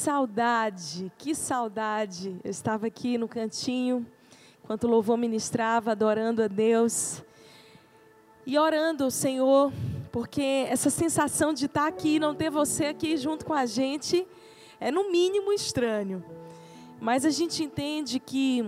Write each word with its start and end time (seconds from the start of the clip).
saudade, 0.00 1.12
que 1.18 1.34
saudade. 1.34 2.34
Eu 2.42 2.50
estava 2.50 2.86
aqui 2.86 3.18
no 3.18 3.28
cantinho, 3.28 4.06
enquanto 4.64 4.84
o 4.84 4.88
louvor 4.88 5.18
ministrava, 5.18 5.90
adorando 5.90 6.42
a 6.42 6.48
Deus 6.48 7.22
e 8.46 8.58
orando 8.58 9.04
ao 9.04 9.10
Senhor, 9.10 9.70
porque 10.10 10.64
essa 10.70 10.88
sensação 10.88 11.52
de 11.52 11.66
estar 11.66 11.86
aqui 11.86 12.16
e 12.16 12.18
não 12.18 12.34
ter 12.34 12.50
você 12.50 12.86
aqui 12.86 13.14
junto 13.18 13.44
com 13.44 13.52
a 13.52 13.66
gente 13.66 14.26
é 14.80 14.90
no 14.90 15.12
mínimo 15.12 15.52
estranho. 15.52 16.24
Mas 16.98 17.26
a 17.26 17.30
gente 17.30 17.62
entende 17.62 18.18
que 18.18 18.66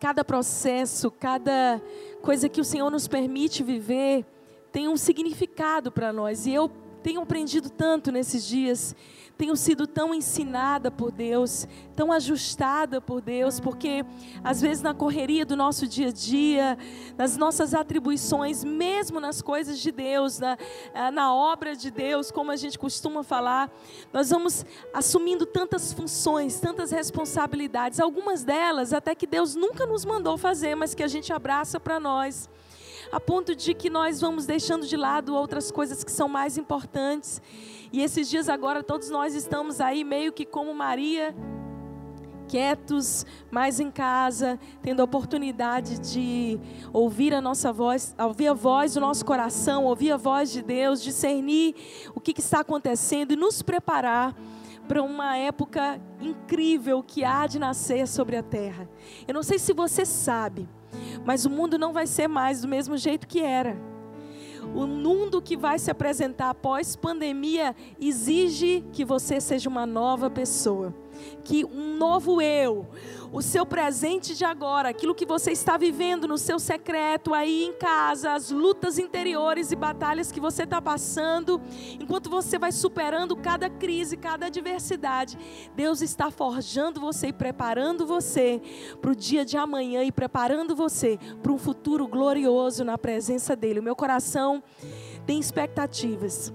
cada 0.00 0.24
processo, 0.24 1.10
cada 1.10 1.82
coisa 2.22 2.48
que 2.48 2.62
o 2.62 2.64
Senhor 2.64 2.90
nos 2.90 3.06
permite 3.06 3.62
viver 3.62 4.24
tem 4.72 4.88
um 4.88 4.96
significado 4.96 5.92
para 5.92 6.14
nós. 6.14 6.46
E 6.46 6.54
eu 6.54 6.70
tenho 7.06 7.20
aprendido 7.20 7.70
tanto 7.70 8.10
nesses 8.10 8.44
dias 8.44 8.96
tenho 9.38 9.54
sido 9.54 9.86
tão 9.86 10.14
ensinada 10.14 10.90
por 10.90 11.12
Deus, 11.12 11.68
tão 11.94 12.10
ajustada 12.10 13.00
por 13.00 13.20
Deus, 13.20 13.60
porque 13.60 14.04
às 14.42 14.60
vezes 14.62 14.82
na 14.82 14.94
correria 14.94 15.44
do 15.44 15.54
nosso 15.54 15.86
dia 15.86 16.08
a 16.08 16.10
dia, 16.10 16.78
nas 17.18 17.36
nossas 17.36 17.74
atribuições, 17.74 18.64
mesmo 18.64 19.20
nas 19.20 19.42
coisas 19.42 19.78
de 19.78 19.92
Deus, 19.92 20.38
na, 20.38 20.56
ah, 20.94 21.10
na 21.10 21.34
obra 21.34 21.76
de 21.76 21.90
Deus, 21.90 22.30
como 22.30 22.50
a 22.50 22.56
gente 22.56 22.78
costuma 22.78 23.22
falar, 23.22 23.70
nós 24.10 24.30
vamos 24.30 24.64
assumindo 24.92 25.44
tantas 25.44 25.92
funções, 25.92 26.58
tantas 26.58 26.90
responsabilidades, 26.90 28.00
algumas 28.00 28.42
delas 28.42 28.94
até 28.94 29.14
que 29.14 29.26
Deus 29.26 29.54
nunca 29.54 29.84
nos 29.84 30.04
mandou 30.04 30.38
fazer, 30.38 30.74
mas 30.74 30.94
que 30.94 31.02
a 31.02 31.08
gente 31.08 31.30
abraça 31.30 31.78
para 31.78 32.00
nós 32.00 32.48
a 33.10 33.20
ponto 33.20 33.54
de 33.54 33.74
que 33.74 33.88
nós 33.88 34.20
vamos 34.20 34.46
deixando 34.46 34.86
de 34.86 34.96
lado 34.96 35.34
outras 35.34 35.70
coisas 35.70 36.02
que 36.02 36.10
são 36.10 36.28
mais 36.28 36.58
importantes. 36.58 37.40
E 37.92 38.02
esses 38.02 38.28
dias 38.28 38.48
agora 38.48 38.82
todos 38.82 39.10
nós 39.10 39.34
estamos 39.34 39.80
aí 39.80 40.04
meio 40.04 40.32
que 40.32 40.44
como 40.44 40.74
Maria, 40.74 41.34
quietos, 42.46 43.26
mais 43.50 43.80
em 43.80 43.90
casa, 43.90 44.58
tendo 44.82 45.00
a 45.00 45.04
oportunidade 45.04 45.98
de 45.98 46.58
ouvir 46.92 47.34
a 47.34 47.40
nossa 47.40 47.72
voz, 47.72 48.14
ouvir 48.18 48.48
a 48.48 48.54
voz 48.54 48.94
do 48.94 49.00
nosso 49.00 49.24
coração, 49.24 49.84
ouvir 49.84 50.12
a 50.12 50.16
voz 50.16 50.50
de 50.50 50.62
Deus, 50.62 51.02
discernir 51.02 51.74
o 52.14 52.20
que, 52.20 52.32
que 52.32 52.40
está 52.40 52.60
acontecendo 52.60 53.32
e 53.32 53.36
nos 53.36 53.62
preparar 53.62 54.34
para 54.86 55.02
uma 55.02 55.36
época 55.36 56.00
incrível 56.20 57.02
que 57.02 57.24
há 57.24 57.46
de 57.46 57.58
nascer 57.58 58.06
sobre 58.06 58.36
a 58.36 58.42
terra. 58.42 58.88
Eu 59.26 59.34
não 59.34 59.42
sei 59.42 59.58
se 59.58 59.72
você 59.72 60.04
sabe, 60.04 60.68
mas 61.24 61.44
o 61.44 61.50
mundo 61.50 61.78
não 61.78 61.92
vai 61.92 62.06
ser 62.06 62.28
mais 62.28 62.62
do 62.62 62.68
mesmo 62.68 62.96
jeito 62.96 63.26
que 63.26 63.40
era. 63.40 63.76
O 64.74 64.86
mundo 64.86 65.40
que 65.40 65.56
vai 65.56 65.78
se 65.78 65.90
apresentar 65.90 66.50
após 66.50 66.96
pandemia 66.96 67.74
exige 68.00 68.84
que 68.92 69.04
você 69.04 69.40
seja 69.40 69.68
uma 69.68 69.86
nova 69.86 70.28
pessoa, 70.28 70.94
que 71.44 71.64
um 71.64 71.96
novo 71.96 72.40
eu, 72.40 72.86
o 73.32 73.42
seu 73.42 73.66
presente 73.66 74.34
de 74.34 74.44
agora, 74.44 74.88
aquilo 74.88 75.14
que 75.14 75.26
você 75.26 75.52
está 75.52 75.76
vivendo 75.76 76.26
no 76.26 76.38
seu 76.38 76.58
secreto, 76.58 77.34
aí 77.34 77.64
em 77.64 77.72
casa, 77.72 78.32
as 78.32 78.50
lutas 78.50 78.98
interiores 78.98 79.72
e 79.72 79.76
batalhas 79.76 80.32
que 80.32 80.40
você 80.40 80.62
está 80.62 80.80
passando, 80.80 81.60
enquanto 82.00 82.30
você 82.30 82.58
vai 82.58 82.72
superando 82.72 83.36
cada 83.36 83.68
crise, 83.68 84.16
cada 84.16 84.46
adversidade, 84.46 85.38
Deus 85.74 86.00
está 86.00 86.30
forjando 86.30 87.00
você 87.00 87.28
e 87.28 87.32
preparando 87.32 88.06
você 88.06 88.60
para 89.00 89.10
o 89.10 89.16
dia 89.16 89.44
de 89.44 89.56
amanhã 89.56 90.02
e 90.02 90.12
preparando 90.12 90.74
você 90.74 91.18
para 91.42 91.52
um 91.52 91.58
futuro 91.58 92.06
glorioso 92.06 92.84
na 92.84 92.96
presença 92.96 93.54
dEle. 93.54 93.80
O 93.80 93.82
meu 93.82 93.96
coração 93.96 94.62
tem 95.26 95.38
expectativas. 95.38 96.52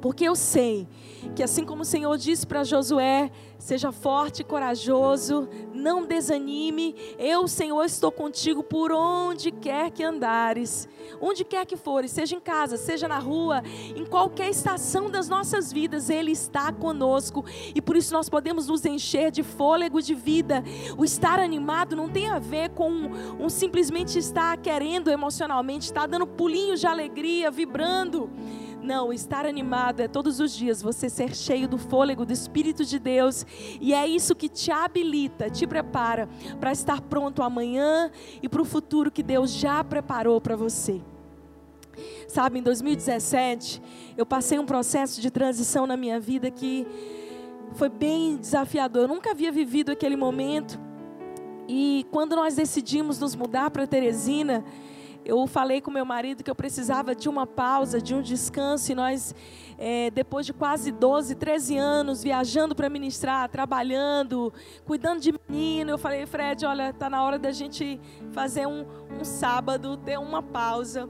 Porque 0.00 0.24
eu 0.24 0.34
sei 0.34 0.88
que 1.34 1.42
assim 1.42 1.64
como 1.64 1.82
o 1.82 1.84
Senhor 1.84 2.16
disse 2.16 2.46
para 2.46 2.64
Josué, 2.64 3.30
seja 3.58 3.92
forte 3.92 4.40
e 4.40 4.44
corajoso, 4.44 5.46
não 5.74 6.06
desanime, 6.06 6.96
eu, 7.18 7.46
Senhor, 7.46 7.84
estou 7.84 8.10
contigo 8.10 8.62
por 8.62 8.90
onde 8.90 9.50
quer 9.50 9.90
que 9.90 10.02
andares, 10.02 10.88
onde 11.20 11.44
quer 11.44 11.66
que 11.66 11.76
fores, 11.76 12.10
seja 12.10 12.34
em 12.34 12.40
casa, 12.40 12.78
seja 12.78 13.06
na 13.06 13.18
rua, 13.18 13.62
em 13.94 14.06
qualquer 14.06 14.48
estação 14.48 15.10
das 15.10 15.28
nossas 15.28 15.70
vidas, 15.70 16.08
Ele 16.08 16.32
está 16.32 16.72
conosco 16.72 17.44
e 17.74 17.82
por 17.82 17.96
isso 17.96 18.14
nós 18.14 18.30
podemos 18.30 18.66
nos 18.66 18.84
encher 18.86 19.30
de 19.30 19.42
fôlego 19.42 20.00
de 20.00 20.14
vida. 20.14 20.64
O 20.96 21.04
estar 21.04 21.38
animado 21.38 21.94
não 21.94 22.08
tem 22.08 22.28
a 22.28 22.38
ver 22.38 22.70
com 22.70 22.90
um, 22.90 23.44
um 23.44 23.48
simplesmente 23.50 24.18
estar 24.18 24.56
querendo 24.56 25.10
emocionalmente, 25.10 25.84
estar 25.84 26.06
dando 26.06 26.26
pulinhos 26.26 26.80
de 26.80 26.86
alegria, 26.86 27.50
vibrando. 27.50 28.30
Não, 28.82 29.12
estar 29.12 29.44
animado 29.44 30.00
é 30.00 30.08
todos 30.08 30.40
os 30.40 30.52
dias 30.52 30.80
você 30.80 31.10
ser 31.10 31.34
cheio 31.36 31.68
do 31.68 31.76
fôlego 31.76 32.24
do 32.24 32.32
Espírito 32.32 32.84
de 32.84 32.98
Deus, 32.98 33.44
e 33.80 33.92
é 33.92 34.06
isso 34.06 34.34
que 34.34 34.48
te 34.48 34.70
habilita, 34.70 35.50
te 35.50 35.66
prepara 35.66 36.28
para 36.58 36.72
estar 36.72 37.00
pronto 37.02 37.42
amanhã 37.42 38.10
e 38.42 38.48
para 38.48 38.62
o 38.62 38.64
futuro 38.64 39.10
que 39.10 39.22
Deus 39.22 39.52
já 39.52 39.84
preparou 39.84 40.40
para 40.40 40.56
você. 40.56 41.00
Sabe, 42.26 42.58
em 42.58 42.62
2017, 42.62 43.82
eu 44.16 44.24
passei 44.24 44.58
um 44.58 44.64
processo 44.64 45.20
de 45.20 45.30
transição 45.30 45.86
na 45.86 45.96
minha 45.96 46.18
vida 46.18 46.50
que 46.50 46.86
foi 47.74 47.88
bem 47.88 48.36
desafiador. 48.36 49.02
Eu 49.02 49.08
nunca 49.08 49.32
havia 49.32 49.52
vivido 49.52 49.90
aquele 49.90 50.16
momento. 50.16 50.80
E 51.68 52.06
quando 52.10 52.34
nós 52.34 52.54
decidimos 52.54 53.18
nos 53.18 53.34
mudar 53.34 53.70
para 53.70 53.86
Teresina, 53.86 54.64
eu 55.24 55.46
falei 55.46 55.80
com 55.80 55.90
meu 55.90 56.04
marido 56.04 56.42
que 56.42 56.50
eu 56.50 56.54
precisava 56.54 57.14
de 57.14 57.28
uma 57.28 57.46
pausa, 57.46 58.00
de 58.00 58.14
um 58.14 58.22
descanso, 58.22 58.92
e 58.92 58.94
nós, 58.94 59.34
é, 59.78 60.10
depois 60.10 60.46
de 60.46 60.52
quase 60.52 60.90
12, 60.90 61.34
13 61.34 61.76
anos 61.76 62.22
viajando 62.22 62.74
para 62.74 62.88
ministrar, 62.88 63.48
trabalhando, 63.48 64.52
cuidando 64.84 65.20
de 65.20 65.32
menino, 65.48 65.90
eu 65.90 65.98
falei, 65.98 66.26
Fred, 66.26 66.64
olha, 66.64 66.90
está 66.90 67.10
na 67.10 67.22
hora 67.22 67.38
da 67.38 67.52
gente 67.52 68.00
fazer 68.32 68.66
um, 68.66 68.86
um 69.20 69.24
sábado, 69.24 69.96
ter 69.96 70.18
uma 70.18 70.42
pausa. 70.42 71.08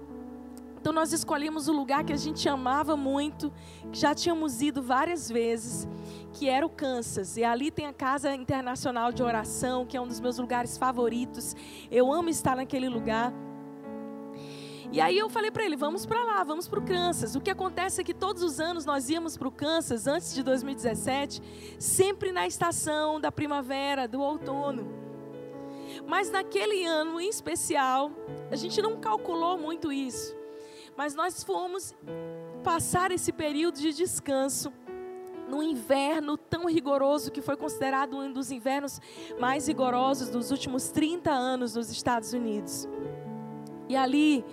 Então 0.81 0.95
nós 0.95 1.13
escolhemos 1.13 1.69
o 1.69 1.73
lugar 1.73 2.05
que 2.05 2.13
a 2.13 2.17
gente 2.17 2.49
amava 2.49 2.97
muito, 2.97 3.53
que 3.93 3.99
já 3.99 4.15
tínhamos 4.15 4.63
ido 4.63 4.83
várias 4.83 5.31
vezes, 5.31 5.87
que 6.33 6.49
era 6.49 6.65
o 6.65 6.71
Kansas. 6.71 7.37
E 7.37 7.45
ali 7.45 7.71
tem 7.71 7.87
a 7.87 7.93
Casa 7.93 8.35
Internacional 8.35 9.13
de 9.13 9.23
Oração, 9.23 9.85
que 9.85 9.95
é 9.95 10.01
um 10.01 10.09
dos 10.09 10.21
meus 10.21 10.39
lugares 10.39 10.79
favoritos. 10.79 11.55
Eu 11.91 12.11
amo 12.11 12.31
estar 12.31 12.57
naquele 12.57 12.89
lugar. 12.89 13.31
E 14.93 15.01
aí 15.01 15.17
eu 15.17 15.29
falei 15.29 15.53
para 15.53 15.65
ele, 15.65 15.77
vamos 15.77 16.05
para 16.05 16.25
lá, 16.25 16.43
vamos 16.43 16.67
para 16.67 16.81
o 16.81 16.85
Kansas. 16.85 17.37
O 17.37 17.41
que 17.41 17.51
acontece 17.51 18.01
é 18.01 18.05
que 18.05 18.13
todos 18.13 18.43
os 18.43 18.59
anos 18.59 18.85
nós 18.85 19.09
íamos 19.09 19.37
para 19.37 19.47
o 19.47 19.53
Kansas, 19.53 20.09
antes 20.09 20.35
de 20.35 20.43
2017, 20.43 21.41
sempre 21.79 22.33
na 22.33 22.45
estação 22.45 23.21
da 23.21 23.31
primavera, 23.31 24.09
do 24.09 24.21
outono. 24.21 24.93
Mas 26.09 26.29
naquele 26.29 26.85
ano 26.85 27.21
em 27.21 27.29
especial, 27.29 28.11
a 28.51 28.57
gente 28.57 28.83
não 28.83 28.99
calculou 28.99 29.57
muito 29.57 29.93
isso. 29.93 30.37
Mas 30.97 31.15
nós 31.15 31.45
fomos 31.45 31.95
passar 32.65 33.13
esse 33.13 33.33
período 33.33 33.79
de 33.79 33.93
descanso 33.93 34.73
no 35.49 35.63
inverno 35.63 36.37
tão 36.37 36.67
rigoroso 36.67 37.31
que 37.31 37.41
foi 37.41 37.57
considerado 37.57 38.17
um 38.17 38.33
dos 38.33 38.51
invernos 38.51 39.01
mais 39.39 39.69
rigorosos 39.69 40.31
dos 40.31 40.51
últimos 40.51 40.89
30 40.91 41.31
anos 41.31 41.77
nos 41.77 41.91
Estados 41.91 42.33
Unidos. 42.33 42.89
E 43.89 43.97
ali 43.97 44.45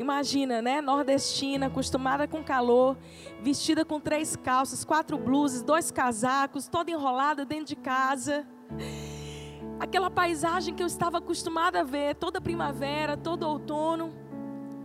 Imagina, 0.00 0.62
né? 0.62 0.80
Nordestina, 0.80 1.66
acostumada 1.66 2.26
com 2.26 2.42
calor, 2.42 2.96
vestida 3.42 3.84
com 3.84 4.00
três 4.00 4.34
calças, 4.34 4.82
quatro 4.82 5.18
blusas, 5.18 5.62
dois 5.62 5.90
casacos, 5.90 6.66
toda 6.66 6.90
enrolada 6.90 7.44
dentro 7.44 7.66
de 7.66 7.76
casa. 7.76 8.46
Aquela 9.78 10.10
paisagem 10.10 10.74
que 10.74 10.82
eu 10.82 10.86
estava 10.86 11.18
acostumada 11.18 11.80
a 11.80 11.84
ver 11.84 12.14
toda 12.14 12.40
primavera, 12.40 13.14
todo 13.14 13.42
outono, 13.42 14.10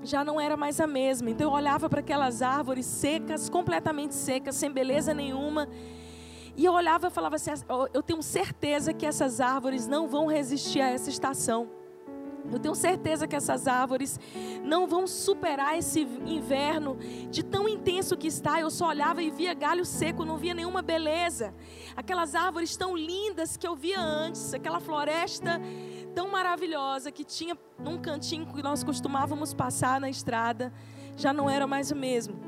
já 0.03 0.21
não 0.21 0.37
era 0.37 0.57
mais 0.57 0.81
a 0.81 0.85
mesma. 0.85 1.29
Então 1.29 1.49
eu 1.49 1.55
olhava 1.55 1.89
para 1.89 2.01
aquelas 2.01 2.41
árvores 2.41 2.85
secas, 2.85 3.47
completamente 3.47 4.13
secas, 4.13 4.55
sem 4.55 4.69
beleza 4.69 5.13
nenhuma. 5.13 5.69
E 6.57 6.65
eu 6.65 6.73
olhava 6.73 7.07
e 7.07 7.09
falava 7.09 7.37
assim: 7.37 7.51
eu 7.93 8.03
tenho 8.03 8.21
certeza 8.21 8.93
que 8.93 9.05
essas 9.05 9.39
árvores 9.39 9.87
não 9.87 10.09
vão 10.09 10.25
resistir 10.25 10.81
a 10.81 10.89
essa 10.89 11.09
estação. 11.09 11.84
Eu 12.51 12.59
tenho 12.59 12.75
certeza 12.75 13.27
que 13.27 13.35
essas 13.35 13.67
árvores 13.67 14.19
não 14.63 14.87
vão 14.87 15.07
superar 15.07 15.77
esse 15.77 16.01
inverno 16.25 16.97
de 17.29 17.43
tão 17.43 17.67
intenso 17.67 18.15
que 18.15 18.27
está. 18.27 18.59
Eu 18.59 18.69
só 18.69 18.87
olhava 18.87 19.21
e 19.21 19.29
via 19.29 19.53
galho 19.53 19.85
seco, 19.85 20.23
não 20.25 20.37
via 20.37 20.53
nenhuma 20.53 20.81
beleza. 20.81 21.53
Aquelas 21.95 22.35
árvores 22.35 22.75
tão 22.77 22.95
lindas 22.95 23.57
que 23.57 23.67
eu 23.67 23.75
via 23.75 23.99
antes, 23.99 24.53
aquela 24.53 24.79
floresta 24.79 25.59
tão 26.13 26.29
maravilhosa 26.29 27.11
que 27.11 27.25
tinha 27.25 27.57
num 27.77 27.97
cantinho 27.97 28.45
que 28.45 28.63
nós 28.63 28.83
costumávamos 28.83 29.53
passar 29.53 29.99
na 29.99 30.09
estrada, 30.09 30.71
já 31.17 31.33
não 31.33 31.49
era 31.49 31.67
mais 31.67 31.91
o 31.91 31.95
mesmo. 31.95 32.39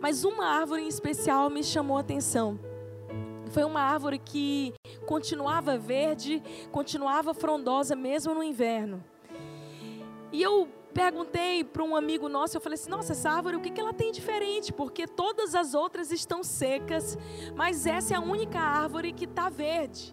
Mas 0.00 0.24
uma 0.24 0.46
árvore 0.46 0.82
em 0.82 0.88
especial 0.88 1.50
me 1.50 1.62
chamou 1.62 1.98
a 1.98 2.00
atenção. 2.00 2.58
Foi 3.54 3.62
uma 3.62 3.82
árvore 3.82 4.18
que 4.18 4.74
continuava 5.06 5.78
verde, 5.78 6.42
continuava 6.72 7.32
frondosa 7.32 7.94
mesmo 7.94 8.34
no 8.34 8.42
inverno. 8.42 9.00
E 10.32 10.42
eu 10.42 10.68
perguntei 10.92 11.62
para 11.62 11.84
um 11.84 11.94
amigo 11.94 12.28
nosso, 12.28 12.56
eu 12.56 12.60
falei 12.60 12.74
assim: 12.74 12.90
nossa, 12.90 13.12
essa 13.12 13.30
árvore, 13.30 13.54
o 13.54 13.60
que, 13.60 13.70
que 13.70 13.80
ela 13.80 13.92
tem 13.92 14.10
diferente? 14.10 14.72
Porque 14.72 15.06
todas 15.06 15.54
as 15.54 15.72
outras 15.72 16.10
estão 16.10 16.42
secas, 16.42 17.16
mas 17.54 17.86
essa 17.86 18.14
é 18.14 18.16
a 18.16 18.20
única 18.20 18.58
árvore 18.58 19.12
que 19.12 19.24
está 19.24 19.48
verde. 19.48 20.12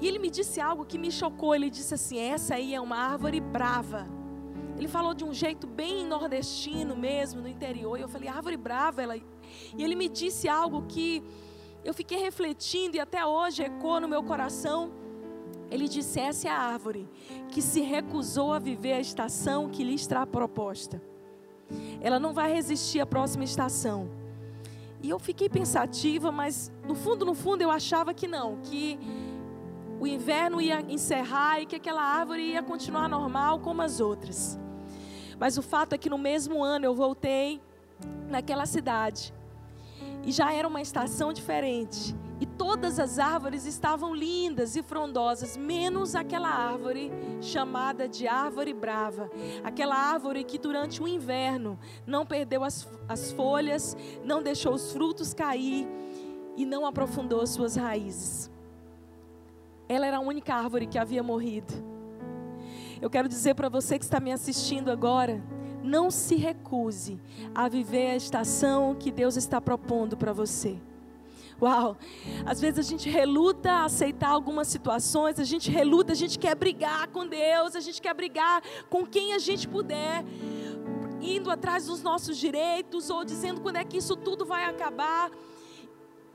E 0.00 0.06
ele 0.06 0.20
me 0.20 0.30
disse 0.30 0.60
algo 0.60 0.84
que 0.84 0.98
me 0.98 1.10
chocou. 1.10 1.56
Ele 1.56 1.68
disse 1.68 1.94
assim: 1.94 2.16
essa 2.20 2.54
aí 2.54 2.76
é 2.76 2.80
uma 2.80 2.96
árvore 2.96 3.40
brava. 3.40 4.06
Ele 4.78 4.86
falou 4.86 5.14
de 5.14 5.24
um 5.24 5.34
jeito 5.34 5.66
bem 5.66 6.06
nordestino 6.06 6.94
mesmo, 6.94 7.40
no 7.40 7.48
interior. 7.48 7.98
E 7.98 8.02
eu 8.02 8.08
falei: 8.08 8.28
árvore 8.28 8.56
brava. 8.56 9.02
Ela... 9.02 9.16
E 9.16 9.24
ele 9.82 9.96
me 9.96 10.08
disse 10.08 10.48
algo 10.48 10.86
que 10.86 11.24
eu 11.84 11.92
fiquei 11.92 12.18
refletindo 12.18 12.96
e 12.96 13.00
até 13.00 13.24
hoje 13.26 13.62
ecoa 13.62 14.00
no 14.00 14.08
meu 14.08 14.22
coração. 14.22 14.92
Ele 15.70 15.88
disse: 15.88 16.20
essa 16.20 16.48
é 16.48 16.50
a 16.50 16.58
árvore 16.58 17.08
que 17.48 17.60
se 17.60 17.80
recusou 17.80 18.52
a 18.52 18.58
viver 18.58 18.92
a 18.92 19.00
estação 19.00 19.68
que 19.68 19.82
lhe 19.82 19.94
está 19.94 20.26
proposta. 20.26 21.02
Ela 22.00 22.20
não 22.20 22.32
vai 22.32 22.52
resistir 22.52 23.00
à 23.00 23.06
próxima 23.06 23.44
estação. 23.44 24.08
E 25.02 25.10
eu 25.10 25.18
fiquei 25.18 25.48
pensativa, 25.48 26.30
mas 26.30 26.70
no 26.86 26.94
fundo, 26.94 27.24
no 27.24 27.34
fundo, 27.34 27.62
eu 27.62 27.70
achava 27.70 28.14
que 28.14 28.28
não, 28.28 28.58
que 28.62 28.98
o 29.98 30.06
inverno 30.06 30.60
ia 30.60 30.80
encerrar 30.82 31.60
e 31.60 31.66
que 31.66 31.76
aquela 31.76 32.02
árvore 32.02 32.42
ia 32.42 32.62
continuar 32.62 33.08
normal 33.08 33.58
como 33.58 33.82
as 33.82 33.98
outras. 33.98 34.58
Mas 35.40 35.58
o 35.58 35.62
fato 35.62 35.94
é 35.94 35.98
que 35.98 36.08
no 36.08 36.18
mesmo 36.18 36.62
ano 36.62 36.84
eu 36.84 36.94
voltei 36.94 37.60
naquela 38.28 38.66
cidade 38.66 39.34
e 40.24 40.32
já 40.32 40.52
era 40.52 40.66
uma 40.66 40.80
estação 40.80 41.32
diferente. 41.32 42.14
E 42.40 42.46
todas 42.46 42.98
as 42.98 43.20
árvores 43.20 43.66
estavam 43.66 44.14
lindas 44.14 44.74
e 44.74 44.82
frondosas, 44.82 45.56
menos 45.56 46.16
aquela 46.16 46.48
árvore 46.48 47.12
chamada 47.40 48.08
de 48.08 48.26
árvore 48.26 48.72
brava. 48.72 49.30
Aquela 49.62 49.94
árvore 49.94 50.42
que 50.42 50.58
durante 50.58 51.00
o 51.00 51.06
inverno 51.06 51.78
não 52.04 52.26
perdeu 52.26 52.64
as, 52.64 52.88
as 53.08 53.30
folhas, 53.30 53.96
não 54.24 54.42
deixou 54.42 54.74
os 54.74 54.92
frutos 54.92 55.32
cair 55.32 55.86
e 56.56 56.66
não 56.66 56.84
aprofundou 56.84 57.46
suas 57.46 57.76
raízes. 57.76 58.50
Ela 59.88 60.06
era 60.06 60.16
a 60.16 60.20
única 60.20 60.54
árvore 60.54 60.86
que 60.86 60.98
havia 60.98 61.22
morrido. 61.22 61.72
Eu 63.00 63.10
quero 63.10 63.28
dizer 63.28 63.54
para 63.54 63.68
você 63.68 63.98
que 63.98 64.04
está 64.04 64.18
me 64.18 64.32
assistindo 64.32 64.90
agora, 64.90 65.42
não 65.82 66.10
se 66.10 66.36
recuse 66.36 67.20
a 67.54 67.68
viver 67.68 68.10
a 68.10 68.16
estação 68.16 68.94
que 68.94 69.10
Deus 69.10 69.36
está 69.36 69.60
propondo 69.60 70.16
para 70.16 70.32
você. 70.32 70.78
Uau! 71.60 71.96
Às 72.44 72.60
vezes 72.60 72.80
a 72.80 72.82
gente 72.82 73.08
reluta 73.08 73.70
a 73.70 73.84
aceitar 73.84 74.30
algumas 74.30 74.66
situações, 74.66 75.38
a 75.38 75.44
gente 75.44 75.70
reluta, 75.70 76.12
a 76.12 76.16
gente 76.16 76.36
quer 76.38 76.56
brigar 76.56 77.06
com 77.08 77.24
Deus, 77.26 77.76
a 77.76 77.80
gente 77.80 78.02
quer 78.02 78.14
brigar 78.14 78.62
com 78.90 79.06
quem 79.06 79.32
a 79.32 79.38
gente 79.38 79.68
puder, 79.68 80.24
indo 81.20 81.50
atrás 81.50 81.86
dos 81.86 82.02
nossos 82.02 82.36
direitos 82.36 83.10
ou 83.10 83.24
dizendo 83.24 83.60
quando 83.60 83.76
é 83.76 83.84
que 83.84 83.96
isso 83.96 84.16
tudo 84.16 84.44
vai 84.44 84.64
acabar. 84.64 85.30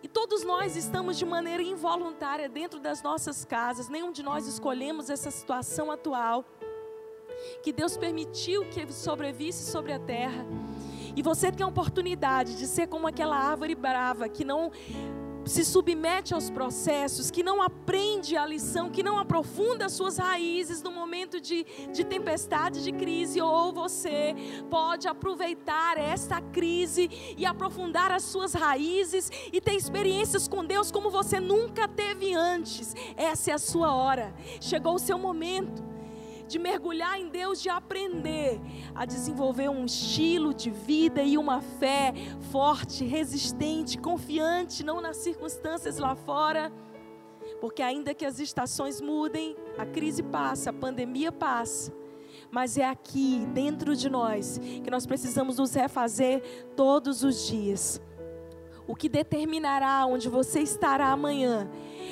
E 0.02 0.08
todos 0.08 0.46
nós 0.46 0.78
estamos 0.78 1.18
de 1.18 1.26
maneira 1.26 1.62
involuntária 1.62 2.48
dentro 2.48 2.80
das 2.80 3.02
nossas 3.02 3.44
casas, 3.44 3.90
nenhum 3.90 4.14
de 4.14 4.24
nós 4.24 4.48
escolhemos 4.48 5.10
essa 5.10 5.30
situação 5.30 5.92
atual 5.92 6.46
que 7.62 7.72
Deus 7.72 7.98
permitiu 7.98 8.66
que 8.66 8.92
sobrevisse 8.92 9.72
sobre 9.72 9.94
a 9.94 10.00
terra. 10.00 10.46
E 11.16 11.22
você 11.22 11.52
tem 11.52 11.66
a 11.66 11.68
oportunidade 11.68 12.58
de 12.58 12.68
ser 12.68 12.88
como 12.88 13.08
aquela 13.08 13.38
árvore 13.38 13.74
brava 13.74 14.30
que 14.30 14.46
não 14.46 14.72
se 15.48 15.64
submete 15.64 16.34
aos 16.34 16.50
processos, 16.50 17.32
que 17.32 17.42
não 17.42 17.62
aprende 17.62 18.36
a 18.36 18.46
lição, 18.46 18.90
que 18.90 19.02
não 19.02 19.18
aprofunda 19.18 19.86
as 19.86 19.94
suas 19.94 20.18
raízes 20.18 20.84
no 20.84 20.92
momento 20.92 21.40
de, 21.40 21.66
de 21.94 22.04
tempestade, 22.04 22.84
de 22.84 22.92
crise, 22.92 23.42
ou 23.42 23.72
você 23.72 24.36
pode 24.70 25.08
aproveitar 25.08 25.98
esta 25.98 26.42
crise 26.42 27.10
e 27.38 27.46
aprofundar 27.46 28.12
as 28.12 28.24
suas 28.24 28.54
raízes 28.54 29.32
e 29.52 29.62
ter 29.62 29.74
experiências 29.74 30.48
com 30.48 30.64
Deus 30.64 30.92
como 30.92 31.10
você 31.10 31.40
nunca 31.40 31.88
teve 31.88 32.34
antes. 32.34 32.94
Essa 33.16 33.52
é 33.52 33.54
a 33.54 33.60
sua 33.60 33.96
hora, 33.96 34.34
chegou 34.60 34.96
o 34.96 35.00
seu 35.00 35.18
momento 35.18 35.87
de 36.48 36.58
mergulhar 36.58 37.20
em 37.20 37.28
Deus, 37.30 37.62
de 37.62 37.70
aprender 37.70 38.60
a 38.96 39.06
desenvolver 39.06 39.70
um 39.70 39.86
estilo 39.86 40.54
de 40.54 40.70
vida 40.70 41.22
e 41.22 41.38
uma 41.38 41.62
fé 41.62 42.14
forte, 42.52 43.04
resistente, 43.04 43.98
confiante, 43.98 44.84
não 44.84 45.02
nas 45.02 45.18
circunstâncias 45.18 45.98
lá 45.98 46.16
fora. 46.16 46.72
Porque 47.60 47.82
ainda 47.82 48.14
que 48.14 48.26
as 48.26 48.40
estações 48.40 49.02
mudem, 49.02 49.56
a 49.78 49.86
crise 49.86 50.22
passa, 50.24 50.70
a 50.70 50.74
pandemia 50.74 51.32
passa, 51.32 51.94
mas 52.52 52.78
é 52.78 52.86
aqui, 52.86 53.46
dentro 53.54 53.96
de 53.96 54.10
nós, 54.10 54.60
que 54.84 54.92
nós 54.92 55.06
precisamos 55.06 55.58
nos 55.58 55.74
refazer 55.74 56.42
todos 56.76 57.24
os 57.24 57.48
dias. 57.48 58.02
O 58.88 58.96
que 58.96 59.10
determinará 59.10 60.06
onde 60.06 60.30
você 60.30 60.62
estará 60.62 61.08
amanhã 61.08 61.70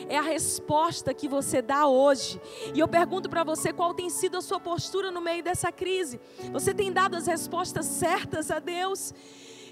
é 0.10 0.18
a 0.18 0.22
resposta 0.22 1.13
que 1.13 1.27
você 1.27 1.62
dá 1.62 1.88
hoje. 1.88 2.39
E 2.74 2.80
eu 2.80 2.88
pergunto 2.88 3.30
para 3.30 3.44
você 3.44 3.72
qual 3.72 3.94
tem 3.94 4.10
sido 4.10 4.38
a 4.38 4.42
sua 4.42 4.60
postura 4.60 5.10
no 5.10 5.22
meio 5.22 5.42
dessa 5.42 5.72
crise. 5.72 6.19
Você 6.51 6.74
tem 6.74 6.92
dado 6.92 7.16
as 7.16 7.27
respostas 7.27 7.86
certas 7.86 8.51
a 8.51 8.60
Deus? 8.60 9.13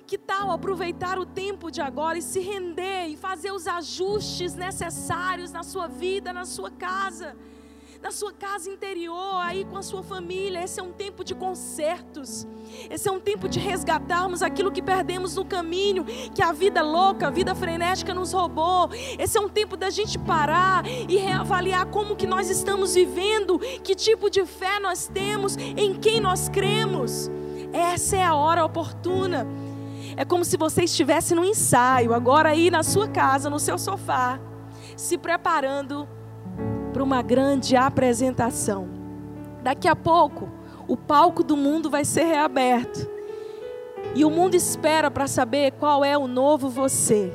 Que 0.08 0.18
tal 0.18 0.52
aproveitar 0.52 1.20
o 1.20 1.26
tempo 1.26 1.70
de 1.70 1.82
agora 1.82 2.18
e 2.18 2.22
se 2.22 2.40
render 2.40 3.08
e 3.08 3.18
fazer 3.18 3.52
os 3.52 3.68
ajustes 3.68 4.56
necessários 4.56 5.52
na 5.52 5.64
sua 5.64 5.88
vida, 5.88 6.34
na 6.34 6.46
sua 6.46 6.72
casa? 6.72 7.36
Na 8.04 8.12
sua 8.12 8.34
casa 8.34 8.70
interior, 8.70 9.40
aí 9.42 9.64
com 9.64 9.78
a 9.78 9.82
sua 9.82 10.04
família. 10.04 10.62
Esse 10.62 10.78
é 10.78 10.84
um 10.84 10.92
tempo 10.92 11.24
de 11.24 11.34
concertos. 11.34 12.46
Esse 12.90 13.08
é 13.08 13.12
um 13.12 13.20
tempo 13.20 13.48
de 13.48 13.60
resgatarmos 13.60 14.44
aquilo 14.44 14.74
que 14.74 14.82
perdemos 14.82 15.38
no 15.38 15.46
caminho, 15.46 16.04
que 16.36 16.42
a 16.42 16.52
vida 16.52 16.82
louca, 16.82 17.28
a 17.28 17.30
vida 17.30 17.56
frenética 17.56 18.14
nos 18.14 18.34
roubou. 18.34 18.90
Esse 19.18 19.38
é 19.38 19.42
um 19.42 19.48
tempo 19.48 19.78
da 19.78 19.90
gente 19.90 20.20
parar 20.20 20.86
e 20.86 21.16
reavaliar 21.16 21.86
como 21.88 22.18
que 22.18 22.28
nós 22.28 22.50
estamos 22.50 22.94
vivendo, 22.94 23.58
que 23.82 23.96
tipo 23.96 24.30
de 24.30 24.46
fé 24.46 24.82
nós 24.82 25.08
temos, 25.08 25.56
em 25.56 25.94
quem 25.94 26.20
nós 26.20 26.50
cremos. 26.50 27.32
Essa 27.72 28.18
é 28.18 28.24
a 28.24 28.36
hora 28.36 28.66
oportuna. 28.66 29.48
É 30.18 30.26
como 30.26 30.44
se 30.44 30.58
você 30.58 30.84
estivesse 30.84 31.34
no 31.34 31.46
ensaio, 31.46 32.14
agora 32.14 32.50
aí 32.50 32.70
na 32.70 32.84
sua 32.84 33.08
casa, 33.08 33.50
no 33.50 33.60
seu 33.60 33.78
sofá, 33.78 34.42
se 34.98 35.18
preparando 35.18 36.06
para 36.94 37.04
uma 37.04 37.22
grande 37.22 37.76
apresentação. 37.76 38.88
Daqui 39.64 39.88
a 39.88 39.96
pouco, 39.96 40.48
o 40.88 40.96
palco 40.96 41.44
do 41.44 41.58
mundo 41.58 41.90
vai 41.90 42.06
ser 42.06 42.24
reaberto. 42.24 43.10
E 44.16 44.24
o 44.24 44.30
mundo 44.30 44.56
espera 44.56 45.10
para 45.10 45.26
saber 45.26 45.72
qual 45.74 46.06
é 46.06 46.16
o 46.16 46.28
novo 46.28 46.70
você. 46.70 47.34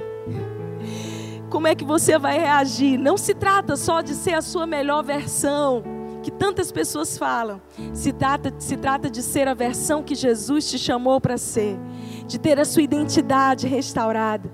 Como 1.51 1.67
é 1.67 1.75
que 1.75 1.85
você 1.85 2.19
vai 2.19 2.39
reagir? 2.39 2.99
Não 2.99 3.17
se 3.17 3.35
trata 3.35 3.75
só 3.75 4.01
de 4.01 4.15
ser 4.15 4.35
a 4.35 4.43
sua 4.43 4.67
melhor 4.67 5.03
versão, 5.03 5.83
que 6.23 6.31
tantas 6.31 6.71
pessoas 6.71 7.19
falam. 7.19 7.61
Se 7.93 8.13
trata, 8.13 8.55
se 8.59 8.77
trata 8.77 9.11
de 9.11 9.23
ser 9.23 9.49
a 9.49 9.55
versão 9.55 10.03
que 10.03 10.15
Jesus 10.15 10.71
te 10.71 10.79
chamou 10.79 11.21
para 11.21 11.37
ser, 11.37 11.77
de 12.27 12.39
ter 12.39 12.61
a 12.61 12.65
sua 12.65 12.83
identidade 12.83 13.67
restaurada. 13.67 14.51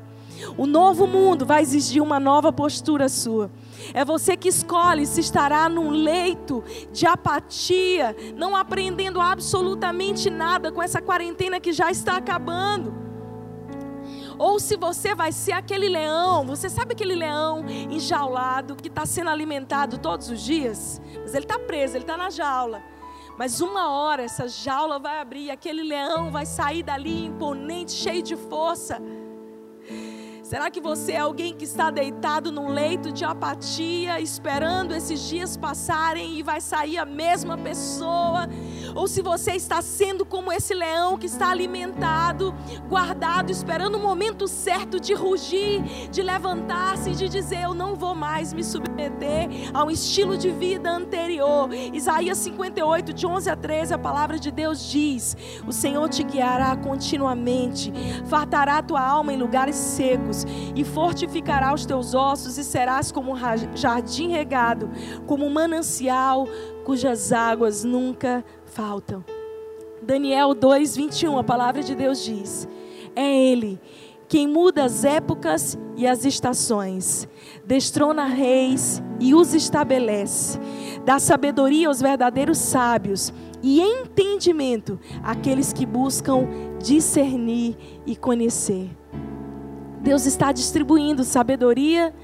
O 0.57 0.67
novo 0.67 1.07
mundo 1.07 1.45
vai 1.45 1.63
exigir 1.63 2.03
uma 2.03 2.21
nova 2.21 2.53
postura 2.53 3.09
sua. 3.09 3.51
É 3.93 4.05
você 4.05 4.37
que 4.37 4.49
escolhe 4.49 5.07
se 5.07 5.21
estará 5.21 5.69
num 5.69 5.91
leito 5.91 6.63
de 6.93 7.07
apatia, 7.07 8.17
não 8.37 8.57
aprendendo 8.57 9.21
absolutamente 9.21 10.31
nada 10.31 10.73
com 10.73 10.83
essa 10.83 11.03
quarentena 11.03 11.61
que 11.61 11.73
já 11.73 11.91
está 11.91 12.17
acabando. 12.17 12.95
Ou 14.39 14.59
se 14.59 14.77
você 14.77 15.15
vai 15.15 15.31
ser 15.31 15.53
aquele 15.53 15.89
leão, 15.89 16.45
você 16.45 16.69
sabe 16.69 16.93
aquele 16.93 17.15
leão 17.15 17.65
enjaulado 17.69 18.75
que 18.75 18.89
está 18.89 19.07
sendo 19.07 19.31
alimentado 19.31 19.99
todos 19.99 20.29
os 20.29 20.41
dias? 20.41 21.01
Mas 21.21 21.35
ele 21.35 21.45
está 21.45 21.59
preso, 21.59 21.97
ele 21.97 22.05
está 22.05 22.17
na 22.17 22.31
jaula. 22.31 22.83
Mas 23.39 23.61
uma 23.61 23.91
hora 23.91 24.23
essa 24.23 24.49
jaula 24.49 24.99
vai 24.99 25.19
abrir 25.19 25.51
aquele 25.51 25.83
leão 25.83 26.31
vai 26.31 26.47
sair 26.47 26.83
dali 26.83 27.27
imponente, 27.27 27.93
cheio 27.93 28.23
de 28.23 28.37
força. 28.37 29.01
Será 30.45 30.71
que 30.71 30.79
você 30.79 31.13
é 31.13 31.21
alguém 31.21 31.55
que 31.55 31.65
está 31.65 31.91
deitado 31.91 32.53
num 32.53 32.69
leito 32.69 33.11
de 33.11 33.25
apatia, 33.25 34.21
esperando 34.21 34.95
esses 34.95 35.27
dias 35.27 35.57
passarem 35.57 36.39
e 36.39 36.43
vai 36.43 36.61
sair 36.61 36.99
a 36.99 37.07
mesma 37.07 37.57
pessoa? 37.57 38.47
Ou 38.95 39.09
se 39.09 39.21
você 39.21 39.53
está 39.53 39.83
sendo 39.83 40.25
como 40.25 40.53
esse 40.53 40.73
leão 40.73 41.19
que 41.19 41.27
está 41.27 41.49
alimentado, 41.51 42.55
guardado, 42.89 43.51
esperando 43.51 43.97
o 43.97 44.01
momento 44.01 44.47
certo 44.47 45.01
de 45.01 45.15
rugir, 45.15 45.83
de 46.11 46.23
levantar-se 46.23 47.11
e 47.11 47.15
de 47.15 47.29
dizer: 47.29 47.65
Eu 47.65 47.75
não 47.75 47.95
vou 47.95 48.15
mais 48.15 48.53
me 48.53 48.63
submeter 48.63 49.49
a 49.73 49.85
um 49.85 49.91
estilo 49.91 50.37
de 50.37 50.51
vida 50.51 50.91
anterior. 50.91 51.69
Isaías 51.93 52.39
58, 52.39 53.13
de 53.13 53.27
11 53.27 53.51
a 53.51 53.57
13, 53.57 53.95
a 53.95 53.99
palavra 53.99 54.39
de 54.39 54.51
Deus 54.51 54.89
diz: 54.89 55.37
O 55.67 55.73
Senhor 55.73 56.09
te 56.09 56.23
guiará 56.23 56.77
continuamente, 56.77 57.93
fartará 58.27 58.83
tua 58.83 59.01
alma 59.01 59.33
em 59.33 59.37
lugares 59.37 59.77
secos 59.77 60.47
e 60.75 60.85
fortificará 60.85 61.73
os 61.75 61.85
teus 61.85 62.15
ossos, 62.15 62.59
e 62.59 62.65
serás 62.65 63.11
como 63.11 63.33
um 63.33 63.77
jardim 63.77 64.29
regado, 64.29 64.91
como 65.27 65.45
um 65.45 65.51
manancial 65.51 66.47
cujas 66.85 67.33
águas 67.33 67.83
nunca 67.83 68.45
faltam. 68.67 69.25
Daniel 70.03 70.55
2, 70.55 70.97
21, 70.97 71.39
a 71.39 71.45
palavra 71.45 71.83
de 71.83 71.95
Deus 71.95 72.23
diz: 72.23 72.69
É 73.17 73.51
Ele 73.51 73.81
quem 74.29 74.49
muda 74.49 74.85
as 74.85 75.05
épocas 75.05 75.79
e 75.97 76.07
as 76.07 76.25
estações, 76.25 77.29
destrona 77.65 78.25
reis 78.25 79.03
e 79.21 79.35
os 79.35 79.55
estabelece, 79.55 80.59
dá 81.05 81.19
sabedoria 81.19 81.89
aos 81.89 82.01
verdadeiros 82.01 82.59
sábios 82.59 83.33
e 83.63 83.81
entendimento 83.81 84.99
àqueles 85.23 85.73
que 85.73 85.87
buscam 85.87 86.49
discernir 86.83 87.77
e 88.05 88.17
conhecer. 88.17 88.91
Deus 90.01 90.27
está 90.27 90.53
distribuindo 90.53 91.23
sabedoria, 91.23 92.15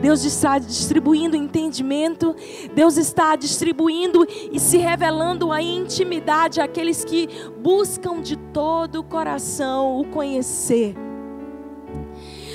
Deus 0.00 0.24
está 0.24 0.58
distribuindo 0.58 1.36
entendimento, 1.36 2.34
Deus 2.74 2.96
está 2.96 3.36
distribuindo 3.36 4.26
e 4.50 4.58
se 4.58 4.78
revelando 4.78 5.52
a 5.52 5.62
intimidade 5.62 6.60
àqueles 6.60 7.04
que 7.04 7.28
buscam 7.60 8.20
de 8.20 8.36
todo 8.36 9.00
o 9.00 9.04
coração 9.04 10.00
o 10.00 10.04
conhecer. 10.04 10.94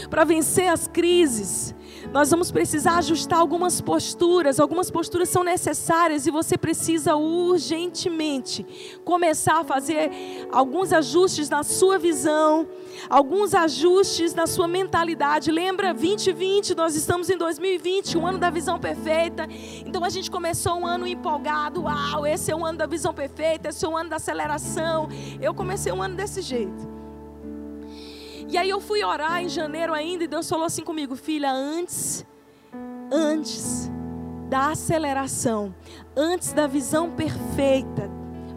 Para 0.09 0.23
vencer 0.23 0.69
as 0.69 0.87
crises, 0.87 1.75
nós 2.13 2.31
vamos 2.31 2.51
precisar 2.51 2.97
ajustar 2.97 3.39
algumas 3.39 3.81
posturas, 3.81 4.59
algumas 4.59 4.89
posturas 4.89 5.29
são 5.29 5.43
necessárias 5.43 6.25
e 6.25 6.31
você 6.31 6.57
precisa 6.57 7.15
urgentemente 7.15 8.65
começar 9.03 9.59
a 9.59 9.63
fazer 9.63 10.09
alguns 10.51 10.93
ajustes 10.93 11.49
na 11.49 11.63
sua 11.63 11.99
visão, 11.99 12.67
alguns 13.09 13.53
ajustes 13.53 14.33
na 14.33 14.47
sua 14.47 14.67
mentalidade. 14.67 15.51
Lembra 15.51 15.93
2020, 15.93 16.75
nós 16.75 16.95
estamos 16.95 17.29
em 17.29 17.37
2020, 17.37 18.17
o 18.17 18.25
ano 18.25 18.37
da 18.37 18.49
visão 18.49 18.79
perfeita. 18.79 19.47
Então 19.85 20.03
a 20.03 20.09
gente 20.09 20.31
começou 20.31 20.75
um 20.75 20.85
ano 20.85 21.05
empolgado, 21.05 21.83
uau, 21.83 22.25
esse 22.25 22.51
é 22.51 22.55
o 22.55 22.65
ano 22.65 22.77
da 22.77 22.85
visão 22.85 23.13
perfeita, 23.13 23.69
esse 23.69 23.85
é 23.85 23.87
o 23.89 23.97
ano 23.97 24.09
da 24.09 24.15
aceleração. 24.15 25.09
Eu 25.41 25.53
comecei 25.53 25.91
um 25.91 26.01
ano 26.01 26.15
desse 26.15 26.41
jeito. 26.41 26.96
E 28.49 28.57
aí 28.57 28.69
eu 28.69 28.79
fui 28.79 29.03
orar 29.03 29.43
em 29.43 29.49
janeiro 29.49 29.93
ainda 29.93 30.23
e 30.23 30.27
Deus 30.27 30.47
falou 30.47 30.65
assim 30.65 30.81
comigo, 30.81 31.17
filha, 31.17 31.51
antes, 31.51 32.25
antes 33.11 33.91
da 34.47 34.71
aceleração, 34.71 35.75
antes 36.15 36.53
da 36.53 36.65
visão 36.65 37.11
perfeita, 37.11 38.09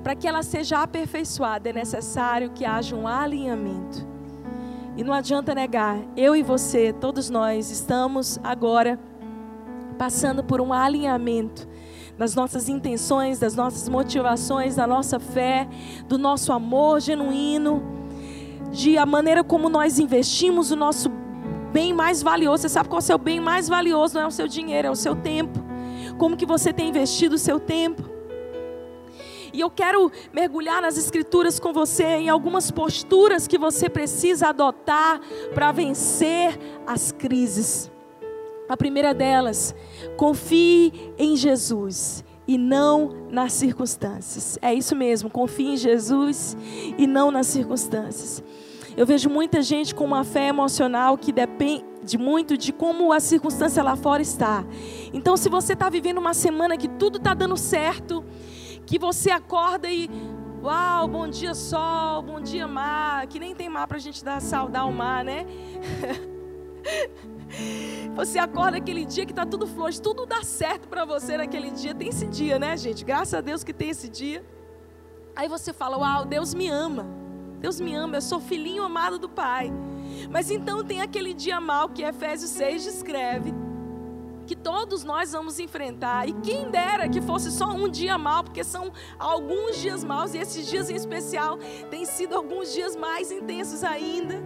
para 0.05 0.15
que 0.15 0.29
ela 0.29 0.45
seja 0.45 0.81
aperfeiçoada, 0.81 1.71
é 1.71 1.73
necessário 1.73 2.51
que 2.51 2.65
haja 2.65 2.95
um 2.95 3.09
alinhamento. 3.09 4.07
E 4.97 5.03
não 5.03 5.13
adianta 5.13 5.55
negar, 5.57 5.99
eu 6.17 6.37
e 6.37 6.43
você, 6.43 6.93
todos 6.93 7.29
nós 7.29 7.71
estamos 7.71 8.39
agora 8.45 8.97
passando 9.99 10.45
por 10.45 10.61
um 10.61 10.73
alinhamento 10.73 11.69
das 12.17 12.35
nossas 12.35 12.69
intenções, 12.69 13.41
das 13.41 13.57
nossas 13.57 13.89
motivações, 13.89 14.77
da 14.77 14.87
nossa 14.87 15.19
fé, 15.19 15.69
do 16.07 16.17
nosso 16.17 16.53
amor 16.53 17.01
genuíno 17.01 18.00
de 18.71 18.97
a 18.97 19.05
maneira 19.05 19.43
como 19.43 19.69
nós 19.69 19.99
investimos 19.99 20.71
o 20.71 20.77
nosso 20.77 21.11
bem 21.73 21.93
mais 21.93 22.23
valioso. 22.23 22.63
Você 22.63 22.69
sabe 22.69 22.89
qual 22.89 22.99
é 22.99 23.03
o 23.03 23.05
seu 23.05 23.19
bem 23.19 23.41
mais 23.41 23.69
valioso? 23.69 24.15
Não 24.15 24.23
é 24.23 24.27
o 24.27 24.31
seu 24.31 24.47
dinheiro, 24.47 24.89
é 24.89 24.91
o 24.91 24.97
seu 24.97 25.15
tempo. 25.15 25.59
Como 26.19 26.37
que 26.37 26.47
você 26.47 26.73
tem 26.73 26.89
investido 26.89 27.35
o 27.35 27.39
seu 27.39 27.59
tempo? 27.59 28.03
E 29.53 29.61
eu 29.61 29.71
quero 29.71 30.11
mergulhar 30.33 30.81
nas 30.81 30.97
escrituras 30.97 31.59
com 31.59 31.73
você 31.73 32.05
em 32.05 32.29
algumas 32.29 32.71
posturas 32.71 33.49
que 33.49 33.59
você 33.59 33.89
precisa 33.89 34.49
adotar 34.49 35.21
para 35.55 35.73
vencer 35.73 36.59
as 36.87 37.11
crises. 37.11 37.91
A 38.69 38.77
primeira 38.77 39.13
delas, 39.13 39.75
confie 40.17 41.13
em 41.19 41.37
Jesus 41.37 42.25
e 42.51 42.59
não 42.59 43.29
nas 43.31 43.53
circunstâncias. 43.53 44.59
É 44.61 44.75
isso 44.75 44.97
mesmo, 44.97 45.31
confie 45.31 45.69
em 45.69 45.77
Jesus 45.77 46.57
e 46.99 47.07
não 47.07 47.31
nas 47.31 47.47
circunstâncias. 47.47 48.43
Eu 48.97 49.07
vejo 49.07 49.31
muita 49.31 49.63
gente 49.63 49.95
com 49.95 50.05
uma 50.05 50.25
fé 50.25 50.49
emocional 50.49 51.17
que 51.17 51.31
depende 51.31 52.19
muito 52.19 52.59
de 52.59 52.73
como 52.73 53.13
a 53.13 53.21
circunstância 53.21 53.85
lá 53.85 53.95
fora 53.95 54.21
está. 54.21 54.65
Então, 55.13 55.37
se 55.37 55.49
você 55.49 55.75
está 55.75 55.89
vivendo 55.89 56.19
uma 56.19 56.35
semana 56.35 56.77
que 56.77 56.89
tudo 56.89 57.19
está 57.19 57.35
dando 57.35 57.57
certo, 57.57 58.25
que 58.85 58.99
você 58.99 59.31
acorda 59.31 59.89
e 59.89 60.11
Uau, 60.61 61.09
bom 61.09 61.27
dia 61.27 61.55
sol, 61.55 62.21
bom 62.21 62.39
dia 62.39 62.67
mar, 62.69 63.27
que 63.29 63.39
nem 63.39 63.55
tem 63.55 63.69
mar 63.69 63.87
para 63.87 63.97
a 63.97 64.01
gente 64.01 64.23
dar 64.23 64.43
saudar 64.43 64.85
o 64.87 64.93
mar, 64.93 65.25
né? 65.25 65.47
Você 68.15 68.39
acorda 68.39 68.77
aquele 68.77 69.05
dia 69.05 69.25
que 69.25 69.33
está 69.33 69.47
tudo 69.47 69.67
flores, 69.67 69.99
tudo 69.99 70.27
dá 70.27 70.43
certo 70.43 70.89
para 70.89 71.05
você 71.05 71.37
naquele 71.37 71.71
dia. 71.71 71.95
Tem 71.95 72.09
esse 72.09 72.27
dia, 72.27 72.59
né, 72.59 72.77
gente? 72.77 73.05
Graças 73.05 73.35
a 73.35 73.41
Deus 73.41 73.65
que 73.65 73.73
tem 73.73 73.91
esse 73.91 74.09
dia. 74.09 74.45
Aí 75.35 75.49
você 75.49 75.73
fala: 75.73 75.97
Uau, 75.99 76.25
Deus 76.25 76.55
me 76.55 76.69
ama. 76.69 77.07
Deus 77.61 77.79
me 77.79 77.95
ama, 77.95 78.17
eu 78.17 78.23
sou 78.23 78.41
filhinho 78.41 78.83
amado 78.83 79.19
do 79.19 79.29
Pai. 79.29 79.71
Mas 80.31 80.51
então 80.51 80.83
tem 80.83 81.03
aquele 81.03 81.35
dia 81.35 81.61
mal 81.61 81.89
que 81.91 82.03
Efésios 82.03 82.51
6 82.53 82.85
descreve, 82.85 83.55
que 84.47 84.57
todos 84.57 85.05
nós 85.05 85.33
vamos 85.33 85.59
enfrentar. 85.59 86.27
E 86.27 86.33
quem 86.33 86.71
dera 86.71 87.09
que 87.09 87.21
fosse 87.21 87.51
só 87.51 87.71
um 87.71 87.89
dia 87.89 88.17
mal, 88.17 88.43
porque 88.43 88.65
são 88.65 88.93
alguns 89.19 89.77
dias 89.77 90.03
maus, 90.03 90.35
e 90.35 90.39
esses 90.39 90.67
dias 90.67 90.89
em 90.89 90.95
especial 90.95 91.59
têm 91.91 92.07
sido 92.07 92.35
alguns 92.35 92.73
dias 92.73 92.97
mais 92.97 93.31
intensos 93.31 93.85
ainda. 93.85 94.43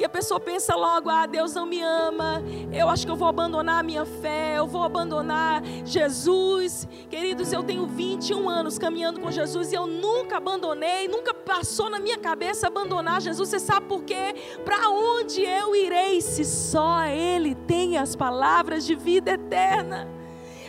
E 0.00 0.04
a 0.04 0.08
pessoa 0.08 0.40
pensa 0.40 0.74
logo: 0.74 1.10
ah, 1.10 1.26
Deus 1.26 1.54
não 1.54 1.66
me 1.66 1.82
ama, 1.82 2.42
eu 2.72 2.88
acho 2.88 3.04
que 3.04 3.12
eu 3.12 3.16
vou 3.16 3.28
abandonar 3.28 3.80
a 3.80 3.82
minha 3.82 4.06
fé, 4.06 4.56
eu 4.56 4.66
vou 4.66 4.82
abandonar 4.82 5.62
Jesus. 5.84 6.88
Queridos, 7.10 7.52
eu 7.52 7.62
tenho 7.62 7.86
21 7.86 8.48
anos 8.48 8.78
caminhando 8.78 9.20
com 9.20 9.30
Jesus 9.30 9.72
e 9.72 9.74
eu 9.74 9.86
nunca 9.86 10.38
abandonei, 10.38 11.06
nunca 11.06 11.34
passou 11.34 11.90
na 11.90 11.98
minha 11.98 12.16
cabeça 12.16 12.66
abandonar 12.66 13.20
Jesus. 13.20 13.50
Você 13.50 13.60
sabe 13.60 13.88
por 13.88 14.02
quê? 14.02 14.34
Para 14.64 14.88
onde 14.88 15.42
eu 15.42 15.76
irei 15.76 16.22
se 16.22 16.46
só 16.46 17.04
Ele 17.04 17.54
tem 17.54 17.98
as 17.98 18.16
palavras 18.16 18.86
de 18.86 18.94
vida 18.94 19.32
eterna? 19.32 20.19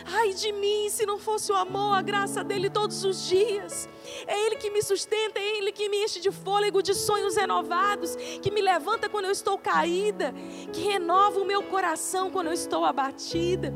Ai 0.04 0.32
de 0.32 0.52
mim, 0.52 0.88
se 0.88 1.06
não 1.06 1.18
fosse 1.18 1.52
o 1.52 1.54
amor, 1.54 1.94
a 1.94 2.02
graça 2.02 2.42
dele 2.42 2.68
todos 2.68 3.04
os 3.04 3.28
dias. 3.28 3.88
É 4.26 4.46
Ele 4.46 4.56
que 4.56 4.70
me 4.70 4.82
sustenta, 4.82 5.38
é 5.38 5.58
Ele 5.58 5.72
que 5.72 5.88
me 5.88 6.04
enche 6.04 6.20
de 6.20 6.30
fôlego, 6.30 6.82
de 6.82 6.94
sonhos 6.94 7.36
renovados, 7.36 8.16
que 8.40 8.50
me 8.50 8.60
levanta 8.60 9.08
quando 9.08 9.26
eu 9.26 9.30
estou 9.30 9.58
caída, 9.58 10.34
que 10.72 10.80
renova 10.80 11.40
o 11.40 11.44
meu 11.44 11.62
coração 11.62 12.30
quando 12.30 12.48
eu 12.48 12.52
estou 12.52 12.84
abatida. 12.84 13.72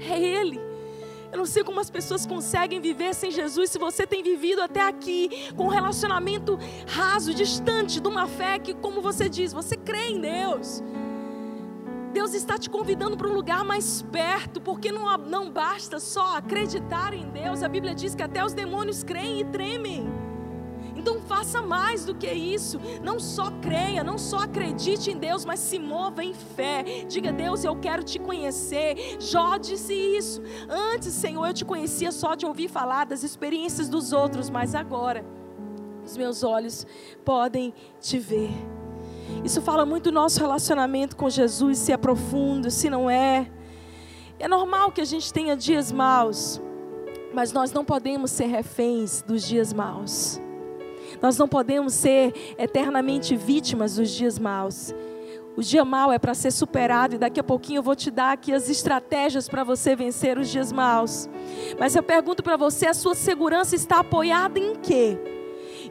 É 0.00 0.20
Ele. 0.20 0.60
Eu 1.32 1.38
não 1.38 1.46
sei 1.46 1.64
como 1.64 1.80
as 1.80 1.88
pessoas 1.88 2.26
conseguem 2.26 2.78
viver 2.78 3.14
sem 3.14 3.30
Jesus 3.30 3.70
se 3.70 3.78
você 3.78 4.06
tem 4.06 4.22
vivido 4.22 4.60
até 4.60 4.82
aqui 4.82 5.50
com 5.56 5.64
um 5.64 5.68
relacionamento 5.68 6.58
raso, 6.86 7.32
distante 7.32 8.00
de 8.00 8.06
uma 8.06 8.26
fé 8.26 8.58
que, 8.58 8.74
como 8.74 9.00
você 9.00 9.30
diz, 9.30 9.50
você 9.50 9.74
crê 9.74 10.08
em 10.08 10.20
Deus. 10.20 10.82
Deus 12.12 12.34
está 12.34 12.58
te 12.58 12.68
convidando 12.68 13.16
para 13.16 13.28
um 13.28 13.34
lugar 13.34 13.64
mais 13.64 14.02
perto, 14.02 14.60
porque 14.60 14.92
não, 14.92 15.16
não 15.16 15.50
basta 15.50 15.98
só 15.98 16.36
acreditar 16.36 17.14
em 17.14 17.28
Deus. 17.30 17.62
A 17.62 17.68
Bíblia 17.68 17.94
diz 17.94 18.14
que 18.14 18.22
até 18.22 18.44
os 18.44 18.52
demônios 18.52 19.02
creem 19.02 19.40
e 19.40 19.44
tremem. 19.44 20.06
Então 20.94 21.20
faça 21.22 21.62
mais 21.62 22.04
do 22.04 22.14
que 22.14 22.30
isso. 22.30 22.78
Não 23.02 23.18
só 23.18 23.50
creia, 23.62 24.04
não 24.04 24.18
só 24.18 24.40
acredite 24.40 25.10
em 25.10 25.16
Deus, 25.16 25.44
mas 25.44 25.58
se 25.58 25.78
mova 25.78 26.22
em 26.22 26.34
fé. 26.34 26.84
Diga, 27.08 27.32
Deus, 27.32 27.64
eu 27.64 27.74
quero 27.76 28.02
te 28.02 28.18
conhecer. 28.18 29.16
Jó 29.18 29.56
disse 29.56 29.94
isso. 29.94 30.42
Antes, 30.68 31.14
Senhor, 31.14 31.46
eu 31.46 31.54
te 31.54 31.64
conhecia 31.64 32.12
só 32.12 32.34
de 32.34 32.44
ouvir 32.44 32.68
falar 32.68 33.06
das 33.06 33.22
experiências 33.22 33.88
dos 33.88 34.12
outros, 34.12 34.50
mas 34.50 34.74
agora 34.74 35.24
os 36.04 36.16
meus 36.16 36.42
olhos 36.42 36.86
podem 37.24 37.72
te 38.00 38.18
ver. 38.18 38.50
Isso 39.44 39.60
fala 39.60 39.84
muito 39.84 40.04
do 40.04 40.12
nosso 40.12 40.38
relacionamento 40.40 41.16
com 41.16 41.28
Jesus, 41.28 41.78
se 41.78 41.92
é 41.92 41.96
profundo, 41.96 42.70
se 42.70 42.88
não 42.88 43.10
é. 43.10 43.50
É 44.38 44.48
normal 44.48 44.92
que 44.92 45.00
a 45.00 45.04
gente 45.04 45.32
tenha 45.32 45.56
dias 45.56 45.90
maus, 45.92 46.60
mas 47.32 47.52
nós 47.52 47.72
não 47.72 47.84
podemos 47.84 48.30
ser 48.30 48.46
reféns 48.46 49.22
dos 49.22 49.46
dias 49.46 49.72
maus. 49.72 50.40
Nós 51.20 51.36
não 51.38 51.48
podemos 51.48 51.94
ser 51.94 52.32
eternamente 52.58 53.36
vítimas 53.36 53.96
dos 53.96 54.10
dias 54.10 54.38
maus. 54.38 54.94
O 55.56 55.62
dia 55.62 55.84
mau 55.84 56.10
é 56.10 56.18
para 56.18 56.34
ser 56.34 56.50
superado 56.50 57.14
e 57.14 57.18
daqui 57.18 57.38
a 57.38 57.44
pouquinho 57.44 57.78
eu 57.78 57.82
vou 57.82 57.94
te 57.94 58.10
dar 58.10 58.32
aqui 58.32 58.52
as 58.52 58.70
estratégias 58.70 59.48
para 59.48 59.62
você 59.62 59.94
vencer 59.94 60.38
os 60.38 60.48
dias 60.48 60.72
maus. 60.72 61.28
Mas 61.78 61.94
eu 61.94 62.02
pergunto 62.02 62.42
para 62.42 62.56
você, 62.56 62.86
a 62.86 62.94
sua 62.94 63.14
segurança 63.14 63.76
está 63.76 63.98
apoiada 63.98 64.58
em 64.58 64.74
quê? 64.76 65.18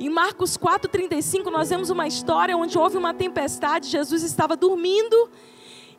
Em 0.01 0.09
Marcos 0.09 0.57
4,35, 0.57 1.51
nós 1.51 1.69
vemos 1.69 1.91
uma 1.91 2.07
história 2.07 2.57
onde 2.57 2.75
houve 2.75 2.97
uma 2.97 3.13
tempestade, 3.13 3.87
Jesus 3.87 4.23
estava 4.23 4.57
dormindo 4.57 5.29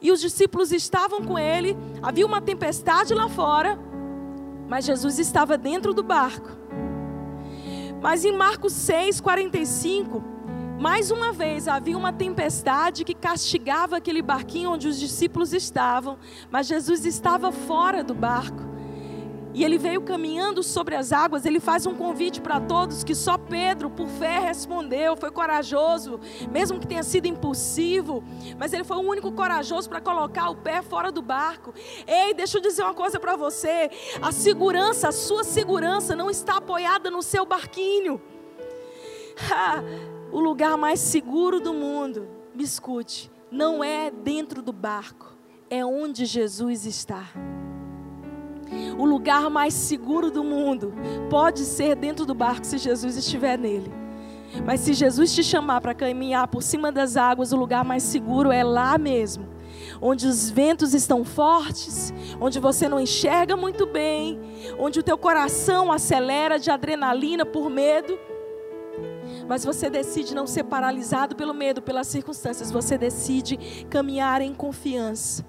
e 0.01 0.11
os 0.11 0.21
discípulos 0.21 0.73
estavam 0.73 1.23
com 1.23 1.39
ele. 1.39 1.77
Havia 2.03 2.27
uma 2.27 2.41
tempestade 2.41 3.15
lá 3.15 3.29
fora, 3.29 3.79
mas 4.69 4.85
Jesus 4.87 5.21
estava 5.21 5.57
dentro 5.57 5.95
do 5.95 6.03
barco. 6.03 6.49
Mas 8.03 8.25
em 8.25 8.33
Marcos 8.33 8.73
6,45, 8.73 10.21
mais 10.81 11.13
uma 11.13 11.33
vez 11.33 11.69
havia 11.69 11.97
uma 11.97 12.13
tempestade 12.13 13.05
que 13.05 13.15
castigava 13.15 13.99
aquele 13.99 14.21
barquinho 14.21 14.73
onde 14.73 14.89
os 14.89 14.99
discípulos 14.99 15.53
estavam, 15.53 16.19
mas 16.51 16.67
Jesus 16.67 17.07
estava 17.07 17.53
fora 17.53 18.03
do 18.03 18.15
barco. 18.15 18.72
E 19.55 19.65
ele 19.65 19.79
veio 19.79 20.01
caminhando 20.03 20.63
sobre 20.63 20.95
as 20.95 21.13
águas, 21.13 21.45
ele 21.45 21.61
faz 21.61 21.87
um 21.87 21.95
convite 21.95 22.41
para 22.41 22.61
todos 22.61 23.05
que 23.05 23.15
só 23.15 23.37
Pedro, 23.37 23.91
por 23.91 24.09
fé, 24.09 24.39
respondeu, 24.39 25.17
foi 25.17 25.31
corajoso, 25.31 26.19
mesmo 26.51 26.81
que 26.81 26.87
tenha 26.87 27.03
sido 27.03 27.27
impulsivo, 27.27 28.25
mas 28.59 28.73
ele 28.73 28.85
foi 28.85 28.97
o 28.97 29.01
único 29.01 29.31
corajoso 29.33 29.89
para 29.89 30.01
colocar 30.01 30.49
o 30.51 30.57
pé 30.57 30.83
fora 30.83 31.13
do 31.13 31.21
barco. 31.21 31.75
Ei, 32.07 32.33
deixa 32.35 32.59
eu 32.59 32.63
dizer 32.63 32.83
uma 32.83 32.95
coisa 32.95 33.21
para 33.21 33.37
você: 33.37 33.91
a 34.21 34.33
segurança, 34.33 35.09
a 35.09 35.13
sua 35.13 35.45
segurança 35.45 36.17
não 36.17 36.31
está 36.31 36.57
apoiada 36.57 37.11
no 37.11 37.23
seu 37.23 37.45
barquinho. 37.45 38.21
o 40.33 40.41
lugar 40.41 40.77
mais 40.77 41.01
seguro 41.01 41.61
do 41.61 41.75
mundo, 41.75 42.29
me 42.55 42.65
escute, 42.65 43.31
não 43.51 43.83
é 43.83 44.11
dentro 44.11 44.63
do 44.63 44.73
barco, 44.73 45.37
é 45.69 45.85
onde 45.85 46.25
Jesus 46.25 46.87
está. 46.87 47.29
O 48.99 49.05
lugar 49.05 49.49
mais 49.51 49.75
seguro 49.75 50.31
do 50.31 50.45
mundo 50.45 50.93
pode 51.31 51.61
ser 51.61 51.97
dentro 51.97 52.25
do 52.27 52.35
barco 52.35 52.67
se 52.67 52.79
Jesus 52.79 53.17
estiver 53.17 53.59
nele. 53.59 53.93
Mas 54.65 54.81
se 54.81 54.93
Jesus 54.93 55.35
te 55.35 55.43
chamar 55.43 55.81
para 55.81 55.95
caminhar 55.95 56.47
por 56.49 56.63
cima 56.63 56.93
das 56.93 57.17
águas, 57.17 57.53
o 57.53 57.57
lugar 57.57 57.85
mais 57.85 58.03
seguro 58.03 58.53
é 58.53 58.63
lá 58.63 58.99
mesmo, 58.99 59.49
onde 60.01 60.27
os 60.27 60.51
ventos 60.51 60.93
estão 60.93 61.25
fortes, 61.25 62.13
onde 62.41 62.61
você 62.61 62.89
não 62.89 63.01
enxerga 63.01 63.57
muito 63.57 63.87
bem, 63.87 64.39
onde 64.79 65.01
o 65.01 65.03
teu 65.03 65.17
coração 65.17 65.91
acelera 65.91 66.59
de 66.59 66.71
adrenalina 66.71 67.47
por 67.47 67.71
medo. 67.71 68.19
Mas 69.49 69.65
você 69.65 69.89
decide 69.89 70.35
não 70.35 70.47
ser 70.47 70.65
paralisado 70.65 71.35
pelo 71.35 71.55
medo, 71.55 71.81
pelas 71.81 72.07
circunstâncias, 72.07 72.71
você 72.71 72.99
decide 72.99 73.57
caminhar 73.89 74.43
em 74.43 74.53
confiança. 74.53 75.45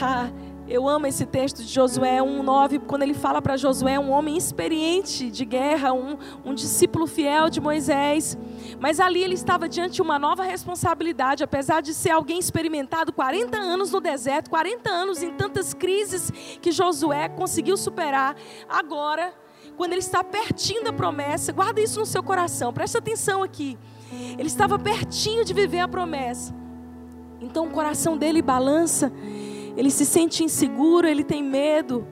Ah, 0.00 0.28
eu 0.66 0.88
amo 0.88 1.06
esse 1.06 1.26
texto 1.26 1.62
de 1.62 1.68
Josué 1.68 2.18
1,9, 2.20 2.80
quando 2.86 3.02
ele 3.02 3.12
fala 3.12 3.42
para 3.42 3.56
Josué, 3.56 3.98
um 3.98 4.10
homem 4.10 4.36
experiente 4.36 5.30
de 5.30 5.44
guerra, 5.44 5.92
um, 5.92 6.16
um 6.44 6.54
discípulo 6.54 7.06
fiel 7.06 7.50
de 7.50 7.60
Moisés. 7.60 8.36
Mas 8.80 8.98
ali 8.98 9.22
ele 9.22 9.34
estava 9.34 9.68
diante 9.68 9.94
de 9.94 10.02
uma 10.02 10.18
nova 10.18 10.42
responsabilidade, 10.42 11.44
apesar 11.44 11.82
de 11.82 11.92
ser 11.92 12.10
alguém 12.10 12.38
experimentado 12.38 13.12
40 13.12 13.58
anos 13.58 13.92
no 13.92 14.00
deserto, 14.00 14.48
40 14.48 14.88
anos 14.90 15.22
em 15.22 15.32
tantas 15.32 15.74
crises 15.74 16.30
que 16.62 16.72
Josué 16.72 17.28
conseguiu 17.28 17.76
superar. 17.76 18.34
Agora, 18.66 19.34
quando 19.76 19.92
ele 19.92 20.00
está 20.00 20.24
pertinho 20.24 20.82
da 20.82 20.92
promessa, 20.92 21.52
guarda 21.52 21.80
isso 21.80 22.00
no 22.00 22.06
seu 22.06 22.22
coração, 22.22 22.72
presta 22.72 22.98
atenção 22.98 23.42
aqui. 23.42 23.78
Ele 24.38 24.46
estava 24.46 24.78
pertinho 24.78 25.44
de 25.44 25.52
viver 25.52 25.80
a 25.80 25.88
promessa. 25.88 26.54
Então 27.40 27.66
o 27.66 27.70
coração 27.70 28.16
dele 28.16 28.40
balança 28.40 29.12
ele 29.76 29.90
se 29.90 30.04
sente 30.04 30.44
inseguro, 30.44 31.06
ele 31.06 31.24
tem 31.24 31.42
medo. 31.42 32.06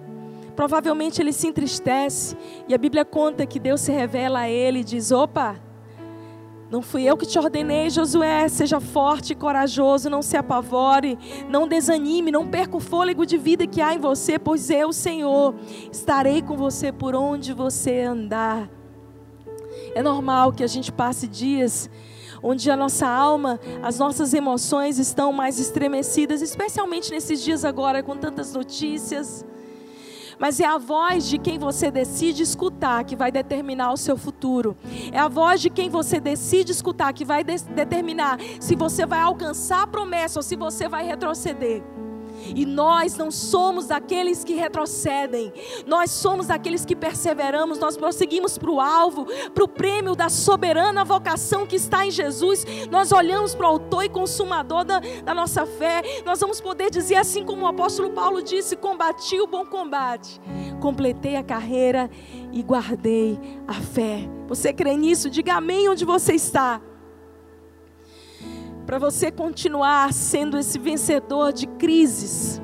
Provavelmente 0.55 1.21
ele 1.21 1.33
se 1.33 1.47
entristece. 1.47 2.37
E 2.69 2.75
a 2.75 2.79
Bíblia 2.79 3.05
conta 3.05 3.47
que 3.47 3.59
Deus 3.59 3.81
se 3.81 3.93
revela 3.93 4.41
a 4.41 4.51
ele 4.51 4.81
e 4.81 4.85
diz: 4.85 5.11
opa, 5.11 5.61
não 6.73 6.81
fui 6.81 7.03
eu 7.03 7.19
que 7.19 7.27
te 7.27 7.39
ordenei, 7.39 7.91
Josué. 7.91 8.49
Seja 8.49 8.81
forte 8.81 9.33
e 9.33 9.37
corajoso, 9.37 10.09
não 10.09 10.23
se 10.23 10.39
apavore, 10.39 11.19
não 11.47 11.69
desanime, 11.69 12.31
não 12.31 12.47
perca 12.47 12.77
o 12.77 12.81
fôlego 12.81 13.27
de 13.27 13.37
vida 13.37 13.67
que 13.67 13.81
há 13.83 13.95
em 13.95 13.99
você, 13.99 14.39
pois 14.39 14.71
eu, 14.71 14.91
Senhor, 14.91 15.55
estarei 15.93 16.41
com 16.41 16.57
você 16.57 16.91
por 16.91 17.15
onde 17.15 17.53
você 17.53 18.01
andar. 18.01 18.71
É 19.95 20.03
normal 20.03 20.53
que 20.53 20.65
a 20.65 20.67
gente 20.67 20.91
passe 20.91 21.29
dias 21.29 21.91
onde 22.43 22.71
a 22.71 22.77
nossa 22.77 23.07
alma, 23.07 23.61
as 23.83 23.99
nossas 23.99 24.35
emoções 24.35 24.99
estão 24.99 25.33
mais 25.33 25.59
estremecidas, 25.59 26.43
especialmente 26.43 27.11
nesses 27.11 27.43
dias 27.43 27.65
agora 27.65 28.03
com 28.03 28.17
tantas 28.17 28.53
notícias. 28.53 29.45
Mas 30.39 30.59
é 30.59 30.65
a 30.65 30.77
voz 30.77 31.29
de 31.29 31.39
quem 31.39 31.57
você 31.57 31.89
decide 31.89 32.43
escutar 32.43 33.05
que 33.05 33.15
vai 33.15 33.31
determinar 33.31 33.93
o 33.93 33.97
seu 33.97 34.17
futuro. 34.17 34.77
É 35.13 35.19
a 35.19 35.29
voz 35.29 35.61
de 35.61 35.71
quem 35.71 35.89
você 35.89 36.19
decide 36.19 36.73
escutar 36.73 37.13
que 37.13 37.25
vai 37.25 37.45
de 37.45 37.59
determinar 37.59 38.39
se 38.59 38.75
você 38.75 39.07
vai 39.07 39.21
alcançar 39.21 39.83
a 39.83 39.87
promessa 39.87 40.41
ou 40.41 40.43
se 40.43 40.57
você 40.57 40.89
vai 40.89 41.07
retroceder. 41.07 41.85
E 42.55 42.65
nós 42.65 43.17
não 43.17 43.31
somos 43.31 43.91
aqueles 43.91 44.45
que 44.45 44.55
retrocedem, 44.55 45.53
nós 45.87 46.11
somos 46.11 46.51
aqueles 46.51 46.85
que 46.85 46.95
perseveramos, 46.95 47.79
nós 47.79 47.97
prosseguimos 47.97 48.59
para 48.59 48.71
o 48.71 48.81
alvo, 48.81 49.27
para 49.55 49.65
o 49.65 49.69
prêmio 49.69 50.15
da 50.15 50.29
soberana 50.29 51.05
vocação 51.05 51.67
que 51.67 51.77
está 51.77 52.07
em 52.07 52.11
Jesus. 52.11 52.65
Nós 52.91 53.13
olhamos 53.13 53.55
para 53.55 53.67
o 53.67 53.71
autor 53.71 54.05
e 54.05 54.09
consumador 54.09 54.85
da, 54.85 55.01
da 55.25 55.35
nossa 55.35 55.67
fé, 55.67 56.03
nós 56.25 56.41
vamos 56.41 56.61
poder 56.61 56.91
dizer 56.91 57.17
assim 57.17 57.45
como 57.45 57.65
o 57.65 57.69
apóstolo 57.69 58.11
Paulo 58.11 58.43
disse: 58.43 58.77
combati 58.77 59.41
o 59.41 59.47
bom 59.47 59.65
combate, 59.65 60.41
completei 60.81 61.37
a 61.37 61.43
carreira 61.43 62.11
e 62.53 62.63
guardei 62.63 63.39
a 63.67 63.75
fé. 63.75 64.29
Você 64.49 64.73
crê 64.73 64.97
nisso? 64.97 65.31
Diga 65.31 65.55
amém 65.55 65.89
onde 65.89 66.05
você 66.05 66.35
está 66.35 66.81
para 68.93 68.99
você 68.99 69.31
continuar 69.31 70.13
sendo 70.13 70.59
esse 70.59 70.79
vencedor 70.79 71.51
de 71.51 71.67
crises, 71.67 72.61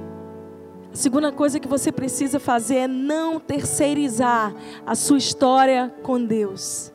a 0.92 0.94
segunda 0.94 1.32
coisa 1.32 1.58
que 1.58 1.66
você 1.66 1.90
precisa 1.90 2.38
fazer 2.38 2.76
é 2.76 2.86
não 2.86 3.40
terceirizar 3.40 4.54
a 4.84 4.94
sua 4.94 5.16
história 5.16 5.90
com 6.02 6.22
Deus. 6.22 6.92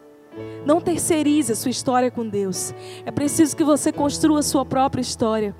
Não 0.68 0.80
terceirize 0.80 1.52
a 1.52 1.56
sua 1.56 1.72
história 1.72 2.12
com 2.12 2.30
Deus. 2.30 2.76
É 3.08 3.10
preciso 3.10 3.58
que 3.58 3.64
você 3.64 3.92
construa 3.92 4.38
a 4.38 4.44
sua 4.44 4.64
própria 4.64 5.02
história. 5.02 5.56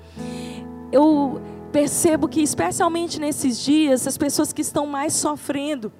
Eu 0.92 1.42
percebo 1.72 2.28
que, 2.28 2.42
especialmente 2.42 3.18
nesses 3.18 3.58
dias, 3.58 4.06
as 4.06 4.16
pessoas 4.16 4.52
que 4.52 4.62
estão 4.62 4.86
mais 4.86 5.14
sofrendo 5.14 5.92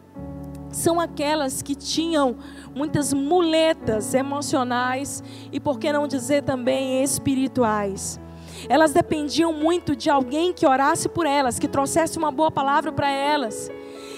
são 0.75 1.01
aquelas 1.01 1.63
que 1.63 1.75
tinham 1.75 2.37
muitas 2.75 3.13
muletas 3.13 4.15
emocionais 4.15 5.23
e, 5.53 5.61
por 5.61 5.79
que 5.79 5.93
não 5.93 6.07
dizer 6.07 6.43
também, 6.43 7.03
espirituais. 7.03 8.21
Elas 8.69 8.93
dependiam 8.93 9.53
muito 9.53 9.95
de 9.95 10.09
alguém 10.11 10.53
que 10.53 10.67
orasse 10.67 11.09
por 11.09 11.27
elas, 11.27 11.59
que 11.59 11.69
trouxesse 11.69 12.19
uma 12.19 12.31
boa 12.31 12.51
palavra 12.51 12.93
para 12.93 13.11
elas. 13.11 13.71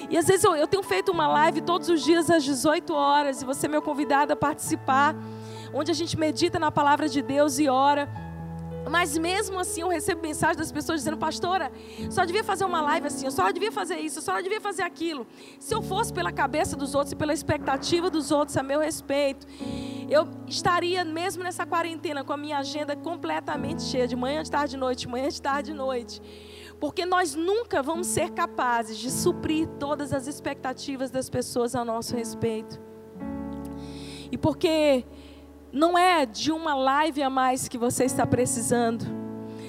E 0.09 0.17
às 0.17 0.27
vezes 0.27 0.45
eu, 0.45 0.55
eu, 0.55 0.67
tenho 0.67 0.83
feito 0.83 1.11
uma 1.11 1.27
live 1.27 1.61
todos 1.61 1.89
os 1.89 2.03
dias 2.03 2.31
às 2.31 2.45
18 2.45 2.93
horas, 2.93 3.43
e 3.43 3.45
você 3.45 3.67
é 3.67 3.69
meu 3.69 3.83
convidado 3.83 4.33
a 4.33 4.37
participar, 4.37 5.17
onde 5.75 5.91
a 5.91 5.95
gente 5.95 6.17
medita 6.17 6.59
na 6.59 6.71
palavra 6.71 7.09
de 7.09 7.21
Deus 7.21 7.59
e 7.59 7.69
ora. 7.69 8.09
Mas 8.89 9.19
mesmo 9.19 9.59
assim 9.59 9.81
eu 9.81 9.89
recebo 9.89 10.23
mensagem 10.23 10.57
das 10.57 10.71
pessoas 10.71 11.01
dizendo, 11.01 11.17
pastora, 11.17 11.73
só 12.11 12.25
devia 12.25 12.45
fazer 12.45 12.65
uma 12.65 12.81
live 12.81 13.09
assim, 13.09 13.25
eu 13.27 13.33
só 13.33 13.51
devia 13.51 13.73
fazer 13.73 13.97
isso, 13.97 14.19
eu 14.19 14.23
só 14.23 14.41
devia 14.41 14.61
fazer 14.61 14.83
aquilo. 14.83 15.27
Se 15.59 15.75
eu 15.75 15.83
fosse 15.83 16.13
pela 16.13 16.31
cabeça 16.31 16.77
dos 16.77 16.95
outros 16.95 17.13
e 17.13 17.17
pela 17.17 17.35
expectativa 17.35 18.09
dos 18.09 18.31
outros 18.31 18.57
a 18.57 18.63
meu 18.63 18.81
respeito, 18.81 19.47
eu 20.09 20.29
estaria 20.47 21.05
mesmo 21.05 21.43
nessa 21.43 21.67
quarentena 21.67 22.23
com 22.23 22.33
a 22.33 22.37
minha 22.37 22.59
agenda 22.59 22.95
completamente 22.95 23.83
cheia, 23.83 24.07
de 24.07 24.15
manhã, 24.15 24.43
de 24.43 24.51
tarde, 24.51 24.71
de 24.73 24.77
noite, 24.77 25.09
manhã, 25.09 25.29
de 25.29 25.43
tarde, 25.43 25.73
de 25.73 25.77
noite. 25.77 26.23
Porque 26.79 27.05
nós 27.05 27.35
nunca 27.35 27.83
vamos 27.83 28.07
ser 28.07 28.31
capazes 28.31 28.99
de 28.99 29.11
suprir 29.11 29.67
todas 29.81 30.13
as 30.13 30.27
expectativas 30.27 31.11
das 31.11 31.29
pessoas 31.29 31.75
a 31.75 31.85
nosso 31.85 32.15
respeito. 32.15 32.81
E 34.31 34.39
porque 34.39 35.05
não 35.73 35.97
é 35.97 36.25
de 36.25 36.53
uma 36.53 36.75
live 36.75 37.23
a 37.23 37.31
mais 37.31 37.69
que 37.69 37.79
você 37.79 38.05
está 38.05 38.27
precisando 38.27 39.26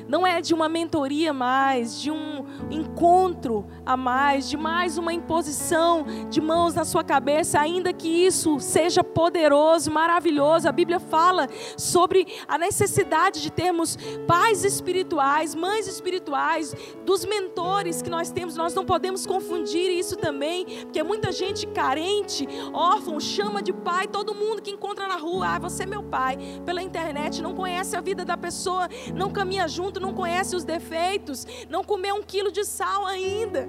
não 0.08 0.26
é 0.26 0.42
de 0.42 0.54
uma 0.54 0.70
mentoria 0.70 1.34
mais, 1.34 2.02
de 2.02 2.10
um 2.12 2.46
encontro 2.72 3.66
a 3.86 3.98
mais, 3.98 4.50
de 4.50 4.58
mais 4.58 4.98
uma 4.98 5.14
imposição 5.14 6.06
de 6.30 6.42
mãos 6.42 6.74
na 6.74 6.86
sua 6.86 7.04
cabeça, 7.04 7.60
ainda 7.60 7.92
que 7.94 8.08
isso 8.08 8.60
seja 8.60 9.04
poderoso, 9.04 9.92
maravilhoso. 9.92 10.68
A 10.68 10.72
Bíblia 10.72 11.00
fala 11.00 11.48
sobre 11.78 12.28
a 12.48 12.58
necessidade 12.58 13.42
de 13.42 13.52
termos 13.52 13.98
pais 14.26 14.64
espirituais, 14.64 15.56
mães 15.56 15.88
espirituais, 15.88 16.76
dos 17.06 17.26
mentores 17.26 18.02
que 18.02 18.10
nós 18.10 18.32
temos. 18.32 18.56
Nós 18.56 18.74
não 18.74 18.86
podemos 18.86 19.26
confundir 19.26 19.92
isso 19.92 20.16
também, 20.16 20.66
porque 20.84 21.04
muita 21.04 21.32
gente 21.32 21.68
carente, 21.68 22.48
órfão, 22.74 23.20
chama 23.20 23.62
de 23.62 23.74
pai 23.74 24.08
todo 24.08 24.34
mundo 24.34 24.62
que 24.62 24.72
encontra 24.72 25.08
na 25.08 25.16
rua. 25.16 25.56
Ah, 25.56 25.60
você 25.60 25.84
é 25.84 25.86
meu 25.86 26.04
pai, 26.04 26.38
pela 26.66 26.82
internet, 26.82 27.42
não 27.42 27.54
conhece 27.54 27.96
a 27.96 28.02
vida 28.02 28.24
da 28.24 28.38
pessoa, 28.38 28.88
não 29.14 29.32
caminha 29.32 29.68
junto 29.68 29.97
não 30.00 30.14
conhece 30.14 30.56
os 30.56 30.64
defeitos, 30.64 31.46
não 31.70 31.84
comeu 31.84 32.16
um 32.16 32.24
quilo 32.24 32.52
de 32.52 32.64
sal 32.64 33.06
ainda. 33.06 33.68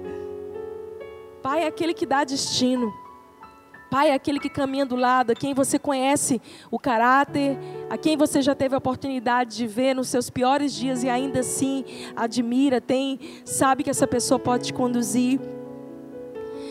Pai 1.41 1.63
é 1.63 1.67
aquele 1.67 1.93
que 1.93 2.05
dá 2.05 2.23
destino. 2.23 2.93
Pai 3.89 4.11
é 4.11 4.13
aquele 4.13 4.39
que 4.39 4.49
caminha 4.49 4.85
do 4.85 4.95
lado, 4.95 5.31
a 5.31 5.35
quem 5.35 5.53
você 5.53 5.79
conhece 5.79 6.39
o 6.69 6.77
caráter, 6.77 7.57
a 7.89 7.97
quem 7.97 8.15
você 8.15 8.39
já 8.39 8.53
teve 8.53 8.75
a 8.75 8.77
oportunidade 8.77 9.55
de 9.55 9.65
ver 9.65 9.95
nos 9.95 10.09
seus 10.09 10.29
piores 10.29 10.73
dias 10.73 11.03
e 11.03 11.09
ainda 11.09 11.39
assim 11.39 11.83
admira, 12.15 12.79
tem, 12.79 13.19
sabe 13.43 13.83
que 13.83 13.89
essa 13.89 14.05
pessoa 14.05 14.37
pode 14.37 14.65
te 14.65 14.73
conduzir. 14.73 15.39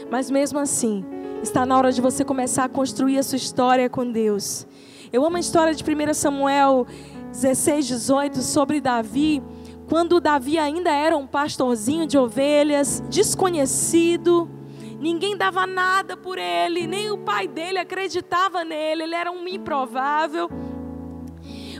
Mas 0.09 0.31
mesmo 0.31 0.61
assim, 0.61 1.05
está 1.43 1.67
na 1.67 1.77
hora 1.77 1.91
de 1.91 2.01
você 2.01 2.25
começar 2.25 2.65
a 2.65 2.69
construir 2.69 3.19
a 3.19 3.23
sua 3.25 3.37
história 3.37 3.91
com 3.91 4.09
Deus. 4.11 4.65
Eu 5.13 5.25
amo 5.25 5.39
a 5.39 5.41
história 5.41 5.75
de 5.75 5.83
1 5.83 6.15
Samuel 6.15 6.87
16, 7.33 7.87
18 7.87 8.43
sobre 8.43 8.81
Davi 8.81 9.43
quando 9.89 10.21
Davi 10.21 10.59
ainda 10.59 10.91
era 10.91 11.17
um 11.17 11.27
pastorzinho 11.27 12.07
de 12.07 12.19
ovelhas, 12.19 13.03
desconhecido, 13.09 14.51
Ninguém 14.99 15.37
dava 15.37 15.65
nada 15.65 16.17
por 16.17 16.39
ele, 16.39 16.85
nem 16.89 17.09
o 17.13 17.19
pai 17.19 17.47
dele 17.47 17.79
acreditava 17.79 18.65
nele, 18.65 19.05
ele 19.05 19.15
era 19.15 19.31
um 19.31 19.47
improvável. 19.47 20.51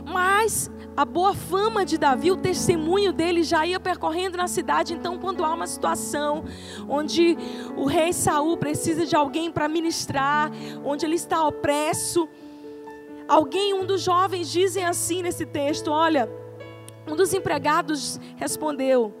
Mas 0.05 0.71
a 0.95 1.03
boa 1.03 1.33
fama 1.33 1.83
de 1.83 1.97
Davi, 1.97 2.31
o 2.31 2.37
testemunho 2.37 3.11
dele 3.11 3.43
já 3.43 3.65
ia 3.65 3.77
percorrendo 3.77 4.37
na 4.37 4.47
cidade. 4.47 4.93
Então, 4.93 5.17
quando 5.19 5.43
há 5.43 5.53
uma 5.53 5.67
situação 5.67 6.45
onde 6.87 7.37
o 7.75 7.85
rei 7.85 8.13
Saul 8.13 8.55
precisa 8.55 9.05
de 9.05 9.17
alguém 9.17 9.51
para 9.51 9.67
ministrar, 9.67 10.49
onde 10.85 11.05
ele 11.05 11.15
está 11.15 11.45
opresso, 11.45 12.29
alguém, 13.29 13.73
um 13.73 13.85
dos 13.85 14.01
jovens 14.01 14.51
dizem 14.51 14.83
assim 14.83 15.21
nesse 15.21 15.45
texto: 15.45 15.91
Olha, 15.91 16.29
um 17.07 17.15
dos 17.15 17.33
empregados 17.33 18.19
respondeu: 18.35 19.13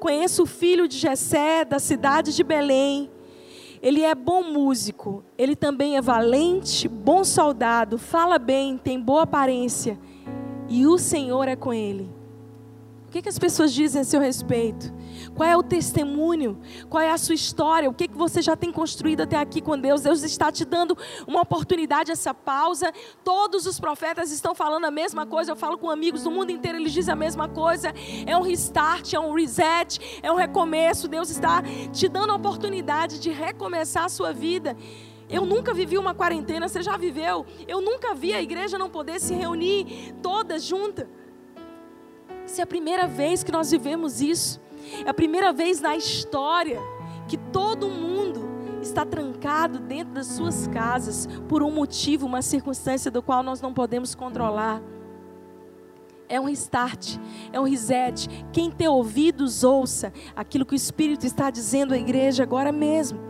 Conheço 0.00 0.42
o 0.42 0.46
filho 0.46 0.88
de 0.88 0.98
Jessé 0.98 1.64
da 1.64 1.78
cidade 1.78 2.34
de 2.34 2.42
Belém. 2.42 3.10
Ele 3.80 4.02
é 4.02 4.14
bom 4.14 4.44
músico, 4.44 5.24
ele 5.36 5.56
também 5.56 5.96
é 5.96 6.00
valente, 6.00 6.86
bom 6.86 7.24
soldado, 7.24 7.98
fala 7.98 8.38
bem, 8.38 8.78
tem 8.78 9.00
boa 9.00 9.22
aparência 9.22 9.98
e 10.68 10.86
o 10.86 10.96
Senhor 10.96 11.48
é 11.48 11.56
com 11.56 11.74
ele. 11.74 12.08
O 13.08 13.10
que, 13.10 13.20
que 13.20 13.28
as 13.28 13.38
pessoas 13.38 13.74
dizem 13.74 14.02
a 14.02 14.04
seu 14.04 14.20
respeito? 14.20 14.92
Qual 15.34 15.48
é 15.48 15.56
o 15.56 15.62
testemunho? 15.62 16.60
Qual 16.90 17.02
é 17.02 17.10
a 17.10 17.16
sua 17.16 17.34
história? 17.34 17.88
O 17.88 17.94
que, 17.94 18.06
que 18.06 18.16
você 18.16 18.42
já 18.42 18.54
tem 18.54 18.70
construído 18.70 19.22
até 19.22 19.36
aqui 19.36 19.60
com 19.60 19.78
Deus? 19.78 20.02
Deus 20.02 20.22
está 20.22 20.52
te 20.52 20.64
dando 20.64 20.96
uma 21.26 21.40
oportunidade, 21.40 22.12
essa 22.12 22.34
pausa. 22.34 22.92
Todos 23.24 23.66
os 23.66 23.80
profetas 23.80 24.30
estão 24.30 24.54
falando 24.54 24.84
a 24.84 24.90
mesma 24.90 25.26
coisa. 25.26 25.52
Eu 25.52 25.56
falo 25.56 25.78
com 25.78 25.90
amigos 25.90 26.24
do 26.24 26.30
mundo 26.30 26.50
inteiro, 26.50 26.78
eles 26.78 26.92
dizem 26.92 27.12
a 27.12 27.16
mesma 27.16 27.48
coisa. 27.48 27.92
É 28.26 28.36
um 28.36 28.42
restart, 28.42 29.14
é 29.14 29.20
um 29.20 29.32
reset, 29.32 30.20
é 30.22 30.30
um 30.30 30.36
recomeço. 30.36 31.08
Deus 31.08 31.30
está 31.30 31.62
te 31.92 32.08
dando 32.08 32.30
a 32.30 32.36
oportunidade 32.36 33.18
de 33.18 33.30
recomeçar 33.30 34.04
a 34.04 34.08
sua 34.08 34.32
vida. 34.32 34.76
Eu 35.30 35.46
nunca 35.46 35.72
vivi 35.72 35.96
uma 35.96 36.14
quarentena, 36.14 36.68
você 36.68 36.82
já 36.82 36.98
viveu? 36.98 37.46
Eu 37.66 37.80
nunca 37.80 38.14
vi 38.14 38.34
a 38.34 38.42
igreja 38.42 38.76
não 38.76 38.90
poder 38.90 39.18
se 39.18 39.32
reunir 39.32 40.14
toda 40.22 40.58
junta. 40.58 41.08
Essa 42.44 42.60
é 42.60 42.64
a 42.64 42.66
primeira 42.66 43.06
vez 43.06 43.42
que 43.42 43.50
nós 43.50 43.70
vivemos 43.70 44.20
isso. 44.20 44.60
É 45.04 45.08
a 45.08 45.14
primeira 45.14 45.52
vez 45.52 45.80
na 45.80 45.96
história 45.96 46.80
que 47.28 47.36
todo 47.36 47.88
mundo 47.88 48.52
está 48.82 49.06
trancado 49.06 49.78
dentro 49.78 50.14
das 50.14 50.26
suas 50.26 50.66
casas 50.66 51.28
por 51.48 51.62
um 51.62 51.70
motivo, 51.70 52.26
uma 52.26 52.42
circunstância 52.42 53.10
do 53.10 53.22
qual 53.22 53.42
nós 53.42 53.60
não 53.60 53.72
podemos 53.72 54.14
controlar. 54.14 54.82
É 56.28 56.40
um 56.40 56.44
restart, 56.44 57.18
é 57.52 57.60
um 57.60 57.64
reset. 57.64 58.28
Quem 58.52 58.70
tem 58.70 58.88
ouvidos, 58.88 59.62
ouça 59.62 60.12
aquilo 60.34 60.64
que 60.64 60.74
o 60.74 60.76
Espírito 60.76 61.26
está 61.26 61.50
dizendo 61.50 61.94
à 61.94 61.98
igreja 61.98 62.42
agora 62.42 62.72
mesmo. 62.72 63.20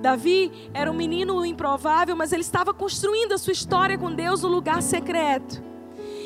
Davi 0.00 0.50
era 0.72 0.90
um 0.90 0.94
menino 0.94 1.44
improvável, 1.44 2.16
mas 2.16 2.32
ele 2.32 2.42
estava 2.42 2.74
construindo 2.74 3.32
a 3.32 3.38
sua 3.38 3.52
história 3.52 3.98
com 3.98 4.10
Deus 4.10 4.42
no 4.42 4.48
lugar 4.48 4.82
secreto. 4.82 5.62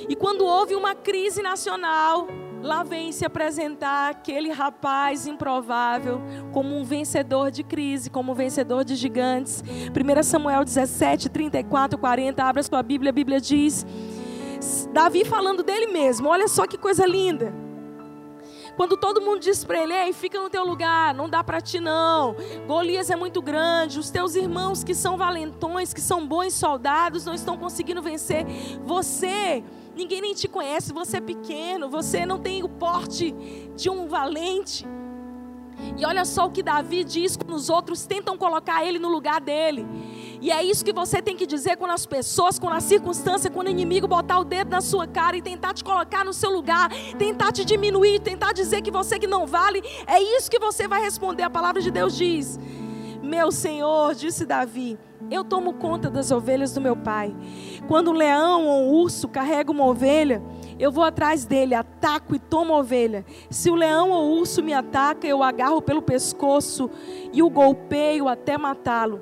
E 0.08 0.16
quando 0.16 0.44
houve 0.44 0.74
uma 0.74 0.94
crise 0.94 1.42
nacional, 1.42 2.26
lá 2.62 2.82
vem 2.82 3.12
se 3.12 3.24
apresentar 3.24 4.10
aquele 4.10 4.50
rapaz 4.50 5.26
improvável 5.26 6.20
como 6.52 6.76
um 6.76 6.84
vencedor 6.84 7.50
de 7.50 7.62
crise, 7.62 8.10
como 8.10 8.32
um 8.32 8.34
vencedor 8.34 8.84
de 8.84 8.94
gigantes. 8.96 9.62
1 9.62 10.22
Samuel 10.22 10.64
17, 10.64 11.28
34, 11.28 11.98
40, 11.98 12.44
abra 12.44 12.62
sua 12.62 12.82
Bíblia, 12.82 13.10
a 13.10 13.12
Bíblia 13.12 13.40
diz. 13.40 13.86
Davi 14.92 15.24
falando 15.24 15.62
dele 15.62 15.86
mesmo, 15.86 16.28
olha 16.28 16.48
só 16.48 16.66
que 16.66 16.76
coisa 16.76 17.06
linda. 17.06 17.52
Quando 18.78 18.96
todo 18.96 19.20
mundo 19.20 19.40
diz 19.40 19.64
para 19.64 19.82
ele: 19.82 19.92
Ei, 19.92 20.12
fica 20.12 20.40
no 20.40 20.48
teu 20.48 20.64
lugar, 20.64 21.12
não 21.12 21.28
dá 21.28 21.42
para 21.42 21.60
ti 21.60 21.80
não. 21.80 22.36
Golias 22.64 23.10
é 23.10 23.16
muito 23.16 23.42
grande. 23.42 23.98
Os 23.98 24.08
teus 24.08 24.36
irmãos 24.36 24.84
que 24.84 24.94
são 24.94 25.16
valentões, 25.16 25.92
que 25.92 26.00
são 26.00 26.24
bons 26.24 26.54
soldados, 26.54 27.24
não 27.24 27.34
estão 27.34 27.56
conseguindo 27.56 28.00
vencer. 28.00 28.46
Você, 28.84 29.64
ninguém 29.98 30.20
nem 30.22 30.32
te 30.32 30.46
conhece. 30.46 30.92
Você 30.92 31.16
é 31.16 31.20
pequeno. 31.20 31.90
Você 31.90 32.24
não 32.24 32.38
tem 32.38 32.62
o 32.62 32.68
porte 32.68 33.34
de 33.76 33.90
um 33.90 34.06
valente. 34.06 34.86
E 35.96 36.04
olha 36.06 36.24
só 36.24 36.46
o 36.46 36.50
que 36.50 36.62
Davi 36.62 37.04
diz 37.04 37.36
quando 37.36 37.54
os 37.54 37.68
outros 37.68 38.06
tentam 38.06 38.36
colocar 38.36 38.84
ele 38.84 38.98
no 38.98 39.08
lugar 39.08 39.40
dele. 39.40 39.86
E 40.40 40.52
é 40.52 40.62
isso 40.62 40.84
que 40.84 40.92
você 40.92 41.20
tem 41.20 41.36
que 41.36 41.46
dizer 41.46 41.76
quando 41.76 41.90
as 41.90 42.06
pessoas, 42.06 42.58
quando 42.58 42.74
a 42.74 42.80
circunstância, 42.80 43.50
quando 43.50 43.66
o 43.66 43.70
inimigo 43.70 44.06
botar 44.06 44.38
o 44.38 44.44
dedo 44.44 44.70
na 44.70 44.80
sua 44.80 45.06
cara 45.06 45.36
e 45.36 45.42
tentar 45.42 45.74
te 45.74 45.82
colocar 45.82 46.24
no 46.24 46.32
seu 46.32 46.50
lugar, 46.50 46.90
tentar 47.18 47.50
te 47.50 47.64
diminuir, 47.64 48.20
tentar 48.20 48.52
dizer 48.52 48.80
que 48.82 48.90
você 48.90 49.18
que 49.18 49.26
não 49.26 49.46
vale, 49.46 49.82
é 50.06 50.20
isso 50.36 50.50
que 50.50 50.58
você 50.60 50.86
vai 50.86 51.00
responder. 51.00 51.42
A 51.42 51.50
palavra 51.50 51.80
de 51.80 51.90
Deus 51.90 52.16
diz: 52.16 52.58
Meu 53.20 53.50
Senhor, 53.50 54.14
disse 54.14 54.46
Davi, 54.46 54.96
eu 55.30 55.44
tomo 55.44 55.74
conta 55.74 56.10
das 56.10 56.30
ovelhas 56.30 56.72
do 56.72 56.80
meu 56.80 56.96
pai. 56.96 57.34
Quando 57.86 58.10
um 58.10 58.14
leão 58.14 58.66
ou 58.66 58.82
um 58.82 58.92
urso 58.92 59.28
carrega 59.28 59.70
uma 59.70 59.86
ovelha, 59.86 60.42
eu 60.78 60.92
vou 60.92 61.04
atrás 61.04 61.44
dele, 61.44 61.74
ataco 61.74 62.34
e 62.34 62.38
tomo 62.38 62.74
a 62.74 62.78
ovelha. 62.78 63.24
Se 63.50 63.70
o 63.70 63.74
leão 63.74 64.10
ou 64.10 64.28
o 64.28 64.38
urso 64.38 64.62
me 64.62 64.72
ataca, 64.72 65.26
eu 65.26 65.42
agarro 65.42 65.82
pelo 65.82 66.00
pescoço 66.00 66.90
e 67.32 67.42
o 67.42 67.50
golpeio 67.50 68.28
até 68.28 68.56
matá-lo. 68.56 69.20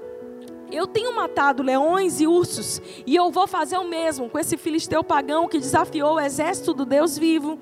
Eu 0.70 0.86
tenho 0.86 1.14
matado 1.14 1.62
leões 1.62 2.20
e 2.20 2.26
ursos, 2.26 2.82
e 3.06 3.14
eu 3.14 3.30
vou 3.30 3.46
fazer 3.46 3.78
o 3.78 3.88
mesmo 3.88 4.28
com 4.28 4.36
esse 4.36 4.56
filisteu 4.56 5.04
pagão 5.04 5.46
que 5.46 5.60
desafiou 5.60 6.14
o 6.14 6.20
exército 6.20 6.74
do 6.74 6.84
Deus 6.84 7.16
vivo. 7.16 7.56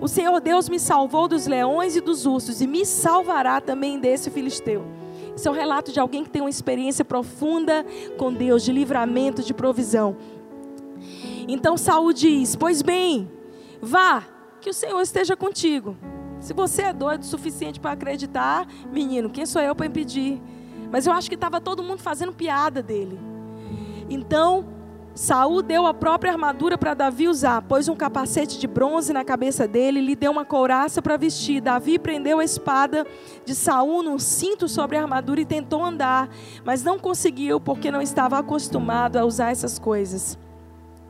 O 0.00 0.08
Senhor 0.08 0.40
Deus 0.40 0.66
me 0.66 0.80
salvou 0.80 1.28
dos 1.28 1.46
leões 1.46 1.96
e 1.96 2.00
dos 2.00 2.24
ursos, 2.24 2.62
e 2.62 2.66
me 2.66 2.86
salvará 2.86 3.60
também 3.60 3.98
desse 3.98 4.30
filisteu. 4.30 5.05
Esse 5.36 5.46
é 5.46 5.50
um 5.50 5.54
relato 5.54 5.92
de 5.92 6.00
alguém 6.00 6.24
que 6.24 6.30
tem 6.30 6.40
uma 6.40 6.50
experiência 6.50 7.04
profunda 7.04 7.84
com 8.16 8.32
Deus, 8.32 8.64
de 8.64 8.72
livramento, 8.72 9.42
de 9.42 9.52
provisão. 9.52 10.16
Então 11.46 11.76
Saul 11.76 12.14
diz: 12.14 12.56
Pois 12.56 12.80
bem, 12.80 13.30
vá, 13.80 14.24
que 14.62 14.70
o 14.70 14.74
Senhor 14.74 15.00
esteja 15.02 15.36
contigo. 15.36 15.94
Se 16.40 16.54
você 16.54 16.82
é 16.82 16.92
doido 16.92 17.22
o 17.22 17.26
suficiente 17.26 17.78
para 17.78 17.92
acreditar, 17.92 18.66
menino, 18.90 19.28
quem 19.28 19.44
sou 19.44 19.60
eu 19.60 19.74
para 19.74 19.86
impedir? 19.86 20.40
Mas 20.90 21.06
eu 21.06 21.12
acho 21.12 21.28
que 21.28 21.34
estava 21.34 21.60
todo 21.60 21.82
mundo 21.82 22.00
fazendo 22.00 22.32
piada 22.32 22.82
dele. 22.82 23.18
Então, 24.08 24.75
Saul 25.16 25.62
deu 25.62 25.86
a 25.86 25.94
própria 25.94 26.30
armadura 26.30 26.76
para 26.76 26.92
Davi 26.92 27.26
usar, 27.26 27.62
pôs 27.62 27.88
um 27.88 27.96
capacete 27.96 28.58
de 28.58 28.66
bronze 28.66 29.14
na 29.14 29.24
cabeça 29.24 29.66
dele, 29.66 29.98
lhe 29.98 30.14
deu 30.14 30.30
uma 30.30 30.44
couraça 30.44 31.00
para 31.00 31.16
vestir. 31.16 31.62
Davi 31.62 31.98
prendeu 31.98 32.38
a 32.38 32.44
espada 32.44 33.06
de 33.42 33.54
Saul 33.54 34.02
num 34.02 34.18
cinto 34.18 34.68
sobre 34.68 34.98
a 34.98 35.00
armadura 35.00 35.40
e 35.40 35.46
tentou 35.46 35.82
andar, 35.82 36.28
mas 36.62 36.84
não 36.84 36.98
conseguiu 36.98 37.58
porque 37.58 37.90
não 37.90 38.02
estava 38.02 38.38
acostumado 38.38 39.16
a 39.16 39.24
usar 39.24 39.50
essas 39.50 39.78
coisas. 39.78 40.38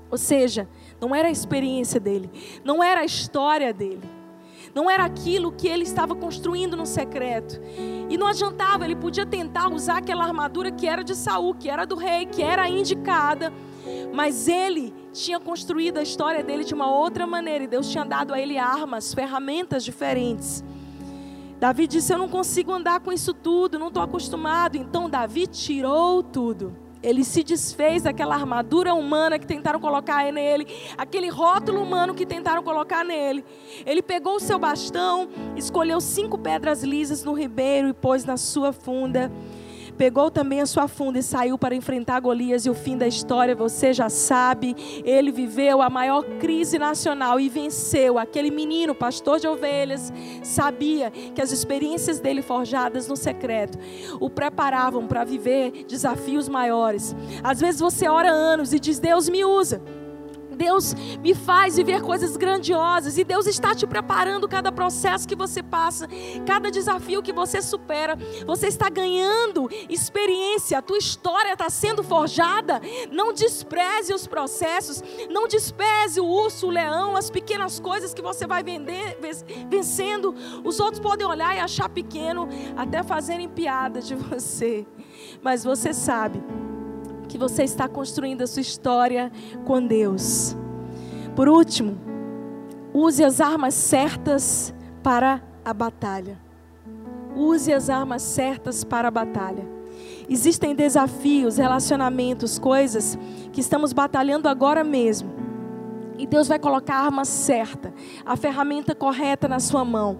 Ou 0.09 0.17
seja, 0.17 0.69
não 1.01 1.13
era 1.13 1.27
a 1.27 1.33
experiência 1.33 1.99
dele, 1.99 2.31
não 2.65 2.85
era 2.85 3.01
a 3.01 3.05
história 3.05 3.75
dele 3.75 4.17
não 4.77 4.91
era 4.91 5.07
aquilo 5.07 5.53
que 5.53 5.67
ele 5.67 5.85
estava 5.85 6.15
construindo 6.15 6.77
no 6.77 6.85
secreto. 6.85 7.59
E 8.11 8.19
não 8.19 8.27
adiantava, 8.27 8.85
ele 8.85 8.95
podia 8.95 9.25
tentar 9.25 9.69
usar 9.69 9.97
aquela 9.97 10.27
armadura 10.27 10.71
que 10.71 10.87
era 10.87 11.03
de 11.03 11.15
Saul, 11.15 11.55
que 11.55 11.71
era 11.71 11.87
do 11.87 11.97
rei, 11.97 12.27
que 12.27 12.43
era 12.43 12.69
indicada, 12.69 13.51
mas 14.13 14.49
ele 14.49 14.95
tinha 15.13 15.39
construído 15.41 15.99
a 15.99 16.03
história 16.03 16.43
dele 16.43 16.65
de 16.65 16.75
uma 16.75 16.91
outra 16.91 17.27
maneira 17.27 17.65
e 17.65 17.67
Deus 17.67 17.91
tinha 17.91 18.05
dado 18.05 18.33
a 18.35 18.41
ele 18.41 18.59
armas, 18.59 19.13
ferramentas 19.13 19.85
diferentes. 19.85 20.65
Davi 21.59 21.87
disse: 21.87 22.13
Eu 22.13 22.19
não 22.19 22.29
consigo 22.29 22.73
andar 22.73 23.01
com 23.01 23.13
isso 23.13 23.33
tudo, 23.33 23.79
não 23.79 23.89
estou 23.89 24.03
acostumado. 24.03 24.77
Então 24.77 25.09
Davi 25.09 25.47
tirou 25.47 26.23
tudo 26.23 26.87
ele 27.07 27.23
se 27.23 27.45
desfez 27.45 28.03
daquela 28.03 28.35
armadura 28.35 28.93
humana 28.93 29.39
que 29.39 29.47
tentaram 29.47 29.79
colocar 29.79 30.33
nele, 30.33 30.67
aquele 30.99 31.29
rótulo 31.29 31.81
humano 31.81 32.15
que 32.15 32.27
tentaram 32.27 32.65
colocar 32.65 33.05
nele. 33.05 33.45
Ele 33.87 34.03
pegou 34.03 34.35
o 34.35 34.41
seu 34.41 34.59
bastão, 34.59 35.29
escolheu 35.55 36.01
cinco 36.01 36.37
pedras 36.37 36.83
lisas 36.83 37.23
no 37.23 37.33
ribeiro 37.33 37.89
e 37.89 37.93
pôs 37.93 38.25
na 38.25 38.37
sua 38.37 38.73
funda 38.73 39.31
pegou 39.97 40.31
também 40.31 40.61
a 40.61 40.67
sua 40.67 40.87
funda 40.87 41.19
e 41.19 41.23
saiu 41.23 41.59
para 41.59 41.75
enfrentar 41.75 42.21
Golias. 42.21 42.67
E 42.67 42.71
o 42.71 42.75
fim 42.75 42.97
da 42.97 43.07
história 43.07 43.55
você 43.55 43.93
já 43.93 44.09
sabe. 44.09 44.77
Ele 45.05 45.33
viveu 45.33 45.83
a 45.83 45.91
maior 45.91 46.23
crise 46.39 46.79
nacional 46.79 47.41
e 47.41 47.49
venceu. 47.49 48.19
Aquele 48.19 48.51
menino, 48.51 48.95
pastor 48.95 49.41
de 49.41 49.49
ovelhas, 49.49 50.13
sabia 50.43 51.11
que 51.11 51.43
as 51.43 51.51
experiências 51.51 52.21
dele 52.21 52.43
forjadas 52.43 53.09
no 53.09 53.17
secreto 53.17 53.79
o 54.21 54.31
preparavam 54.31 55.07
para 55.07 55.25
viver 55.25 55.85
desafios 55.89 56.49
maiores. 56.49 57.15
Às 57.43 57.61
vezes 57.61 57.81
você 57.81 58.09
ora 58.09 58.31
anos 58.31 58.73
e 58.73 58.79
diz: 58.79 58.99
Deus 58.99 59.29
me 59.29 59.45
usa. 59.45 59.81
Deus 60.57 60.95
me 61.23 61.35
faz 61.35 61.77
viver 61.77 62.03
coisas 62.03 62.37
grandiosas 62.37 63.19
e 63.19 63.25
Deus 63.25 63.47
está 63.47 63.75
te 63.75 63.87
preparando 63.87 64.49
cada 64.49 64.73
processo 64.73 65.29
que 65.29 65.37
você 65.37 65.63
passa, 65.63 66.09
cada 66.47 66.71
desafio 66.71 67.23
que 67.23 67.33
você 67.33 67.61
supera. 67.61 68.17
Você 68.47 68.67
está 68.67 68.89
ganhando 68.89 69.69
experiência, 69.89 70.79
a 70.79 70.83
tua 70.83 70.99
história 70.99 71.53
está 71.53 71.69
sendo 71.69 72.03
forjada. 72.03 72.81
Não 73.13 73.33
despreze 73.33 74.15
os 74.15 74.27
processos, 74.27 75.03
não 75.31 75.47
despreze 75.47 76.21
o 76.21 76.27
urso, 76.27 76.67
o 76.67 76.71
leão, 76.71 77.17
as 77.17 77.31
pequenas 77.31 77.79
coisas 77.79 78.15
que 78.15 78.23
você 78.23 78.47
vai 78.47 78.63
vender, 78.63 79.19
vencendo. 79.69 80.35
Os 80.65 80.81
outros 80.81 81.01
podem 81.01 81.27
olhar 81.27 81.55
e 81.55 81.61
achar 81.61 81.89
pequeno, 81.89 82.49
até 82.77 83.03
fazerem 83.03 83.49
piada 83.49 84.01
de 84.01 84.15
você, 84.17 84.87
mas 85.43 85.65
você 85.65 85.93
sabe 85.93 86.43
que 87.29 87.39
você 87.39 87.63
está 87.63 87.89
construindo 87.89 88.43
a 88.43 88.47
sua 88.47 88.63
história 88.63 89.31
com 89.65 89.85
Deus. 89.85 90.57
Por 91.35 91.49
último, 91.49 91.99
use 92.93 93.23
as 93.23 93.41
armas 93.41 93.75
certas 93.75 94.75
para 95.03 95.43
a 95.65 95.75
batalha. 95.75 96.39
Use 97.35 97.73
as 97.73 97.91
armas 97.91 98.23
certas 98.23 98.83
para 98.85 99.09
a 99.09 99.11
batalha. 99.11 99.67
Existem 100.29 100.75
desafios, 100.75 101.59
relacionamentos, 101.59 102.59
coisas 102.59 103.19
que 103.53 103.61
estamos 103.61 103.93
batalhando 103.93 104.49
agora 104.49 104.83
mesmo 104.83 105.36
e 106.19 106.27
Deus 106.27 106.49
vai 106.49 106.59
colocar 106.59 106.97
a 106.97 107.05
arma 107.05 107.25
certa, 107.25 107.93
a 108.25 108.37
ferramenta 108.37 108.95
correta 108.95 109.47
na 109.49 109.61
sua 109.61 109.85
mão. 109.85 110.19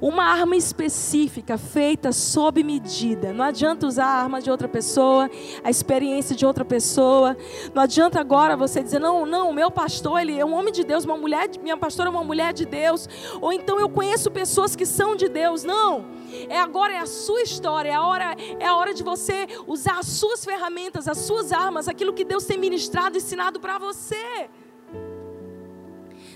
Uma 0.00 0.24
arma 0.24 0.56
específica, 0.56 1.56
feita 1.58 2.12
sob 2.12 2.62
medida. 2.62 3.32
Não 3.32 3.44
adianta 3.44 3.86
usar 3.86 4.06
a 4.06 4.22
arma 4.22 4.40
de 4.40 4.50
outra 4.50 4.68
pessoa, 4.68 5.30
a 5.62 5.70
experiência 5.70 6.34
de 6.34 6.44
outra 6.44 6.64
pessoa. 6.64 7.36
Não 7.74 7.82
adianta 7.82 8.20
agora 8.20 8.56
você 8.56 8.82
dizer, 8.82 8.98
não, 8.98 9.26
não, 9.26 9.52
meu 9.52 9.70
pastor, 9.70 10.20
ele 10.20 10.38
é 10.38 10.44
um 10.44 10.54
homem 10.54 10.72
de 10.72 10.84
Deus, 10.84 11.04
uma 11.04 11.16
mulher, 11.16 11.48
minha 11.62 11.76
pastora 11.76 12.08
é 12.08 12.10
uma 12.10 12.24
mulher 12.24 12.52
de 12.52 12.64
Deus. 12.64 13.08
Ou 13.40 13.52
então 13.52 13.78
eu 13.78 13.88
conheço 13.88 14.30
pessoas 14.30 14.74
que 14.74 14.86
são 14.86 15.16
de 15.16 15.28
Deus. 15.28 15.64
Não. 15.64 16.06
É 16.48 16.58
agora, 16.58 16.92
é 16.92 16.98
a 16.98 17.06
sua 17.06 17.42
história, 17.42 17.90
é 17.90 17.94
a 17.94 18.02
hora, 18.02 18.34
é 18.58 18.66
a 18.66 18.76
hora 18.76 18.92
de 18.92 19.02
você 19.02 19.46
usar 19.66 19.98
as 19.98 20.06
suas 20.06 20.44
ferramentas, 20.44 21.06
as 21.06 21.18
suas 21.18 21.52
armas, 21.52 21.86
aquilo 21.86 22.12
que 22.12 22.24
Deus 22.24 22.44
tem 22.44 22.58
ministrado, 22.58 23.16
ensinado 23.16 23.60
para 23.60 23.78
você. 23.78 24.48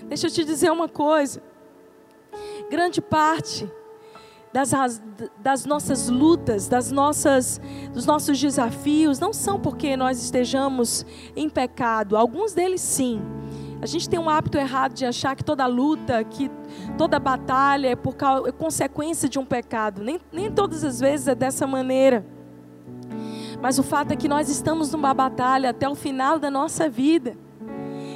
Deixa 0.09 0.25
eu 0.25 0.31
te 0.31 0.43
dizer 0.43 0.71
uma 0.71 0.89
coisa. 0.89 1.39
Grande 2.69 2.99
parte 2.99 3.71
das, 4.51 4.71
das 5.37 5.65
nossas 5.65 6.09
lutas, 6.09 6.67
das 6.67 6.91
nossas, 6.91 7.61
dos 7.93 8.07
nossos 8.07 8.39
desafios, 8.39 9.19
não 9.19 9.31
são 9.31 9.59
porque 9.59 9.95
nós 9.95 10.21
estejamos 10.21 11.05
em 11.35 11.47
pecado. 11.47 12.17
Alguns 12.17 12.53
deles 12.53 12.81
sim. 12.81 13.21
A 13.81 13.85
gente 13.85 14.09
tem 14.09 14.19
um 14.19 14.27
hábito 14.29 14.57
errado 14.57 14.93
de 14.93 15.05
achar 15.05 15.35
que 15.35 15.43
toda 15.43 15.67
luta, 15.67 16.23
que 16.23 16.49
toda 16.97 17.19
batalha 17.19 17.89
é 17.89 17.95
por 17.95 18.15
causa, 18.15 18.49
é 18.49 18.51
consequência 18.51 19.29
de 19.29 19.37
um 19.37 19.45
pecado. 19.45 20.03
Nem, 20.03 20.19
nem 20.33 20.51
todas 20.51 20.83
as 20.83 20.99
vezes 20.99 21.27
é 21.27 21.35
dessa 21.35 21.67
maneira. 21.67 22.25
Mas 23.61 23.77
o 23.77 23.83
fato 23.83 24.11
é 24.11 24.15
que 24.15 24.27
nós 24.27 24.49
estamos 24.49 24.91
numa 24.91 25.13
batalha 25.13 25.69
até 25.69 25.87
o 25.87 25.93
final 25.93 26.39
da 26.39 26.49
nossa 26.49 26.89
vida. 26.89 27.37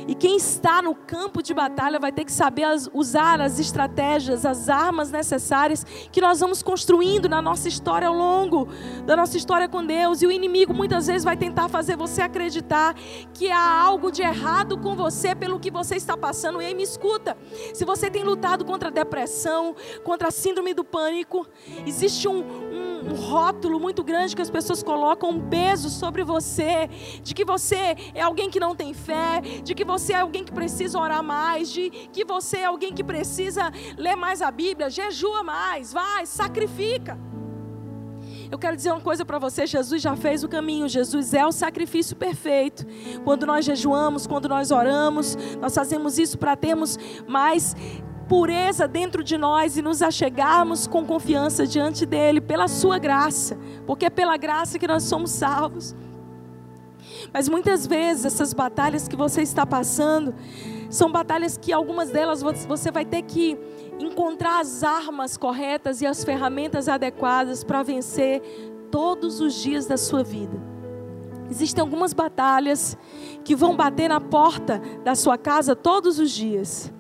E 0.08 0.16
quem 0.16 0.38
está 0.38 0.82
no 0.82 0.94
campo 0.94 1.42
de 1.42 1.54
batalha 1.54 2.00
vai 2.00 2.12
ter 2.12 2.26
que 2.26 2.32
saber 2.32 2.68
usar 2.94 3.42
as 3.42 3.60
estratégias, 3.60 4.46
as 4.46 4.70
armas 4.70 5.12
necessárias 5.12 5.86
que 6.12 6.22
nós 6.22 6.40
vamos 6.40 6.62
construindo 6.62 7.30
na 7.30 7.42
nossa 7.42 7.68
história 7.68 8.08
ao 8.08 8.14
longo 8.14 8.68
da 9.06 9.16
nossa 9.16 9.38
história 9.38 9.68
com 9.68 9.86
Deus. 9.86 10.22
E 10.22 10.28
o 10.28 10.32
inimigo 10.32 10.74
muitas 10.74 11.08
vezes 11.08 11.24
vai 11.24 11.38
tentar 11.38 11.70
fazer 11.70 11.96
você 11.96 12.22
acreditar 12.22 12.96
que 13.34 13.50
há 13.50 13.82
algo 13.82 14.12
de 14.12 14.22
errado 14.22 14.78
com 14.78 14.96
você 14.96 15.34
pelo 15.34 15.60
que 15.60 15.72
você 15.72 15.96
está 15.96 16.18
passando. 16.18 16.62
E 16.62 16.66
aí 16.66 16.76
me 16.76 16.84
escuta: 16.84 17.38
se 17.74 17.86
você 17.86 18.10
tem 18.10 18.24
lutado 18.24 18.66
contra 18.66 18.90
a 18.90 18.92
depressão, 18.92 19.76
contra 20.04 20.28
a 20.28 20.32
síndrome 20.32 20.74
do 20.74 20.84
pânico, 20.84 21.48
existe 21.86 22.28
um, 22.28 22.40
um, 22.40 23.12
um 23.12 23.16
rótulo 23.16 23.80
muito 23.80 24.04
grande 24.04 24.36
que 24.36 24.42
as 24.42 24.50
pessoas 24.50 24.84
colocam, 24.84 25.30
um 25.30 25.50
peso 25.50 25.90
sobre 25.90 26.24
você, 26.24 26.90
de 27.22 27.34
que 27.34 27.46
você 27.46 27.96
é 28.14 28.22
alguém 28.22 28.50
que 28.50 28.60
não 28.60 28.76
tem 28.76 28.94
fé, 28.94 29.42
de 29.64 29.74
que 29.74 29.84
você 29.84 29.93
você 29.94 30.14
é 30.14 30.20
alguém 30.20 30.44
que 30.44 30.52
precisa 30.52 30.98
orar 30.98 31.22
mais, 31.22 31.70
de 31.72 31.92
que 32.12 32.26
você 32.26 32.58
é 32.58 32.66
alguém 32.66 32.92
que 32.92 33.04
precisa 33.04 33.72
ler 33.96 34.16
mais 34.16 34.42
a 34.42 34.50
Bíblia, 34.50 34.90
jejua 34.90 35.44
mais, 35.44 35.94
vai, 35.94 36.26
sacrifica. 36.26 37.16
Eu 38.50 38.58
quero 38.58 38.76
dizer 38.76 38.92
uma 38.92 39.02
coisa 39.02 39.24
para 39.24 39.38
você: 39.38 39.68
Jesus 39.68 40.02
já 40.02 40.16
fez 40.16 40.44
o 40.44 40.50
caminho, 40.50 40.90
Jesus 40.90 41.32
é 41.36 41.46
o 41.46 41.52
sacrifício 41.52 42.16
perfeito. 42.16 42.86
Quando 43.24 43.46
nós 43.46 43.66
jejuamos, 43.66 44.26
quando 44.26 44.50
nós 44.50 44.72
oramos, 44.72 45.38
nós 45.62 45.76
fazemos 45.76 46.18
isso 46.18 46.40
para 46.40 46.56
termos 46.56 46.98
mais 47.28 47.76
pureza 48.28 48.88
dentro 48.88 49.24
de 49.24 49.38
nós 49.38 49.78
e 49.78 49.82
nos 49.84 50.02
achegarmos 50.02 50.88
com 50.88 51.06
confiança 51.06 51.68
diante 51.68 52.04
dEle, 52.04 52.42
pela 52.42 52.68
Sua 52.68 52.98
graça, 52.98 53.60
porque 53.86 54.08
é 54.08 54.10
pela 54.10 54.38
graça 54.38 54.80
que 54.80 54.88
nós 54.88 55.04
somos 55.04 55.30
salvos. 55.30 55.96
Mas 57.34 57.50
muitas 57.50 57.88
vezes 57.88 58.26
essas 58.26 58.54
batalhas 58.54 59.08
que 59.08 59.16
você 59.16 59.42
está 59.42 59.66
passando 59.66 60.36
são 60.90 61.12
batalhas 61.12 61.58
que 61.58 61.74
algumas 61.74 62.12
delas 62.12 62.44
você 62.44 62.92
vai 62.92 63.04
ter 63.04 63.24
que 63.24 63.58
encontrar 64.00 64.60
as 64.60 64.84
armas 64.84 65.36
corretas 65.36 66.02
e 66.02 66.06
as 66.06 66.24
ferramentas 66.24 66.88
adequadas 66.88 67.64
para 67.64 67.82
vencer 67.82 68.42
todos 68.92 69.42
os 69.42 69.56
dias 69.56 69.88
da 69.88 69.98
sua 69.98 70.24
vida. 70.24 70.62
Existem 71.50 71.82
algumas 71.82 72.14
batalhas 72.14 72.96
que 73.44 73.56
vão 73.56 73.76
bater 73.76 74.08
na 74.08 74.22
porta 74.22 74.80
da 75.04 75.16
sua 75.16 75.38
casa 75.38 75.76
todos 75.76 76.20
os 76.20 76.32
dias. 76.32 76.94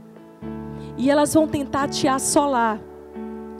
E 0.98 1.10
elas 1.10 1.34
vão 1.34 1.48
tentar 1.48 1.88
te 1.88 2.08
assolar 2.08 2.80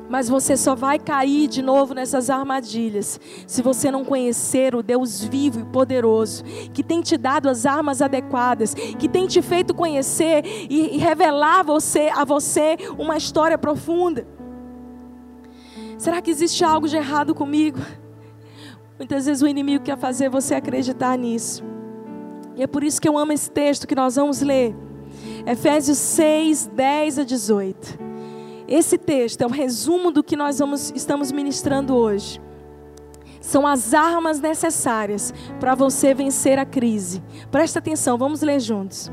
mas 0.10 0.30
você 0.30 0.56
só 0.56 0.76
vai 0.76 1.00
cair 1.00 1.48
de 1.48 1.62
novo 1.62 1.94
nessas 1.94 2.30
armadilhas 2.30 3.20
se 3.48 3.62
você 3.62 3.90
não 3.90 4.04
conhecer 4.04 4.76
o 4.76 4.84
Deus 4.84 5.24
vivo 5.24 5.62
e 5.62 5.66
poderoso, 5.66 6.44
que 6.74 6.84
tem 6.84 7.02
te 7.02 7.18
dado 7.18 7.50
as 7.50 7.66
armas 7.66 8.02
adequadas, 8.02 8.74
que 8.74 9.08
tem 9.08 9.28
te 9.28 9.42
feito 9.42 9.74
conhecer 9.74 10.44
e, 10.70 10.98
revelar 10.98 11.64
você, 11.64 12.10
a 12.14 12.24
você 12.24 12.78
uma 12.98 13.18
história 13.18 13.58
profunda. 13.58 14.28
Será 15.98 16.22
que 16.22 16.32
existe 16.32 16.64
algo 16.64 16.88
de 16.88 16.98
errado 16.98 17.34
comigo? 17.34 17.80
Muitas 18.98 19.26
vezes 19.26 19.42
o 19.42 19.48
inimigo 19.48 19.84
quer 19.84 19.98
fazer 19.98 20.30
você 20.30 20.56
acreditar 20.56 21.18
nisso. 21.18 21.64
E 22.56 22.62
é 22.62 22.68
por 22.68 22.84
isso 22.84 23.02
que 23.02 23.10
eu 23.10 23.18
amo 23.18 23.32
esse 23.32 23.50
texto 23.50 23.88
que 23.88 23.96
nós 23.96 24.16
vamos 24.16 24.42
ler. 24.42 24.76
Efésios 25.46 25.98
6, 25.98 26.68
10 26.68 27.20
a 27.20 27.24
18. 27.24 28.13
Esse 28.68 28.98
texto 28.98 29.42
é 29.42 29.48
um 29.48 29.52
resumo 29.52 30.12
do 30.12 30.24
que 30.24 30.36
nós 30.36 30.60
vamos, 30.60 30.92
estamos 30.96 31.32
ministrando 31.32 31.96
hoje. 31.96 32.42
São 33.42 33.68
as 33.68 33.94
armas 33.94 34.40
necessárias 34.40 35.34
para 35.60 35.76
você 35.76 36.14
vencer 36.14 36.58
a 36.58 36.66
crise. 36.66 37.22
Presta 37.52 37.80
atenção, 37.80 38.18
vamos 38.18 38.42
ler 38.42 38.60
juntos. 38.62 39.12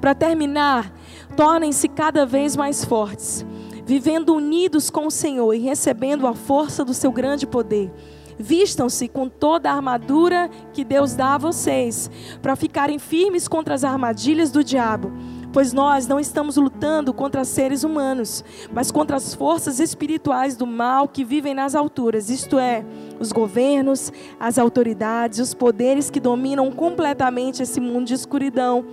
Para 0.00 0.16
terminar, 0.16 0.92
tornem-se 1.36 1.86
cada 1.86 2.26
vez 2.26 2.56
mais 2.56 2.84
fortes, 2.84 3.46
vivendo 3.86 4.34
unidos 4.34 4.90
com 4.90 5.06
o 5.06 5.10
Senhor 5.12 5.54
e 5.54 5.58
recebendo 5.58 6.26
a 6.26 6.34
força 6.34 6.84
do 6.84 6.92
seu 6.92 7.12
grande 7.12 7.46
poder. 7.46 7.92
Vistam-se 8.36 9.06
com 9.06 9.28
toda 9.28 9.70
a 9.70 9.74
armadura 9.74 10.50
que 10.72 10.84
Deus 10.84 11.14
dá 11.14 11.34
a 11.34 11.38
vocês, 11.38 12.10
para 12.42 12.56
ficarem 12.56 12.98
firmes 12.98 13.46
contra 13.46 13.74
as 13.74 13.84
armadilhas 13.84 14.50
do 14.50 14.62
diabo 14.62 15.12
pois 15.52 15.72
nós 15.72 16.06
não 16.06 16.20
estamos 16.20 16.56
lutando 16.56 17.12
contra 17.12 17.44
seres 17.44 17.84
humanos, 17.84 18.44
mas 18.72 18.90
contra 18.90 19.16
as 19.16 19.34
forças 19.34 19.80
espirituais 19.80 20.56
do 20.56 20.66
mal 20.66 21.08
que 21.08 21.24
vivem 21.24 21.54
nas 21.54 21.74
alturas, 21.74 22.30
isto 22.30 22.58
é, 22.58 22.84
os 23.18 23.32
governos, 23.32 24.12
as 24.38 24.58
autoridades, 24.58 25.38
os 25.38 25.54
poderes 25.54 26.10
que 26.10 26.20
dominam 26.20 26.70
completamente 26.70 27.62
esse 27.62 27.80
mundo 27.80 28.06
de 28.06 28.14
escuridão. 28.14 28.84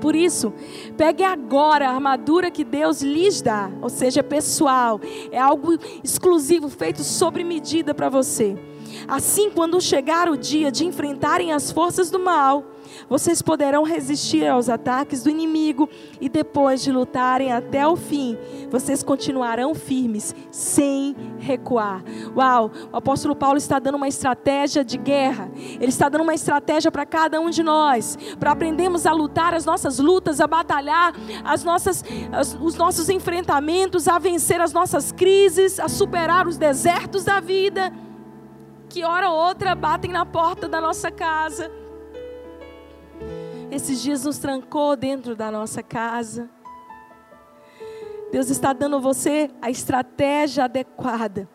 Por 0.00 0.16
isso, 0.16 0.52
pegue 0.96 1.22
agora 1.22 1.86
a 1.86 1.92
armadura 1.92 2.50
que 2.50 2.64
Deus 2.64 3.02
lhes 3.02 3.42
dá, 3.42 3.70
ou 3.82 3.90
seja, 3.90 4.22
pessoal, 4.22 4.98
é 5.30 5.38
algo 5.38 5.78
exclusivo, 6.02 6.70
feito 6.70 7.04
sobre 7.04 7.44
medida 7.44 7.92
para 7.92 8.08
você. 8.08 8.56
Assim, 9.06 9.50
quando 9.50 9.80
chegar 9.80 10.28
o 10.28 10.38
dia 10.38 10.72
de 10.72 10.86
enfrentarem 10.86 11.52
as 11.52 11.70
forças 11.70 12.10
do 12.10 12.18
mal, 12.18 12.64
vocês 13.10 13.42
poderão 13.42 13.82
resistir 13.82 14.46
aos 14.46 14.68
ataques 14.68 15.24
do 15.24 15.28
inimigo 15.28 15.88
e 16.20 16.28
depois 16.28 16.80
de 16.80 16.92
lutarem 16.92 17.52
até 17.52 17.84
o 17.84 17.96
fim, 17.96 18.38
vocês 18.70 19.02
continuarão 19.02 19.74
firmes, 19.74 20.32
sem 20.48 21.16
recuar. 21.40 22.04
Uau, 22.36 22.70
o 22.92 22.96
apóstolo 22.96 23.34
Paulo 23.34 23.58
está 23.58 23.80
dando 23.80 23.96
uma 23.96 24.06
estratégia 24.06 24.84
de 24.84 24.96
guerra. 24.96 25.50
Ele 25.56 25.88
está 25.88 26.08
dando 26.08 26.22
uma 26.22 26.34
estratégia 26.34 26.92
para 26.92 27.04
cada 27.04 27.40
um 27.40 27.50
de 27.50 27.64
nós, 27.64 28.16
para 28.38 28.52
aprendermos 28.52 29.04
a 29.06 29.12
lutar 29.12 29.54
as 29.54 29.64
nossas 29.64 29.98
lutas, 29.98 30.40
a 30.40 30.46
batalhar 30.46 31.12
as 31.44 31.64
nossas, 31.64 32.04
as, 32.30 32.56
os 32.60 32.76
nossos 32.76 33.08
enfrentamentos, 33.08 34.06
a 34.06 34.20
vencer 34.20 34.60
as 34.60 34.72
nossas 34.72 35.10
crises, 35.10 35.80
a 35.80 35.88
superar 35.88 36.46
os 36.46 36.56
desertos 36.56 37.24
da 37.24 37.40
vida 37.40 37.92
que 38.88 39.04
hora 39.04 39.30
ou 39.30 39.36
outra 39.36 39.74
batem 39.74 40.10
na 40.10 40.26
porta 40.26 40.68
da 40.68 40.80
nossa 40.80 41.10
casa 41.10 41.79
esses 43.70 44.02
dias 44.02 44.24
nos 44.24 44.38
trancou 44.38 44.96
dentro 44.96 45.36
da 45.36 45.50
nossa 45.50 45.82
casa. 45.82 46.50
Deus 48.32 48.48
está 48.50 48.72
dando 48.72 48.96
a 48.96 49.00
você 49.00 49.50
a 49.60 49.70
estratégia 49.70 50.64
adequada. 50.64 51.48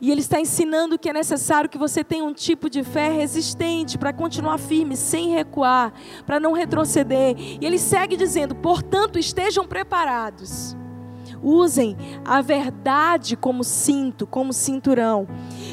E 0.00 0.10
Ele 0.10 0.20
está 0.20 0.40
ensinando 0.40 0.98
que 0.98 1.08
é 1.08 1.12
necessário 1.12 1.70
que 1.70 1.78
você 1.78 2.02
tenha 2.02 2.24
um 2.24 2.32
tipo 2.32 2.68
de 2.68 2.82
fé 2.82 3.08
resistente 3.08 3.96
para 3.96 4.12
continuar 4.12 4.58
firme, 4.58 4.96
sem 4.96 5.30
recuar, 5.30 5.92
para 6.26 6.40
não 6.40 6.52
retroceder. 6.52 7.36
E 7.38 7.64
Ele 7.64 7.78
segue 7.78 8.16
dizendo: 8.16 8.54
portanto, 8.56 9.16
estejam 9.16 9.64
preparados. 9.64 10.76
Usem 11.42 11.96
a 12.24 12.40
verdade 12.40 13.36
como 13.36 13.64
cinto, 13.64 14.26
como 14.26 14.52
cinturão. 14.52 15.26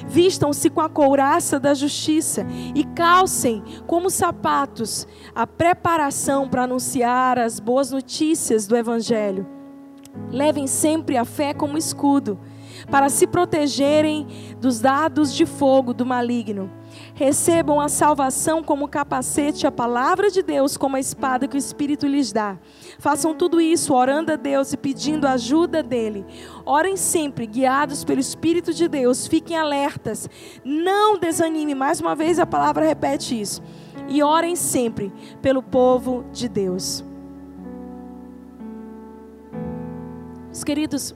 Vistam-se 0.08 0.70
com 0.70 0.82
a 0.82 0.90
couraça 0.90 1.60
da 1.60 1.74
justiça 1.74 2.46
e 2.74 2.84
calcem 2.84 3.64
como 3.86 4.10
sapatos 4.10 5.08
a 5.36 5.46
preparação 5.46 6.50
para 6.50 6.64
anunciar 6.64 7.38
as 7.38 7.60
boas 7.60 7.92
notícias 7.92 8.66
do 8.66 8.76
Evangelho. 8.76 9.46
Levem 10.32 10.66
sempre 10.66 11.18
a 11.18 11.26
fé 11.26 11.54
como 11.54 11.78
escudo 11.78 12.40
para 12.90 13.10
se 13.10 13.28
protegerem 13.28 14.28
dos 14.60 14.80
dados 14.80 15.34
de 15.34 15.46
fogo 15.46 15.94
do 15.94 16.06
maligno. 16.06 16.79
Recebam 17.20 17.82
a 17.82 17.90
salvação 17.90 18.64
como 18.64 18.88
capacete, 18.88 19.68
a 19.68 19.72
palavra 19.72 20.32
de 20.32 20.42
Deus 20.42 20.78
como 20.78 20.96
a 20.96 21.02
espada 21.02 21.50
que 21.50 21.58
o 21.58 21.60
Espírito 21.60 22.08
lhes 22.08 22.32
dá. 22.32 22.58
Façam 22.98 23.36
tudo 23.36 23.60
isso 23.60 23.94
orando 23.94 24.32
a 24.32 24.38
Deus 24.38 24.72
e 24.72 24.78
pedindo 24.78 25.28
a 25.28 25.34
ajuda 25.34 25.84
dele. 25.84 26.26
Orem 26.66 26.96
sempre, 26.96 27.46
guiados 27.46 28.06
pelo 28.06 28.22
Espírito 28.22 28.74
de 28.74 28.88
Deus. 28.88 29.28
Fiquem 29.28 29.58
alertas. 29.58 30.30
Não 30.64 31.20
desanime. 31.20 31.76
Mais 31.76 32.00
uma 32.00 32.16
vez 32.16 32.40
a 32.40 32.46
palavra 32.46 32.86
repete 32.86 33.38
isso. 33.38 33.62
E 34.08 34.24
orem 34.24 34.56
sempre 34.56 35.12
pelo 35.42 35.62
povo 35.62 36.24
de 36.32 36.48
Deus. 36.48 37.04
Os 40.54 40.64
queridos, 40.64 41.14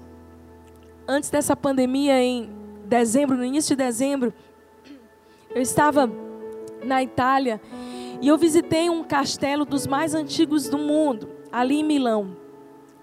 antes 1.08 1.30
dessa 1.30 1.56
pandemia, 1.56 2.22
em 2.22 2.50
dezembro, 2.86 3.38
no 3.38 3.46
início 3.46 3.74
de 3.74 3.82
dezembro, 3.82 4.34
eu 5.56 5.62
estava 5.62 6.10
na 6.84 7.02
Itália 7.02 7.62
e 8.22 8.28
eu 8.28 8.38
visitei 8.38 8.90
um 8.90 9.04
castelo 9.04 9.66
dos 9.66 9.86
mais 9.86 10.16
antigos 10.16 10.70
do 10.70 10.78
mundo, 10.78 11.30
ali 11.52 11.80
em 11.80 11.84
Milão. 11.84 12.38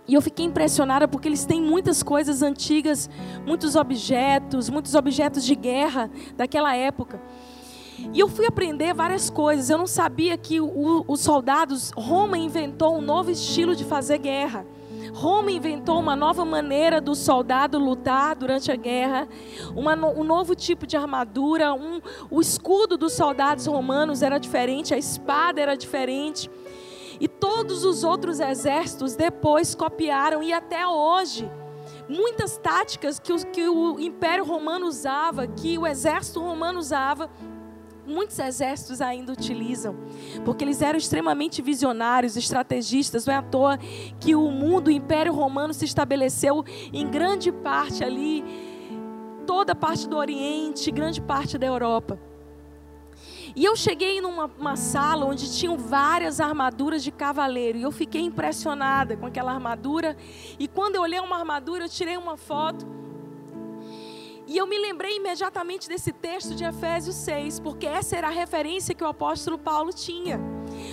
E 0.08 0.14
eu 0.14 0.20
fiquei 0.20 0.44
impressionada 0.44 1.06
porque 1.06 1.28
eles 1.28 1.44
têm 1.44 1.62
muitas 1.62 2.02
coisas 2.02 2.42
antigas, 2.42 3.08
muitos 3.46 3.76
objetos, 3.76 4.68
muitos 4.68 4.94
objetos 4.94 5.44
de 5.44 5.54
guerra 5.54 6.10
daquela 6.36 6.74
época. 6.74 7.20
E 8.12 8.18
eu 8.18 8.28
fui 8.28 8.46
aprender 8.46 8.94
várias 8.94 9.30
coisas. 9.30 9.70
Eu 9.70 9.78
não 9.78 9.86
sabia 9.86 10.36
que 10.36 10.60
o, 10.60 11.04
os 11.06 11.20
soldados, 11.20 11.92
Roma 11.96 12.38
inventou 12.38 12.96
um 12.96 13.00
novo 13.00 13.30
estilo 13.30 13.76
de 13.76 13.84
fazer 13.84 14.18
guerra. 14.18 14.66
Roma 15.12 15.50
inventou 15.50 15.98
uma 15.98 16.14
nova 16.14 16.44
maneira 16.44 17.00
do 17.00 17.14
soldado 17.14 17.78
lutar 17.78 18.34
durante 18.36 18.70
a 18.70 18.76
guerra, 18.76 19.28
uma, 19.74 19.94
um 19.94 20.24
novo 20.24 20.54
tipo 20.54 20.86
de 20.86 20.96
armadura, 20.96 21.72
um, 21.74 22.00
o 22.30 22.40
escudo 22.40 22.96
dos 22.96 23.12
soldados 23.12 23.66
romanos 23.66 24.22
era 24.22 24.38
diferente, 24.38 24.94
a 24.94 24.98
espada 24.98 25.60
era 25.60 25.76
diferente. 25.76 26.50
E 27.20 27.28
todos 27.28 27.84
os 27.84 28.02
outros 28.02 28.40
exércitos 28.40 29.14
depois 29.14 29.74
copiaram, 29.74 30.42
e 30.42 30.52
até 30.52 30.86
hoje, 30.86 31.50
muitas 32.08 32.56
táticas 32.56 33.18
que 33.18 33.44
que 33.46 33.68
o 33.68 34.00
Império 34.00 34.44
Romano 34.44 34.86
usava, 34.86 35.46
que 35.46 35.76
o 35.76 35.86
exército 35.86 36.40
romano 36.40 36.78
usava, 36.78 37.28
muitos 38.10 38.38
exércitos 38.38 39.00
ainda 39.00 39.32
utilizam, 39.32 39.96
porque 40.44 40.64
eles 40.64 40.82
eram 40.82 40.98
extremamente 40.98 41.62
visionários, 41.62 42.36
estrategistas. 42.36 43.24
Não 43.26 43.34
é 43.34 43.36
à 43.36 43.42
toa 43.42 43.78
que 44.18 44.34
o 44.34 44.50
mundo, 44.50 44.88
o 44.88 44.90
Império 44.90 45.32
Romano, 45.32 45.72
se 45.72 45.84
estabeleceu 45.84 46.64
em 46.92 47.08
grande 47.08 47.50
parte 47.52 48.04
ali, 48.04 48.44
toda 49.46 49.74
parte 49.74 50.08
do 50.08 50.16
Oriente, 50.16 50.90
grande 50.90 51.20
parte 51.20 51.56
da 51.56 51.66
Europa. 51.66 52.18
E 53.54 53.64
eu 53.64 53.74
cheguei 53.74 54.20
numa 54.20 54.76
sala 54.76 55.26
onde 55.26 55.52
tinham 55.52 55.76
várias 55.76 56.40
armaduras 56.40 57.02
de 57.02 57.10
cavaleiro. 57.10 57.78
E 57.78 57.82
eu 57.82 57.90
fiquei 57.90 58.20
impressionada 58.20 59.16
com 59.16 59.26
aquela 59.26 59.52
armadura. 59.52 60.16
E 60.58 60.68
quando 60.68 60.94
eu 60.94 61.02
olhei 61.02 61.18
uma 61.18 61.36
armadura, 61.36 61.84
eu 61.84 61.88
tirei 61.88 62.16
uma 62.16 62.36
foto. 62.36 62.86
E 64.50 64.56
eu 64.58 64.66
me 64.66 64.76
lembrei 64.76 65.14
imediatamente 65.14 65.88
desse 65.88 66.10
texto 66.10 66.56
de 66.56 66.64
Efésios 66.64 67.14
6, 67.14 67.60
porque 67.60 67.86
essa 67.86 68.16
era 68.16 68.26
a 68.26 68.32
referência 68.32 68.92
que 68.92 69.04
o 69.04 69.06
apóstolo 69.06 69.56
Paulo 69.56 69.92
tinha. 69.92 70.40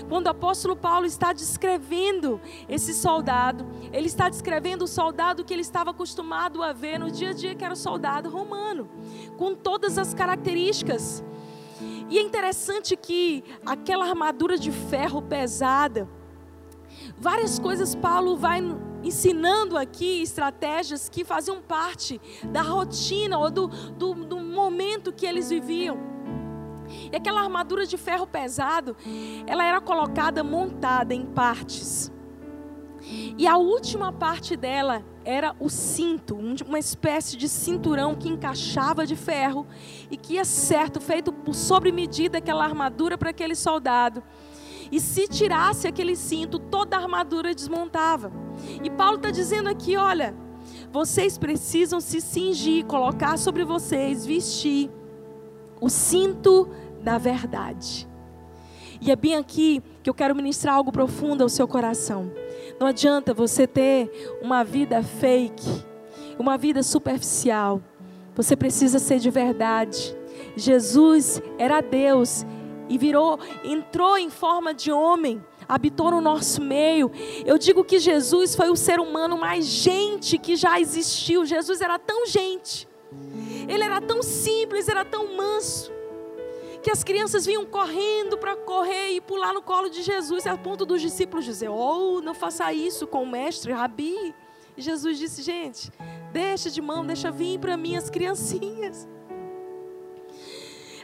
Quando 0.08 0.28
o 0.28 0.30
apóstolo 0.30 0.76
Paulo 0.76 1.08
está 1.08 1.34
descrevendo 1.34 2.40
esse 2.70 2.94
soldado, 2.94 3.66
ele 3.92 4.06
está 4.06 4.30
descrevendo 4.30 4.84
o 4.84 4.88
soldado 4.88 5.44
que 5.44 5.52
ele 5.52 5.64
estava 5.64 5.90
acostumado 5.90 6.62
a 6.62 6.72
ver 6.72 7.00
no 7.00 7.10
dia 7.10 7.32
a 7.32 7.34
dia, 7.34 7.56
que 7.56 7.66
era 7.66 7.74
o 7.74 7.78
soldado 7.78 8.30
romano, 8.30 8.88
com 9.38 9.56
todas 9.56 9.98
as 9.98 10.14
características. 10.14 11.24
E 12.12 12.20
é 12.20 12.22
interessante 12.22 12.96
que 12.96 13.44
aquela 13.66 14.08
armadura 14.08 14.56
de 14.56 14.72
ferro 14.72 15.20
pesada, 15.20 16.08
várias 17.18 17.58
coisas 17.58 17.96
Paulo 17.96 18.38
vai 18.38 18.62
ensinando 19.04 19.78
aqui 19.78 20.22
estratégias 20.22 21.10
que 21.10 21.24
faziam 21.24 21.62
parte 21.62 22.20
da 22.46 22.62
rotina 22.62 23.38
ou 23.38 23.50
do, 23.50 23.68
do, 23.68 24.14
do 24.14 24.38
momento 24.38 25.12
que 25.12 25.26
eles 25.26 25.50
viviam. 25.50 25.98
E 27.12 27.16
aquela 27.16 27.42
armadura 27.42 27.86
de 27.86 27.98
ferro 27.98 28.26
pesado, 28.26 28.96
ela 29.46 29.66
era 29.66 29.82
colocada 29.82 30.44
montada 30.44 31.14
em 31.14 31.26
partes. 31.26 32.12
E 33.38 33.48
a 33.48 33.58
última 33.58 34.12
parte 34.12 34.56
dela 34.58 35.04
era 35.24 35.56
o 35.60 35.70
cinto, 35.70 36.36
uma 36.66 36.80
espécie 36.80 37.38
de 37.38 37.48
cinturão 37.48 38.16
que 38.16 38.28
encaixava 38.28 39.06
de 39.06 39.16
ferro 39.16 39.68
e 40.10 40.18
que 40.18 40.34
ia 40.34 40.46
certo, 40.46 41.00
feito 41.00 41.32
por 41.32 41.54
sobre 41.54 41.92
medida 41.92 42.38
aquela 42.40 42.64
armadura 42.64 43.18
para 43.18 43.30
aquele 43.30 43.56
soldado. 43.56 44.24
E 44.92 45.00
se 45.00 45.28
tirasse 45.28 45.88
aquele 45.88 46.16
cinto, 46.16 46.60
toda 46.60 46.96
a 46.96 47.02
armadura 47.02 47.54
desmontava. 47.54 48.32
E 48.84 48.90
Paulo 48.90 49.18
está 49.18 49.32
dizendo 49.32 49.70
aqui: 49.70 49.96
olha, 49.98 50.36
vocês 50.92 51.38
precisam 51.38 52.00
se 52.00 52.22
cingir, 52.22 52.86
colocar 52.86 53.38
sobre 53.38 53.64
vocês, 53.64 54.26
vestir 54.26 54.90
o 55.80 55.90
cinto 55.90 56.70
da 57.02 57.18
verdade. 57.18 58.08
E 59.00 59.12
é 59.12 59.16
bem 59.16 59.36
aqui 59.36 59.82
que 60.02 60.10
eu 60.10 60.14
quero 60.14 60.36
ministrar 60.36 60.76
algo 60.76 60.92
profundo 60.92 61.44
ao 61.44 61.50
seu 61.50 61.68
coração. 61.68 62.32
Não 62.80 62.88
adianta 62.88 63.34
você 63.34 63.68
ter 63.68 64.10
uma 64.42 64.64
vida 64.64 65.04
fake, 65.04 65.84
uma 66.40 66.58
vida 66.58 66.82
superficial. 66.82 67.82
Você 68.36 68.56
precisa 68.56 69.00
ser 69.00 69.20
de 69.20 69.30
verdade. 69.30 70.16
Jesus 70.56 71.42
era 71.58 71.82
Deus 71.82 72.46
e 72.90 72.98
virou, 72.98 73.40
entrou 73.64 74.18
em 74.18 74.30
forma 74.30 74.74
de 74.74 74.92
homem, 74.92 75.44
habitou 75.68 76.12
no 76.12 76.22
nosso 76.22 76.62
meio. 76.62 77.12
Eu 77.46 77.58
digo 77.58 77.84
que 77.84 78.00
Jesus 78.00 78.56
foi 78.56 78.70
o 78.70 78.76
ser 78.76 79.00
humano 79.00 79.38
mais 79.38 79.66
gente 79.66 80.38
que 80.38 80.56
já 80.56 80.80
existiu. 80.80 81.46
Jesus 81.46 81.82
era 81.82 82.00
tão 82.00 82.26
gente, 82.26 82.88
ele 83.68 83.84
era 83.84 84.00
tão 84.02 84.22
simples, 84.22 84.88
era 84.88 85.04
tão 85.04 85.36
manso, 85.36 85.92
que 86.82 86.92
as 86.92 87.04
crianças 87.04 87.46
vinham 87.46 87.66
correndo 87.66 88.38
para 88.38 88.56
correr 88.56 89.12
e 89.12 89.22
pular 89.22 89.54
no 89.54 89.62
colo 89.62 89.90
de 89.90 90.02
Jesus, 90.02 90.48
a 90.48 90.58
ponto 90.58 90.86
dos 90.86 91.02
discípulos 91.02 91.44
dizer: 91.44 91.70
Oh, 91.70 92.22
não 92.22 92.34
faça 92.34 92.72
isso 92.72 93.06
com 93.06 93.24
o 93.24 93.28
mestre, 93.28 93.74
Rabi. 93.74 94.34
E 94.78 94.82
Jesus 94.82 95.18
disse: 95.18 95.42
Gente, 95.42 95.92
deixa 96.32 96.70
de 96.70 96.82
mão, 96.82 97.06
deixa 97.06 97.32
vir 97.32 97.60
para 97.60 97.76
mim 97.76 97.96
as 97.96 98.10
criancinhas. 98.10 99.08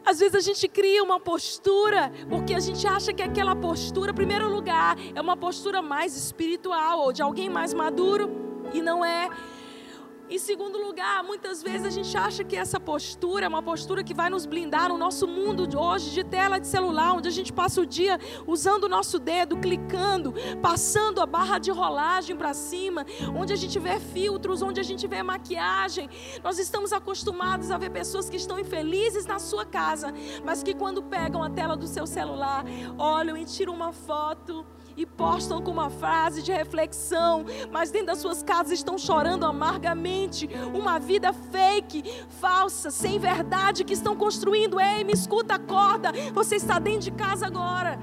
Às 0.05 0.19
vezes 0.19 0.35
a 0.35 0.41
gente 0.41 0.67
cria 0.67 1.01
uma 1.01 1.19
postura, 1.19 2.11
porque 2.29 2.53
a 2.53 2.59
gente 2.59 2.85
acha 2.85 3.13
que 3.13 3.21
aquela 3.21 3.55
postura, 3.55 4.11
em 4.11 4.15
primeiro 4.15 4.49
lugar, 4.49 4.97
é 5.15 5.21
uma 5.21 5.37
postura 5.37 5.81
mais 5.81 6.15
espiritual 6.15 6.99
ou 6.99 7.13
de 7.13 7.21
alguém 7.21 7.49
mais 7.49 7.73
maduro, 7.73 8.29
e 8.73 8.81
não 8.81 9.03
é. 9.03 9.29
Em 10.33 10.39
segundo 10.39 10.79
lugar, 10.79 11.23
muitas 11.23 11.61
vezes 11.61 11.85
a 11.85 11.91
gente 11.91 12.17
acha 12.17 12.43
que 12.43 12.55
essa 12.55 12.79
postura 12.79 13.45
é 13.45 13.47
uma 13.47 13.61
postura 13.61 14.03
que 14.03 14.15
vai 14.15 14.31
nos 14.31 14.47
blindar 14.47 14.89
no 14.89 14.97
nosso 14.97 15.27
mundo 15.27 15.67
de 15.67 15.77
hoje 15.77 16.09
de 16.09 16.23
tela 16.23 16.57
de 16.57 16.65
celular, 16.65 17.13
onde 17.13 17.27
a 17.27 17.31
gente 17.31 17.53
passa 17.53 17.79
o 17.79 17.85
dia 17.85 18.19
usando 18.47 18.85
o 18.85 18.89
nosso 18.89 19.19
dedo, 19.19 19.55
clicando, 19.57 20.33
passando 20.59 21.21
a 21.21 21.27
barra 21.27 21.59
de 21.59 21.69
rolagem 21.69 22.35
para 22.35 22.51
cima, 22.55 23.05
onde 23.39 23.53
a 23.53 23.55
gente 23.55 23.77
vê 23.77 23.99
filtros, 23.99 24.63
onde 24.63 24.79
a 24.79 24.83
gente 24.83 25.05
vê 25.05 25.21
maquiagem. 25.21 26.09
Nós 26.43 26.57
estamos 26.57 26.91
acostumados 26.91 27.69
a 27.69 27.77
ver 27.77 27.91
pessoas 27.91 28.27
que 28.27 28.37
estão 28.37 28.57
infelizes 28.57 29.27
na 29.27 29.37
sua 29.37 29.67
casa, 29.67 30.11
mas 30.43 30.63
que 30.63 30.73
quando 30.73 31.03
pegam 31.03 31.43
a 31.43 31.49
tela 31.51 31.77
do 31.77 31.85
seu 31.85 32.07
celular, 32.07 32.65
olham 32.97 33.37
e 33.37 33.45
tiram 33.45 33.75
uma 33.75 33.91
foto 33.91 34.65
e 34.95 35.05
postam 35.05 35.61
com 35.61 35.71
uma 35.71 35.89
frase 35.89 36.41
de 36.41 36.51
reflexão, 36.51 37.45
mas 37.71 37.91
dentro 37.91 38.07
das 38.07 38.19
suas 38.19 38.43
casas 38.43 38.73
estão 38.73 38.97
chorando 38.97 39.45
amargamente, 39.45 40.49
uma 40.73 40.99
vida 40.99 41.33
fake, 41.33 42.03
falsa, 42.29 42.91
sem 42.91 43.19
verdade 43.19 43.83
que 43.83 43.93
estão 43.93 44.15
construindo. 44.15 44.79
Ei, 44.79 45.03
me 45.03 45.13
escuta, 45.13 45.55
acorda, 45.55 46.11
você 46.33 46.55
está 46.55 46.79
dentro 46.79 47.01
de 47.01 47.11
casa 47.11 47.47
agora. 47.47 47.99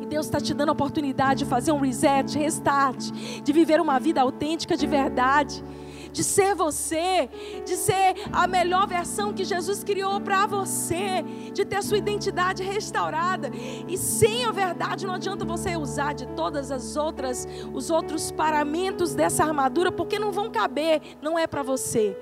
E 0.00 0.06
Deus 0.06 0.26
está 0.26 0.40
te 0.40 0.54
dando 0.54 0.70
a 0.70 0.72
oportunidade 0.72 1.40
de 1.40 1.50
fazer 1.50 1.72
um 1.72 1.80
reset, 1.80 2.38
restart, 2.38 3.10
de 3.42 3.52
viver 3.52 3.80
uma 3.80 3.98
vida 3.98 4.20
autêntica 4.20 4.76
de 4.76 4.86
verdade 4.86 5.64
de 6.12 6.24
ser 6.24 6.54
você, 6.54 7.28
de 7.64 7.76
ser 7.76 8.14
a 8.32 8.46
melhor 8.46 8.86
versão 8.86 9.32
que 9.32 9.44
Jesus 9.44 9.82
criou 9.84 10.20
para 10.20 10.46
você, 10.46 11.24
de 11.52 11.64
ter 11.64 11.82
sua 11.82 11.98
identidade 11.98 12.62
restaurada. 12.62 13.50
E 13.86 13.96
sem 13.96 14.44
a 14.44 14.52
verdade 14.52 15.06
não 15.06 15.14
adianta 15.14 15.44
você 15.44 15.76
usar 15.76 16.14
de 16.14 16.26
todas 16.28 16.70
as 16.70 16.96
outras, 16.96 17.46
os 17.72 17.90
outros 17.90 18.30
paramentos 18.30 19.14
dessa 19.14 19.44
armadura, 19.44 19.92
porque 19.92 20.18
não 20.18 20.32
vão 20.32 20.50
caber, 20.50 21.00
não 21.22 21.38
é 21.38 21.46
para 21.46 21.62
você. 21.62 22.16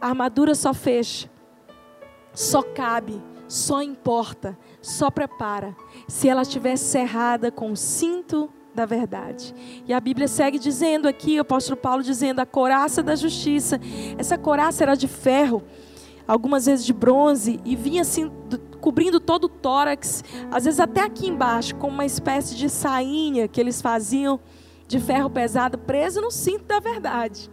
A 0.00 0.08
armadura 0.08 0.54
só 0.54 0.74
fecha, 0.74 1.30
só 2.32 2.62
cabe, 2.62 3.22
só 3.46 3.82
importa, 3.82 4.58
só 4.80 5.10
prepara 5.10 5.76
se 6.08 6.28
ela 6.28 6.42
estiver 6.42 6.76
cerrada 6.76 7.52
com 7.52 7.76
cinto 7.76 8.50
da 8.74 8.86
verdade. 8.86 9.54
E 9.86 9.92
a 9.92 10.00
Bíblia 10.00 10.28
segue 10.28 10.58
dizendo 10.58 11.06
aqui, 11.06 11.38
o 11.38 11.42
apóstolo 11.42 11.76
Paulo 11.76 12.02
dizendo, 12.02 12.40
a 12.40 12.46
coraça 12.46 13.02
da 13.02 13.14
justiça. 13.14 13.80
Essa 14.18 14.38
coraça 14.38 14.82
era 14.82 14.94
de 14.94 15.08
ferro, 15.08 15.62
algumas 16.26 16.66
vezes 16.66 16.84
de 16.84 16.92
bronze, 16.92 17.60
e 17.64 17.76
vinha 17.76 18.02
assim, 18.02 18.30
cobrindo 18.80 19.20
todo 19.20 19.44
o 19.44 19.48
tórax, 19.48 20.24
às 20.50 20.64
vezes 20.64 20.80
até 20.80 21.02
aqui 21.02 21.28
embaixo, 21.28 21.76
com 21.76 21.88
uma 21.88 22.06
espécie 22.06 22.54
de 22.54 22.68
sainha 22.68 23.46
que 23.46 23.60
eles 23.60 23.80
faziam 23.80 24.40
de 24.88 24.98
ferro 25.00 25.30
pesado, 25.30 25.78
preso 25.78 26.20
no 26.20 26.30
cinto 26.30 26.64
da 26.64 26.80
verdade. 26.80 27.50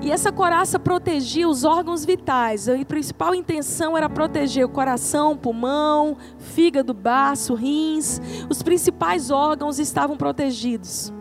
E 0.00 0.10
essa 0.10 0.30
coraça 0.30 0.78
protegia 0.78 1.48
os 1.48 1.64
órgãos 1.64 2.04
vitais. 2.04 2.68
A 2.68 2.84
principal 2.84 3.34
intenção 3.34 3.96
era 3.96 4.08
proteger 4.08 4.64
o 4.64 4.68
coração, 4.68 5.36
pulmão, 5.36 6.16
fígado, 6.38 6.92
baço, 6.92 7.54
rins. 7.54 8.20
Os 8.50 8.62
principais 8.62 9.30
órgãos 9.30 9.78
estavam 9.78 10.16
protegidos. 10.16 11.12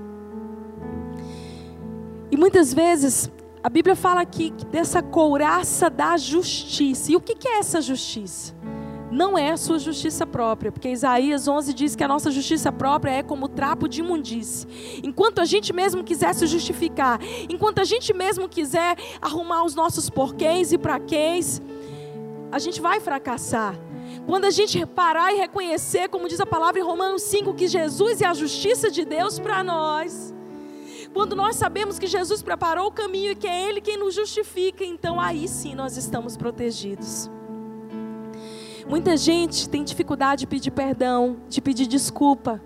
E 2.30 2.36
muitas 2.36 2.74
vezes 2.74 3.32
a 3.64 3.70
Bíblia 3.70 3.96
fala 3.96 4.20
aqui 4.22 4.52
dessa 4.70 5.02
couraça 5.02 5.90
da 5.90 6.18
justiça. 6.18 7.12
E 7.12 7.16
o 7.16 7.22
que 7.22 7.48
é 7.48 7.60
essa 7.60 7.80
justiça? 7.80 8.54
Não 9.14 9.38
é 9.38 9.52
a 9.52 9.58
sua 9.58 9.78
justiça 9.78 10.26
própria, 10.26 10.72
porque 10.72 10.90
Isaías 10.90 11.48
11 11.48 11.72
diz 11.72 11.96
que 11.96 12.04
a 12.04 12.08
nossa 12.08 12.32
justiça 12.32 12.72
própria 12.72 13.12
é 13.12 13.24
como 13.24 13.48
trapo 13.48 13.88
de 13.88 14.00
imundície. 14.00 14.68
Enquanto 15.04 15.40
a 15.40 15.46
gente 15.46 15.72
mesmo 15.72 16.04
quiser 16.04 16.34
se 16.34 16.48
justificar, 16.48 17.20
enquanto 17.48 17.80
a 17.80 17.84
gente 17.84 18.12
mesmo 18.12 18.50
quiser 18.50 18.98
arrumar 19.22 19.64
os 19.64 19.76
nossos 19.76 20.10
porquês 20.10 20.74
e 20.74 20.80
praquês, 20.80 21.62
a 22.52 22.58
gente 22.58 22.82
vai 22.82 23.00
fracassar. 23.00 23.76
Quando 24.26 24.46
a 24.46 24.52
gente 24.52 24.84
parar 24.84 25.32
e 25.32 25.38
reconhecer, 25.38 26.10
como 26.10 26.28
diz 26.28 26.40
a 26.40 26.46
palavra 26.46 26.82
em 26.82 26.84
Romanos 26.84 27.22
5, 27.22 27.54
que 27.54 27.68
Jesus 27.68 28.20
é 28.20 28.26
a 28.26 28.34
justiça 28.34 28.90
de 28.90 29.06
Deus 29.06 29.38
para 29.38 29.64
nós. 29.64 30.34
Quando 31.14 31.36
nós 31.36 31.56
sabemos 31.56 32.00
que 32.00 32.08
Jesus 32.08 32.42
preparou 32.42 32.88
o 32.88 32.92
caminho 32.92 33.34
e 33.34 33.36
que 33.36 33.48
é 33.48 33.70
Ele 33.70 33.80
quem 33.80 33.96
nos 33.96 34.16
justifica, 34.16 34.84
então 34.84 35.20
aí 35.20 35.48
sim 35.48 35.76
nós 35.76 35.98
estamos 35.98 36.36
protegidos. 36.36 37.30
Muita 38.88 39.16
gente 39.16 39.70
tem 39.70 39.84
dificuldade 39.84 40.42
de 40.42 40.48
pedir 40.48 40.72
perdão, 40.72 41.38
de 41.48 41.62
pedir 41.62 41.88
desculpa. 41.88 42.62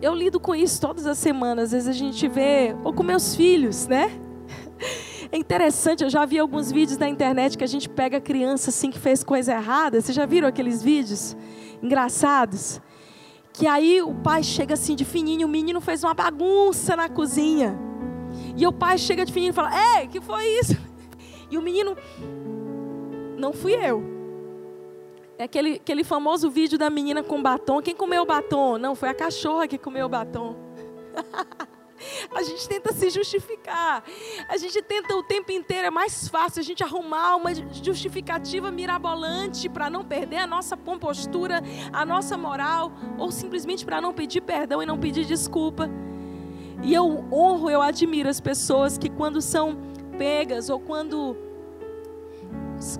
Eu 0.00 0.14
lido 0.14 0.38
com 0.38 0.54
isso 0.54 0.80
todas 0.80 1.06
as 1.06 1.18
semanas. 1.18 1.66
Às 1.66 1.72
vezes 1.72 1.88
a 1.88 1.92
gente 1.92 2.28
vê, 2.28 2.76
ou 2.84 2.92
com 2.92 3.02
meus 3.02 3.34
filhos, 3.34 3.86
né? 3.86 4.10
É 5.32 5.36
interessante, 5.36 6.04
eu 6.04 6.08
já 6.08 6.24
vi 6.24 6.38
alguns 6.38 6.70
vídeos 6.70 6.98
na 6.98 7.08
internet 7.08 7.58
que 7.58 7.64
a 7.64 7.66
gente 7.66 7.88
pega 7.88 8.20
criança 8.20 8.70
assim 8.70 8.92
que 8.92 8.98
fez 8.98 9.24
coisa 9.24 9.54
errada. 9.54 10.00
Vocês 10.00 10.14
já 10.14 10.24
viram 10.24 10.46
aqueles 10.46 10.80
vídeos 10.80 11.36
engraçados? 11.82 12.80
Que 13.52 13.66
aí 13.66 14.00
o 14.00 14.14
pai 14.14 14.44
chega 14.44 14.74
assim 14.74 14.94
de 14.94 15.04
fininho, 15.04 15.48
o 15.48 15.50
menino 15.50 15.80
fez 15.80 16.04
uma 16.04 16.14
bagunça 16.14 16.94
na 16.94 17.08
cozinha. 17.08 17.76
E 18.56 18.64
o 18.68 18.72
pai 18.72 18.98
chega 18.98 19.24
de 19.24 19.32
fininho 19.32 19.50
e 19.50 19.52
fala: 19.52 19.72
Ei, 19.98 20.06
que 20.06 20.20
foi 20.20 20.46
isso? 20.60 20.76
E 21.50 21.56
o 21.56 21.62
menino, 21.62 21.96
não 23.38 23.52
fui 23.52 23.72
eu. 23.72 24.15
É 25.38 25.44
aquele, 25.44 25.74
aquele 25.74 26.02
famoso 26.02 26.50
vídeo 26.50 26.78
da 26.78 26.88
menina 26.88 27.22
com 27.22 27.42
batom. 27.42 27.82
Quem 27.82 27.94
comeu 27.94 28.22
o 28.22 28.26
batom? 28.26 28.78
Não, 28.78 28.94
foi 28.94 29.10
a 29.10 29.14
cachorra 29.14 29.68
que 29.68 29.76
comeu 29.76 30.06
o 30.06 30.08
batom. 30.08 30.56
A 32.34 32.42
gente 32.42 32.68
tenta 32.68 32.92
se 32.92 33.08
justificar. 33.10 34.04
A 34.48 34.56
gente 34.56 34.82
tenta 34.82 35.14
o 35.14 35.22
tempo 35.22 35.50
inteiro. 35.50 35.86
É 35.86 35.90
mais 35.90 36.28
fácil 36.28 36.60
a 36.60 36.62
gente 36.62 36.82
arrumar 36.82 37.36
uma 37.36 37.54
justificativa 37.54 38.70
mirabolante 38.70 39.68
para 39.68 39.88
não 39.88 40.04
perder 40.04 40.38
a 40.38 40.46
nossa 40.46 40.76
compostura, 40.76 41.62
a 41.92 42.04
nossa 42.04 42.36
moral, 42.36 42.92
ou 43.18 43.30
simplesmente 43.30 43.84
para 43.84 44.00
não 44.00 44.12
pedir 44.12 44.42
perdão 44.42 44.82
e 44.82 44.86
não 44.86 44.98
pedir 44.98 45.24
desculpa. 45.24 45.90
E 46.82 46.92
eu 46.92 47.24
honro, 47.32 47.70
eu 47.70 47.80
admiro 47.80 48.28
as 48.28 48.40
pessoas 48.40 48.98
que, 48.98 49.08
quando 49.08 49.40
são 49.40 49.78
pegas 50.18 50.68
ou 50.68 50.78
quando 50.78 51.36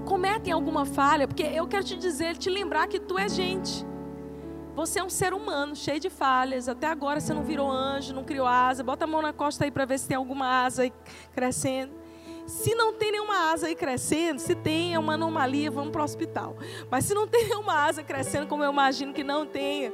cometem 0.04 0.52
alguma 0.52 0.84
falha, 0.84 1.26
porque 1.26 1.42
eu 1.42 1.66
quero 1.66 1.84
te 1.84 1.96
dizer, 1.96 2.36
te 2.36 2.48
lembrar 2.50 2.86
que 2.88 2.98
tu 2.98 3.18
é 3.18 3.28
gente. 3.28 3.84
Você 4.74 4.98
é 4.98 5.04
um 5.04 5.08
ser 5.08 5.32
humano, 5.32 5.74
cheio 5.74 5.98
de 5.98 6.10
falhas. 6.10 6.68
Até 6.68 6.86
agora 6.86 7.18
você 7.18 7.32
não 7.32 7.42
virou 7.42 7.70
anjo, 7.70 8.14
não 8.14 8.24
criou 8.24 8.46
asa. 8.46 8.84
Bota 8.84 9.04
a 9.04 9.06
mão 9.06 9.22
na 9.22 9.32
costa 9.32 9.64
aí 9.64 9.70
para 9.70 9.86
ver 9.86 9.98
se 9.98 10.06
tem 10.06 10.16
alguma 10.16 10.64
asa 10.64 10.82
aí 10.82 10.92
crescendo. 11.34 11.92
Se 12.46 12.74
não 12.74 12.92
tem 12.92 13.10
nenhuma 13.10 13.50
asa 13.52 13.66
aí 13.66 13.74
crescendo, 13.74 14.38
se 14.38 14.54
tem 14.54 14.94
é 14.94 14.98
uma 14.98 15.14
anomalia, 15.14 15.70
vamos 15.70 15.90
para 15.90 16.02
o 16.02 16.04
hospital. 16.04 16.56
Mas 16.90 17.06
se 17.06 17.14
não 17.14 17.26
tem 17.26 17.48
nenhuma 17.48 17.86
asa 17.86 18.02
crescendo, 18.02 18.46
como 18.46 18.62
eu 18.62 18.70
imagino 18.70 19.12
que 19.12 19.24
não 19.24 19.46
tenha, 19.46 19.92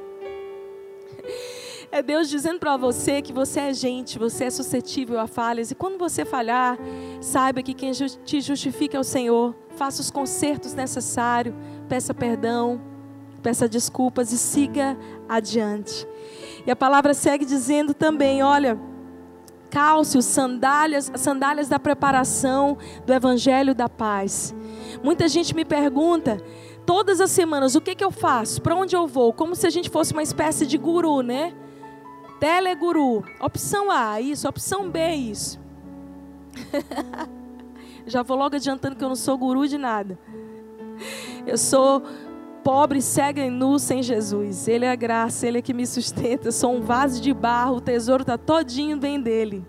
é 1.93 2.01
Deus 2.01 2.27
dizendo 2.27 2.57
para 2.57 2.75
você 2.75 3.21
que 3.21 3.31
você 3.31 3.59
é 3.59 3.73
gente, 3.73 4.17
você 4.17 4.45
é 4.45 4.49
suscetível 4.49 5.19
a 5.19 5.27
falhas. 5.27 5.69
E 5.69 5.75
quando 5.75 5.95
você 5.95 6.25
falhar, 6.25 6.75
saiba 7.21 7.61
que 7.61 7.71
quem 7.71 7.91
te 7.91 8.41
justifica 8.41 8.97
é 8.97 8.99
o 8.99 9.03
Senhor 9.03 9.55
faça 9.75 10.01
os 10.01 10.09
consertos 10.09 10.73
necessários, 10.73 11.53
peça 11.87 12.11
perdão, 12.11 12.81
peça 13.43 13.69
desculpas 13.69 14.31
e 14.31 14.39
siga 14.39 14.97
adiante. 15.29 16.07
E 16.65 16.71
a 16.71 16.75
palavra 16.75 17.13
segue 17.13 17.45
dizendo 17.45 17.93
também: 17.93 18.41
olha, 18.41 18.79
cálcios, 19.69 20.25
sandálias, 20.25 21.11
sandálias 21.15 21.69
da 21.69 21.77
preparação 21.77 22.75
do 23.05 23.13
evangelho 23.13 23.75
da 23.75 23.87
paz. 23.87 24.55
Muita 25.03 25.27
gente 25.27 25.53
me 25.53 25.63
pergunta 25.63 26.41
todas 26.87 27.21
as 27.21 27.29
semanas 27.29 27.75
o 27.75 27.81
que, 27.81 27.93
que 27.93 28.03
eu 28.03 28.09
faço, 28.09 28.63
para 28.63 28.75
onde 28.75 28.95
eu 28.95 29.05
vou, 29.05 29.31
como 29.31 29.55
se 29.55 29.67
a 29.67 29.69
gente 29.69 29.91
fosse 29.91 30.11
uma 30.11 30.23
espécie 30.23 30.65
de 30.65 30.75
guru, 30.75 31.21
né? 31.21 31.53
Teleguru. 32.43 33.23
Opção 33.39 33.89
A, 33.89 34.19
isso. 34.19 34.49
Opção 34.49 34.89
B, 34.89 34.99
isso. 35.13 35.57
Já 38.05 38.21
vou 38.21 38.35
logo 38.35 38.57
adiantando 38.57 38.97
que 38.97 39.03
eu 39.03 39.07
não 39.07 39.15
sou 39.15 39.37
guru 39.37 39.65
de 39.65 39.77
nada. 39.77 40.19
Eu 41.47 41.57
sou 41.57 42.03
pobre, 42.61 43.01
cega 43.01 43.45
e 43.45 43.49
nu 43.49 43.79
sem 43.79 44.03
Jesus. 44.03 44.67
Ele 44.67 44.83
é 44.83 44.91
a 44.91 44.95
graça, 44.95 45.47
Ele 45.47 45.59
é 45.59 45.61
que 45.61 45.73
me 45.73 45.87
sustenta. 45.87 46.49
Eu 46.49 46.51
sou 46.51 46.75
um 46.75 46.81
vaso 46.81 47.21
de 47.21 47.33
barro, 47.33 47.77
o 47.77 47.81
tesouro 47.81 48.23
está 48.23 48.37
todinho 48.37 48.97
bem 48.97 49.21
dele. 49.21 49.65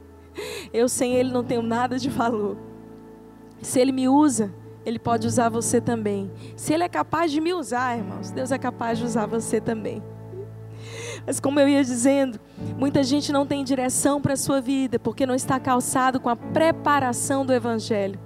Eu 0.73 0.89
sem 0.89 1.15
Ele 1.15 1.31
não 1.31 1.45
tenho 1.45 1.63
nada 1.63 1.97
de 1.97 2.11
valor. 2.11 2.57
Se 3.63 3.79
Ele 3.79 3.93
me 3.93 4.09
usa, 4.09 4.53
Ele 4.85 4.99
pode 4.99 5.29
usar 5.29 5.49
você 5.49 5.81
também. 5.81 6.29
Se 6.57 6.75
Ele 6.75 6.83
é 6.83 6.89
capaz 6.89 7.31
de 7.31 7.41
me 7.41 7.55
usar, 7.55 7.97
irmãos, 7.97 8.33
Deus 8.33 8.51
é 8.51 8.59
capaz 8.59 8.99
de 8.99 9.05
usar 9.05 9.27
você 9.27 9.61
também. 9.61 10.03
Mas 11.27 11.41
como 11.41 11.59
eu 11.59 11.69
ia 11.69 11.83
dizendo, 11.83 12.39
muita 12.79 13.03
gente 13.03 13.33
não 13.33 13.47
tem 13.47 13.65
direção 13.65 14.21
para 14.21 14.35
a 14.35 14.37
sua 14.37 14.61
vida 14.61 14.99
porque 14.99 15.27
não 15.27 15.35
está 15.35 15.59
calçado 15.59 16.21
com 16.21 16.29
a 16.29 16.37
preparação 16.37 17.45
do 17.45 17.53
Evangelho. 17.53 18.19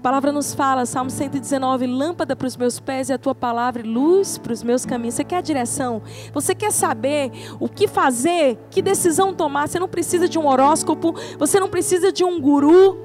palavra 0.00 0.32
nos 0.32 0.54
fala, 0.54 0.86
Salmo 0.86 1.10
119, 1.10 1.86
lâmpada 1.86 2.34
para 2.34 2.46
os 2.46 2.56
meus 2.56 2.80
pés 2.80 3.10
e 3.10 3.12
a 3.12 3.18
tua 3.18 3.34
palavra 3.34 3.82
luz 3.84 4.38
para 4.38 4.50
os 4.50 4.62
meus 4.62 4.86
caminhos. 4.86 5.14
Você 5.14 5.24
quer 5.24 5.42
direção? 5.42 6.00
Você 6.32 6.54
quer 6.54 6.72
saber 6.72 7.30
o 7.60 7.68
que 7.68 7.86
fazer? 7.86 8.58
Que 8.70 8.80
decisão 8.80 9.34
tomar? 9.34 9.68
Você 9.68 9.78
não 9.78 9.88
precisa 9.88 10.26
de 10.26 10.38
um 10.38 10.46
horóscopo, 10.46 11.14
você 11.38 11.60
não 11.60 11.68
precisa 11.68 12.10
de 12.10 12.24
um 12.24 12.40
guru. 12.40 12.96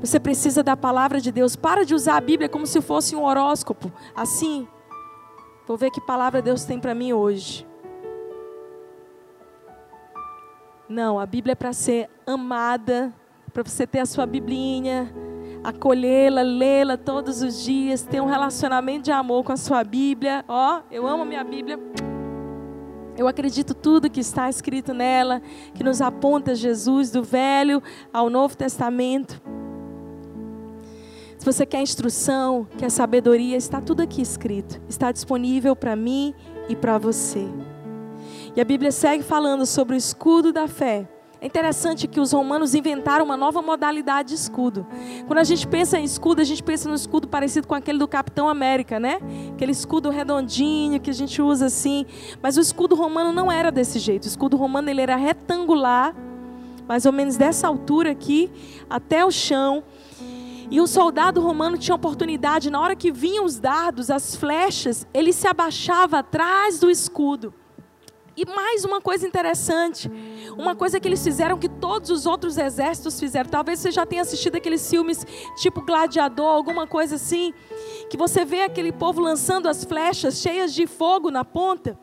Você 0.00 0.20
precisa 0.20 0.62
da 0.62 0.76
palavra 0.76 1.20
de 1.20 1.32
Deus. 1.32 1.56
Para 1.56 1.84
de 1.84 1.96
usar 1.96 2.16
a 2.16 2.20
Bíblia 2.20 2.48
como 2.48 2.64
se 2.64 2.80
fosse 2.80 3.16
um 3.16 3.24
horóscopo. 3.24 3.90
Assim, 4.14 4.68
vou 5.66 5.76
ver 5.76 5.90
que 5.90 6.00
palavra 6.00 6.40
Deus 6.40 6.62
tem 6.64 6.78
para 6.78 6.94
mim 6.94 7.12
hoje. 7.12 7.66
Não, 10.94 11.18
a 11.18 11.26
Bíblia 11.26 11.54
é 11.54 11.54
para 11.56 11.72
ser 11.72 12.08
amada, 12.24 13.12
para 13.52 13.64
você 13.64 13.84
ter 13.84 13.98
a 13.98 14.06
sua 14.06 14.24
biblinha, 14.26 15.12
acolhê-la, 15.64 16.42
lê-la 16.42 16.96
todos 16.96 17.42
os 17.42 17.64
dias, 17.64 18.02
ter 18.02 18.22
um 18.22 18.26
relacionamento 18.26 19.06
de 19.06 19.10
amor 19.10 19.42
com 19.42 19.50
a 19.50 19.56
sua 19.56 19.82
Bíblia. 19.82 20.44
Ó, 20.46 20.82
eu 20.92 21.04
amo 21.04 21.24
a 21.24 21.26
minha 21.26 21.42
Bíblia. 21.42 21.80
Eu 23.18 23.26
acredito 23.26 23.74
tudo 23.74 24.08
que 24.08 24.20
está 24.20 24.48
escrito 24.48 24.94
nela, 24.94 25.42
que 25.74 25.82
nos 25.82 26.00
aponta 26.00 26.54
Jesus 26.54 27.10
do 27.10 27.24
Velho 27.24 27.82
ao 28.12 28.30
Novo 28.30 28.56
Testamento. 28.56 29.42
Se 31.36 31.44
você 31.44 31.66
quer 31.66 31.82
instrução, 31.82 32.68
quer 32.78 32.88
sabedoria, 32.88 33.56
está 33.56 33.80
tudo 33.80 34.00
aqui 34.00 34.22
escrito. 34.22 34.80
Está 34.88 35.10
disponível 35.10 35.74
para 35.74 35.96
mim 35.96 36.32
e 36.68 36.76
para 36.76 36.98
você. 36.98 37.48
E 38.56 38.60
a 38.60 38.64
Bíblia 38.64 38.92
segue 38.92 39.24
falando 39.24 39.66
sobre 39.66 39.96
o 39.96 39.98
escudo 39.98 40.52
da 40.52 40.68
fé. 40.68 41.08
É 41.40 41.46
interessante 41.46 42.06
que 42.06 42.20
os 42.20 42.32
romanos 42.32 42.72
inventaram 42.72 43.24
uma 43.24 43.36
nova 43.36 43.60
modalidade 43.60 44.28
de 44.28 44.36
escudo. 44.36 44.86
Quando 45.26 45.40
a 45.40 45.44
gente 45.44 45.66
pensa 45.66 45.98
em 45.98 46.04
escudo, 46.04 46.40
a 46.40 46.44
gente 46.44 46.62
pensa 46.62 46.88
no 46.88 46.94
escudo 46.94 47.26
parecido 47.26 47.66
com 47.66 47.74
aquele 47.74 47.98
do 47.98 48.06
Capitão 48.06 48.48
América, 48.48 49.00
né? 49.00 49.18
Aquele 49.52 49.72
escudo 49.72 50.08
redondinho 50.08 51.00
que 51.00 51.10
a 51.10 51.12
gente 51.12 51.42
usa 51.42 51.66
assim. 51.66 52.06
Mas 52.40 52.56
o 52.56 52.60
escudo 52.60 52.94
romano 52.94 53.32
não 53.32 53.50
era 53.50 53.72
desse 53.72 53.98
jeito. 53.98 54.24
O 54.24 54.28
escudo 54.28 54.56
romano 54.56 54.88
ele 54.88 55.00
era 55.00 55.16
retangular, 55.16 56.14
mais 56.86 57.04
ou 57.06 57.12
menos 57.12 57.36
dessa 57.36 57.66
altura 57.66 58.12
aqui, 58.12 58.52
até 58.88 59.26
o 59.26 59.32
chão. 59.32 59.82
E 60.70 60.80
o 60.80 60.86
soldado 60.86 61.40
romano 61.40 61.76
tinha 61.76 61.94
oportunidade, 61.94 62.70
na 62.70 62.80
hora 62.80 62.94
que 62.94 63.10
vinham 63.10 63.44
os 63.44 63.58
dardos, 63.58 64.10
as 64.10 64.36
flechas, 64.36 65.06
ele 65.12 65.32
se 65.32 65.48
abaixava 65.48 66.20
atrás 66.20 66.78
do 66.78 66.88
escudo. 66.88 67.52
E 68.36 68.44
mais 68.44 68.84
uma 68.84 69.00
coisa 69.00 69.26
interessante, 69.26 70.10
uma 70.58 70.74
coisa 70.74 70.98
que 70.98 71.06
eles 71.06 71.22
fizeram 71.22 71.56
que 71.56 71.68
todos 71.68 72.10
os 72.10 72.26
outros 72.26 72.58
exércitos 72.58 73.18
fizeram. 73.20 73.48
Talvez 73.48 73.78
você 73.78 73.92
já 73.92 74.04
tenha 74.04 74.22
assistido 74.22 74.56
aqueles 74.56 74.88
filmes 74.90 75.24
tipo 75.56 75.80
Gladiador, 75.82 76.48
alguma 76.48 76.84
coisa 76.84 77.14
assim, 77.14 77.54
que 78.10 78.16
você 78.16 78.44
vê 78.44 78.62
aquele 78.62 78.90
povo 78.90 79.20
lançando 79.20 79.68
as 79.68 79.84
flechas 79.84 80.40
cheias 80.40 80.74
de 80.74 80.84
fogo 80.84 81.30
na 81.30 81.44
ponta. 81.44 81.96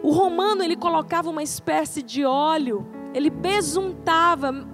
O 0.00 0.12
romano 0.12 0.62
ele 0.62 0.76
colocava 0.76 1.28
uma 1.28 1.42
espécie 1.42 2.02
de 2.02 2.24
óleo, 2.24 2.86
ele 3.12 3.28
besuntava 3.28 4.66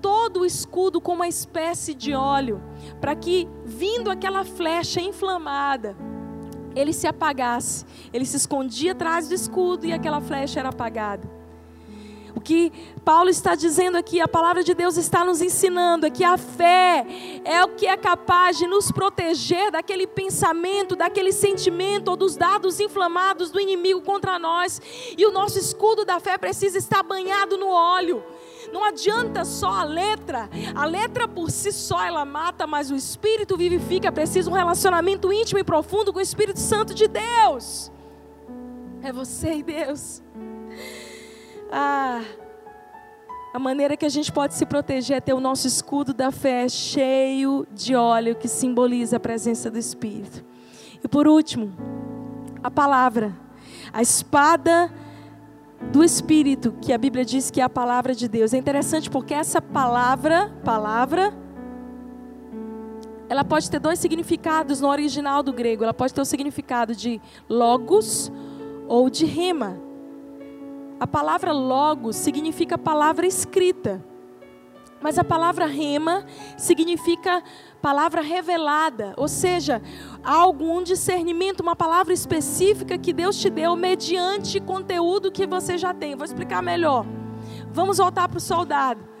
todo 0.00 0.40
o 0.40 0.46
escudo 0.46 1.00
com 1.00 1.14
uma 1.14 1.26
espécie 1.26 1.94
de 1.94 2.14
óleo, 2.14 2.62
para 3.00 3.16
que 3.16 3.48
vindo 3.64 4.08
aquela 4.08 4.44
flecha 4.44 5.00
inflamada, 5.00 5.96
ele 6.76 6.92
se 6.92 7.06
apagasse. 7.06 7.84
Ele 8.12 8.24
se 8.24 8.36
escondia 8.36 8.92
atrás 8.92 9.26
do 9.28 9.34
escudo 9.34 9.86
e 9.86 9.92
aquela 9.92 10.20
flecha 10.20 10.60
era 10.60 10.68
apagada. 10.68 11.36
O 12.36 12.40
que 12.40 12.70
Paulo 13.02 13.30
está 13.30 13.54
dizendo 13.54 13.96
aqui, 13.96 14.20
a 14.20 14.28
palavra 14.28 14.62
de 14.62 14.74
Deus 14.74 14.98
está 14.98 15.24
nos 15.24 15.40
ensinando 15.40 16.04
é 16.04 16.10
que 16.10 16.22
a 16.22 16.36
fé 16.36 17.06
é 17.46 17.64
o 17.64 17.68
que 17.68 17.86
é 17.86 17.96
capaz 17.96 18.58
de 18.58 18.66
nos 18.66 18.92
proteger 18.92 19.70
daquele 19.70 20.06
pensamento, 20.06 20.94
daquele 20.94 21.32
sentimento 21.32 22.08
ou 22.08 22.16
dos 22.16 22.36
dados 22.36 22.78
inflamados 22.78 23.50
do 23.50 23.58
inimigo 23.58 24.02
contra 24.02 24.38
nós. 24.38 24.82
E 25.16 25.24
o 25.24 25.32
nosso 25.32 25.58
escudo 25.58 26.04
da 26.04 26.20
fé 26.20 26.36
precisa 26.36 26.76
estar 26.76 27.02
banhado 27.02 27.56
no 27.56 27.70
óleo. 27.70 28.22
Não 28.76 28.84
adianta 28.84 29.42
só 29.42 29.70
a 29.70 29.84
letra. 29.84 30.50
A 30.74 30.84
letra 30.84 31.26
por 31.26 31.50
si 31.50 31.72
só 31.72 32.04
ela 32.04 32.26
mata, 32.26 32.66
mas 32.66 32.90
o 32.90 32.94
Espírito 32.94 33.56
vivifica. 33.56 34.12
Precisa 34.12 34.50
um 34.50 34.52
relacionamento 34.52 35.32
íntimo 35.32 35.58
e 35.58 35.64
profundo 35.64 36.12
com 36.12 36.18
o 36.18 36.22
Espírito 36.22 36.60
Santo 36.60 36.92
de 36.92 37.08
Deus. 37.08 37.90
É 39.02 39.10
você 39.10 39.54
e 39.54 39.62
Deus. 39.62 40.22
Ah, 41.72 42.20
a 43.54 43.58
maneira 43.58 43.96
que 43.96 44.04
a 44.04 44.10
gente 44.10 44.30
pode 44.30 44.52
se 44.52 44.66
proteger 44.66 45.16
é 45.16 45.20
ter 45.22 45.32
o 45.32 45.40
nosso 45.40 45.66
escudo 45.66 46.12
da 46.12 46.30
fé 46.30 46.68
cheio 46.68 47.66
de 47.72 47.96
óleo 47.96 48.36
que 48.36 48.46
simboliza 48.46 49.16
a 49.16 49.20
presença 49.20 49.70
do 49.70 49.78
Espírito. 49.78 50.44
E 51.02 51.08
por 51.08 51.26
último, 51.26 51.72
a 52.62 52.70
palavra, 52.70 53.34
a 53.90 54.02
espada 54.02 54.92
do 55.92 56.02
Espírito, 56.02 56.72
que 56.80 56.92
a 56.92 56.98
Bíblia 56.98 57.24
diz 57.24 57.50
que 57.50 57.60
é 57.60 57.64
a 57.64 57.68
palavra 57.68 58.14
de 58.14 58.28
Deus. 58.28 58.52
É 58.52 58.58
interessante 58.58 59.10
porque 59.10 59.34
essa 59.34 59.60
palavra, 59.60 60.52
palavra, 60.64 61.34
ela 63.28 63.44
pode 63.44 63.70
ter 63.70 63.78
dois 63.78 63.98
significados 63.98 64.80
no 64.80 64.88
original 64.88 65.42
do 65.42 65.52
grego. 65.52 65.84
Ela 65.84 65.94
pode 65.94 66.14
ter 66.14 66.20
o 66.20 66.24
significado 66.24 66.94
de 66.94 67.20
logos 67.48 68.30
ou 68.88 69.10
de 69.10 69.26
rema. 69.26 69.78
A 70.98 71.06
palavra 71.06 71.52
logos 71.52 72.16
significa 72.16 72.78
palavra 72.78 73.26
escrita. 73.26 74.02
Mas 75.00 75.18
a 75.18 75.24
palavra 75.24 75.66
rema 75.66 76.24
significa 76.56 77.42
palavra 77.80 78.20
revelada, 78.20 79.14
ou 79.16 79.28
seja, 79.28 79.80
algum 80.24 80.82
discernimento, 80.82 81.60
uma 81.60 81.76
palavra 81.76 82.12
específica 82.12 82.98
que 82.98 83.12
Deus 83.12 83.38
te 83.38 83.50
deu 83.50 83.76
mediante 83.76 84.58
conteúdo 84.60 85.30
que 85.30 85.46
você 85.46 85.78
já 85.78 85.94
tem. 85.94 86.16
Vou 86.16 86.24
explicar 86.24 86.62
melhor. 86.62 87.06
Vamos 87.72 87.98
voltar 87.98 88.28
para 88.28 88.38
o 88.38 88.40
soldado. 88.40 89.16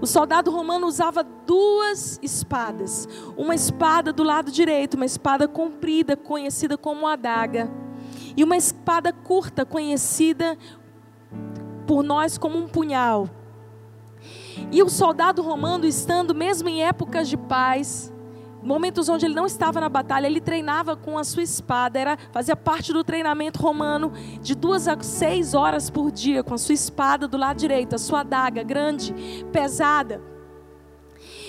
O 0.00 0.06
soldado 0.06 0.50
romano 0.50 0.86
usava 0.86 1.22
duas 1.22 2.18
espadas. 2.22 3.06
Uma 3.36 3.54
espada 3.54 4.12
do 4.12 4.22
lado 4.22 4.50
direito, 4.50 4.94
uma 4.94 5.06
espada 5.06 5.46
comprida, 5.46 6.16
conhecida 6.16 6.76
como 6.76 7.06
adaga, 7.06 7.70
e 8.36 8.42
uma 8.42 8.56
espada 8.56 9.12
curta, 9.12 9.64
conhecida 9.64 10.56
por 11.86 12.02
nós 12.02 12.38
como 12.38 12.58
um 12.58 12.66
punhal. 12.66 13.28
E 14.70 14.82
o 14.82 14.88
soldado 14.88 15.42
romano, 15.42 15.86
estando 15.86 16.34
mesmo 16.34 16.68
em 16.68 16.82
épocas 16.82 17.28
de 17.28 17.36
paz, 17.36 18.12
momentos 18.62 19.08
onde 19.08 19.24
ele 19.24 19.34
não 19.34 19.46
estava 19.46 19.80
na 19.80 19.88
batalha, 19.88 20.26
ele 20.26 20.40
treinava 20.40 20.96
com 20.96 21.16
a 21.16 21.24
sua 21.24 21.42
espada, 21.42 21.98
era 21.98 22.18
fazia 22.32 22.56
parte 22.56 22.92
do 22.92 23.04
treinamento 23.04 23.60
romano 23.60 24.12
de 24.42 24.54
duas 24.54 24.88
a 24.88 25.00
seis 25.00 25.54
horas 25.54 25.88
por 25.88 26.10
dia 26.10 26.42
com 26.42 26.54
a 26.54 26.58
sua 26.58 26.74
espada 26.74 27.26
do 27.26 27.36
lado 27.36 27.58
direito, 27.58 27.94
a 27.94 27.98
sua 27.98 28.20
adaga 28.20 28.62
grande, 28.62 29.14
pesada. 29.52 30.20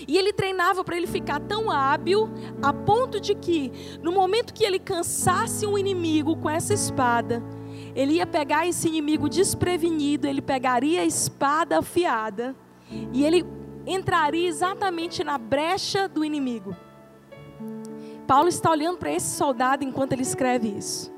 E 0.07 0.17
ele 0.17 0.31
treinava 0.31 0.83
para 0.83 0.95
ele 0.95 1.07
ficar 1.07 1.39
tão 1.41 1.69
hábil 1.69 2.29
a 2.61 2.71
ponto 2.71 3.19
de 3.19 3.35
que, 3.35 3.71
no 4.01 4.11
momento 4.11 4.53
que 4.53 4.63
ele 4.63 4.79
cansasse 4.79 5.67
um 5.67 5.77
inimigo 5.77 6.35
com 6.37 6.49
essa 6.49 6.73
espada, 6.73 7.43
ele 7.95 8.13
ia 8.13 8.25
pegar 8.25 8.65
esse 8.65 8.87
inimigo 8.87 9.27
desprevenido, 9.27 10.25
ele 10.25 10.41
pegaria 10.41 11.01
a 11.01 11.05
espada 11.05 11.79
afiada 11.79 12.55
e 13.13 13.23
ele 13.23 13.45
entraria 13.85 14.47
exatamente 14.47 15.23
na 15.23 15.37
brecha 15.37 16.07
do 16.07 16.23
inimigo. 16.23 16.75
Paulo 18.27 18.47
está 18.47 18.69
olhando 18.69 18.97
para 18.97 19.11
esse 19.11 19.35
soldado 19.35 19.83
enquanto 19.83 20.13
ele 20.13 20.21
escreve 20.21 20.67
isso. 20.67 21.11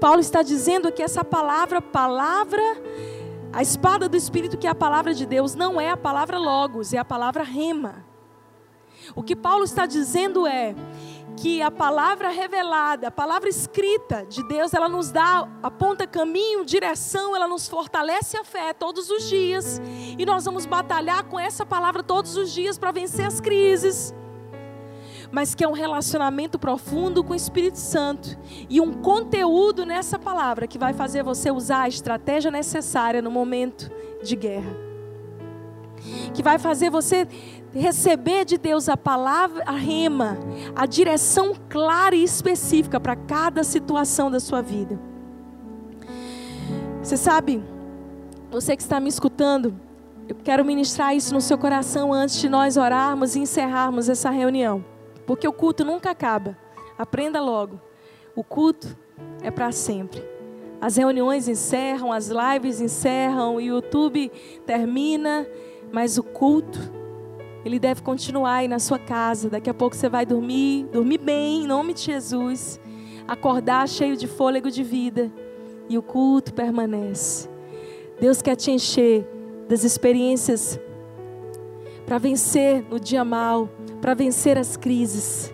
Paulo 0.00 0.20
está 0.20 0.42
dizendo 0.42 0.90
que 0.90 1.02
essa 1.02 1.24
palavra, 1.24 1.80
palavra, 1.80 2.62
a 3.52 3.62
espada 3.62 4.08
do 4.08 4.16
Espírito, 4.16 4.56
que 4.56 4.66
é 4.66 4.70
a 4.70 4.74
palavra 4.74 5.14
de 5.14 5.26
Deus, 5.26 5.54
não 5.54 5.80
é 5.80 5.90
a 5.90 5.96
palavra 5.96 6.38
logos, 6.38 6.92
é 6.92 6.98
a 6.98 7.04
palavra 7.04 7.42
rema. 7.42 8.04
O 9.14 9.22
que 9.22 9.36
Paulo 9.36 9.64
está 9.64 9.84
dizendo 9.84 10.46
é 10.46 10.74
que 11.36 11.62
a 11.62 11.70
palavra 11.70 12.28
revelada, 12.28 13.08
a 13.08 13.10
palavra 13.10 13.48
escrita 13.48 14.24
de 14.26 14.46
Deus, 14.46 14.74
ela 14.74 14.88
nos 14.88 15.10
dá, 15.10 15.48
aponta 15.62 16.06
caminho, 16.06 16.64
direção, 16.64 17.34
ela 17.34 17.48
nos 17.48 17.68
fortalece 17.68 18.36
a 18.36 18.44
fé 18.44 18.72
todos 18.72 19.10
os 19.10 19.28
dias. 19.28 19.80
E 20.18 20.24
nós 20.26 20.44
vamos 20.44 20.66
batalhar 20.66 21.24
com 21.24 21.38
essa 21.38 21.64
palavra 21.64 22.02
todos 22.02 22.36
os 22.36 22.52
dias 22.52 22.78
para 22.78 22.92
vencer 22.92 23.26
as 23.26 23.40
crises. 23.40 24.14
Mas 25.30 25.54
que 25.54 25.64
é 25.64 25.68
um 25.68 25.72
relacionamento 25.72 26.58
profundo 26.58 27.24
com 27.24 27.32
o 27.32 27.36
Espírito 27.36 27.78
Santo 27.78 28.38
e 28.68 28.80
um 28.80 28.92
conteúdo 28.92 29.86
nessa 29.86 30.18
palavra 30.18 30.66
que 30.66 30.78
vai 30.78 30.92
fazer 30.92 31.22
você 31.22 31.50
usar 31.50 31.82
a 31.82 31.88
estratégia 31.88 32.50
necessária 32.50 33.22
no 33.22 33.30
momento 33.30 33.90
de 34.22 34.36
guerra. 34.36 34.76
Que 36.34 36.42
vai 36.42 36.58
fazer 36.58 36.90
você 36.90 37.26
receber 37.80 38.44
de 38.44 38.58
Deus 38.58 38.88
a 38.88 38.96
palavra, 38.96 39.62
a 39.66 39.72
rema, 39.72 40.36
a 40.74 40.86
direção 40.86 41.54
clara 41.68 42.14
e 42.14 42.22
específica 42.22 43.00
para 43.00 43.16
cada 43.16 43.64
situação 43.64 44.30
da 44.30 44.38
sua 44.38 44.60
vida. 44.60 44.98
Você 47.02 47.16
sabe, 47.16 47.62
você 48.50 48.76
que 48.76 48.82
está 48.82 49.00
me 49.00 49.08
escutando, 49.08 49.74
eu 50.28 50.36
quero 50.36 50.64
ministrar 50.64 51.16
isso 51.16 51.34
no 51.34 51.40
seu 51.40 51.58
coração 51.58 52.12
antes 52.12 52.40
de 52.40 52.48
nós 52.48 52.76
orarmos 52.76 53.34
e 53.34 53.40
encerrarmos 53.40 54.08
essa 54.08 54.30
reunião, 54.30 54.84
porque 55.26 55.48
o 55.48 55.52
culto 55.52 55.84
nunca 55.84 56.10
acaba. 56.10 56.56
Aprenda 56.98 57.40
logo. 57.40 57.80
O 58.36 58.44
culto 58.44 58.96
é 59.42 59.50
para 59.50 59.72
sempre. 59.72 60.22
As 60.80 60.96
reuniões 60.96 61.48
encerram, 61.48 62.12
as 62.12 62.28
lives 62.28 62.80
encerram, 62.80 63.56
o 63.56 63.60
YouTube 63.60 64.30
termina, 64.66 65.46
mas 65.92 66.18
o 66.18 66.22
culto 66.22 67.01
ele 67.64 67.78
deve 67.78 68.02
continuar 68.02 68.56
aí 68.56 68.68
na 68.68 68.78
sua 68.78 68.98
casa. 68.98 69.48
Daqui 69.48 69.70
a 69.70 69.74
pouco 69.74 69.94
você 69.94 70.08
vai 70.08 70.26
dormir, 70.26 70.86
dormir 70.92 71.18
bem, 71.18 71.62
em 71.62 71.66
nome 71.66 71.94
de 71.94 72.02
Jesus. 72.02 72.80
Acordar 73.26 73.88
cheio 73.88 74.16
de 74.16 74.26
fôlego 74.26 74.70
de 74.70 74.82
vida. 74.82 75.30
E 75.88 75.96
o 75.96 76.02
culto 76.02 76.52
permanece. 76.52 77.48
Deus 78.20 78.42
quer 78.42 78.56
te 78.56 78.70
encher 78.70 79.26
das 79.68 79.84
experiências 79.84 80.78
para 82.06 82.18
vencer 82.18 82.84
no 82.90 82.98
dia 82.98 83.24
mal, 83.24 83.68
para 84.00 84.14
vencer 84.14 84.58
as 84.58 84.76
crises. 84.76 85.52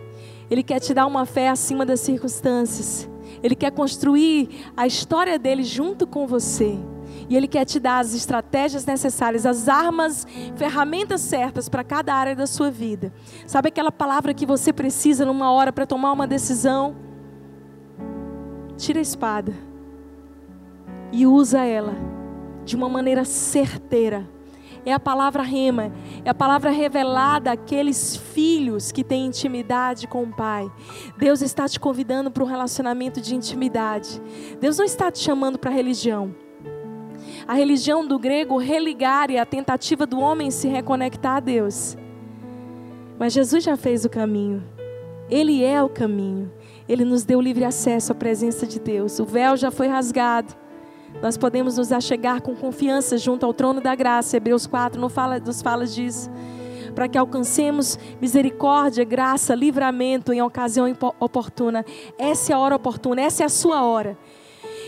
Ele 0.50 0.62
quer 0.62 0.80
te 0.80 0.94
dar 0.94 1.06
uma 1.06 1.26
fé 1.26 1.48
acima 1.48 1.84
das 1.84 2.00
circunstâncias. 2.00 3.08
Ele 3.42 3.54
quer 3.54 3.70
construir 3.70 4.48
a 4.76 4.86
história 4.86 5.38
dele 5.38 5.62
junto 5.62 6.06
com 6.06 6.26
você. 6.26 6.78
E 7.28 7.36
Ele 7.36 7.46
quer 7.46 7.64
te 7.64 7.78
dar 7.78 7.98
as 7.98 8.14
estratégias 8.14 8.84
necessárias, 8.84 9.46
as 9.46 9.68
armas, 9.68 10.26
ferramentas 10.56 11.20
certas 11.20 11.68
para 11.68 11.84
cada 11.84 12.14
área 12.14 12.34
da 12.34 12.46
sua 12.46 12.70
vida. 12.70 13.12
Sabe 13.46 13.68
aquela 13.68 13.92
palavra 13.92 14.34
que 14.34 14.46
você 14.46 14.72
precisa 14.72 15.24
numa 15.24 15.50
hora 15.50 15.72
para 15.72 15.86
tomar 15.86 16.12
uma 16.12 16.26
decisão? 16.26 16.96
Tira 18.76 18.98
a 18.98 19.02
espada 19.02 19.52
e 21.12 21.26
usa 21.26 21.64
ela 21.64 21.94
de 22.64 22.76
uma 22.76 22.88
maneira 22.88 23.24
certeira 23.24 24.28
é 24.90 24.92
a 24.92 25.00
palavra 25.00 25.42
rema, 25.42 25.92
é 26.24 26.30
a 26.30 26.34
palavra 26.34 26.70
revelada 26.70 27.52
àqueles 27.52 28.16
filhos 28.16 28.90
que 28.90 29.04
têm 29.04 29.26
intimidade 29.26 30.06
com 30.06 30.22
o 30.22 30.34
Pai. 30.34 30.70
Deus 31.18 31.42
está 31.42 31.68
te 31.68 31.78
convidando 31.78 32.30
para 32.30 32.42
um 32.42 32.46
relacionamento 32.46 33.20
de 33.20 33.34
intimidade. 33.34 34.20
Deus 34.60 34.78
não 34.78 34.84
está 34.84 35.10
te 35.10 35.18
chamando 35.18 35.58
para 35.58 35.70
religião. 35.70 36.34
A 37.48 37.54
religião 37.54 38.06
do 38.06 38.18
grego 38.18 38.58
religar 38.58 39.30
é 39.30 39.38
a 39.38 39.46
tentativa 39.46 40.06
do 40.06 40.20
homem 40.20 40.50
se 40.50 40.68
reconectar 40.68 41.38
a 41.38 41.40
Deus. 41.40 41.96
Mas 43.18 43.32
Jesus 43.32 43.64
já 43.64 43.76
fez 43.76 44.04
o 44.04 44.10
caminho. 44.10 44.62
Ele 45.28 45.64
é 45.64 45.82
o 45.82 45.88
caminho. 45.88 46.52
Ele 46.88 47.04
nos 47.04 47.24
deu 47.24 47.40
livre 47.40 47.64
acesso 47.64 48.12
à 48.12 48.14
presença 48.14 48.66
de 48.66 48.78
Deus. 48.78 49.18
O 49.18 49.24
véu 49.24 49.56
já 49.56 49.70
foi 49.70 49.88
rasgado 49.88 50.54
nós 51.22 51.36
podemos 51.36 51.76
nos 51.76 51.90
achegar 51.90 52.40
com 52.42 52.54
confiança 52.54 53.16
junto 53.16 53.44
ao 53.44 53.52
trono 53.52 53.80
da 53.80 53.94
graça. 53.94 54.36
Hebreus 54.36 54.66
4 54.66 55.00
nos 55.00 55.12
fala, 55.12 55.40
nos 55.40 55.62
fala 55.62 55.86
disso. 55.86 56.30
Para 56.94 57.08
que 57.08 57.18
alcancemos 57.18 57.98
misericórdia, 58.20 59.04
graça, 59.04 59.54
livramento 59.54 60.32
em 60.32 60.42
ocasião 60.42 60.86
oportuna. 61.18 61.84
Essa 62.18 62.52
é 62.52 62.54
a 62.54 62.58
hora 62.58 62.76
oportuna, 62.76 63.20
essa 63.22 63.42
é 63.42 63.46
a 63.46 63.48
sua 63.48 63.82
hora. 63.82 64.16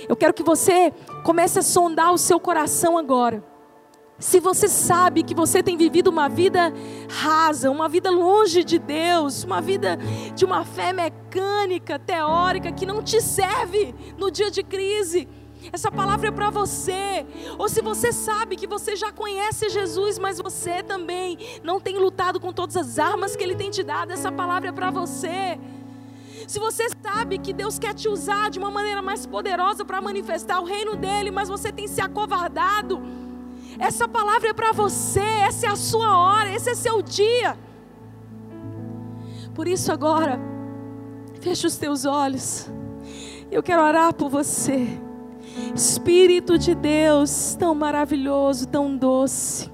Eu 0.08 0.16
quero 0.16 0.32
que 0.32 0.42
você 0.42 0.92
comece 1.20 1.58
a 1.58 1.62
sondar 1.62 2.12
o 2.12 2.18
seu 2.18 2.40
coração 2.40 2.98
agora. 2.98 3.44
Se 4.18 4.38
você 4.38 4.68
sabe 4.68 5.22
que 5.22 5.34
você 5.34 5.62
tem 5.62 5.78
vivido 5.78 6.08
uma 6.08 6.28
vida 6.28 6.72
rasa, 7.08 7.70
uma 7.70 7.88
vida 7.88 8.10
longe 8.10 8.62
de 8.62 8.78
Deus, 8.78 9.44
uma 9.44 9.62
vida 9.62 9.98
de 10.34 10.44
uma 10.44 10.62
fé 10.62 10.92
mecânica, 10.92 11.98
teórica, 11.98 12.70
que 12.70 12.84
não 12.84 13.02
te 13.02 13.20
serve 13.22 13.94
no 14.18 14.30
dia 14.30 14.50
de 14.50 14.62
crise, 14.62 15.26
essa 15.72 15.90
palavra 15.90 16.28
é 16.28 16.30
para 16.30 16.50
você. 16.50 17.26
Ou 17.58 17.66
se 17.68 17.80
você 17.80 18.12
sabe 18.12 18.56
que 18.56 18.66
você 18.66 18.94
já 18.94 19.10
conhece 19.10 19.70
Jesus, 19.70 20.18
mas 20.18 20.38
você 20.38 20.82
também 20.82 21.38
não 21.62 21.80
tem 21.80 21.98
lutado 21.98 22.38
com 22.38 22.52
todas 22.52 22.76
as 22.76 22.98
armas 22.98 23.34
que 23.34 23.42
Ele 23.42 23.54
tem 23.54 23.70
te 23.70 23.82
dado, 23.82 24.12
essa 24.12 24.30
palavra 24.30 24.68
é 24.68 24.72
para 24.72 24.90
você. 24.90 25.58
Se 26.46 26.58
você 26.58 26.86
sabe 27.02 27.38
que 27.38 27.52
Deus 27.52 27.78
quer 27.78 27.94
te 27.94 28.08
usar 28.08 28.50
de 28.50 28.58
uma 28.58 28.70
maneira 28.70 29.02
mais 29.02 29.26
poderosa 29.26 29.84
para 29.84 30.00
manifestar 30.00 30.60
o 30.60 30.64
reino 30.64 30.96
dele, 30.96 31.30
mas 31.30 31.48
você 31.48 31.70
tem 31.72 31.86
se 31.86 32.00
acovardado, 32.00 33.00
essa 33.78 34.06
palavra 34.08 34.50
é 34.50 34.52
para 34.52 34.72
você, 34.72 35.20
essa 35.20 35.66
é 35.66 35.68
a 35.70 35.76
sua 35.76 36.18
hora, 36.18 36.54
esse 36.54 36.70
é 36.70 36.74
seu 36.74 37.00
dia. 37.02 37.56
Por 39.54 39.66
isso 39.66 39.92
agora, 39.92 40.40
feche 41.40 41.66
os 41.66 41.76
teus 41.76 42.04
olhos. 42.04 42.70
Eu 43.50 43.62
quero 43.62 43.82
orar 43.82 44.14
por 44.14 44.28
você. 44.28 44.86
Espírito 45.74 46.56
de 46.56 46.74
Deus, 46.74 47.56
tão 47.58 47.74
maravilhoso, 47.74 48.68
tão 48.68 48.96
doce. 48.96 49.70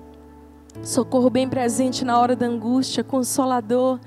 Socorro 0.82 1.28
bem 1.28 1.48
presente 1.48 2.04
na 2.04 2.18
hora 2.18 2.36
da 2.36 2.46
angústia, 2.46 3.02
consolador, 3.02 3.98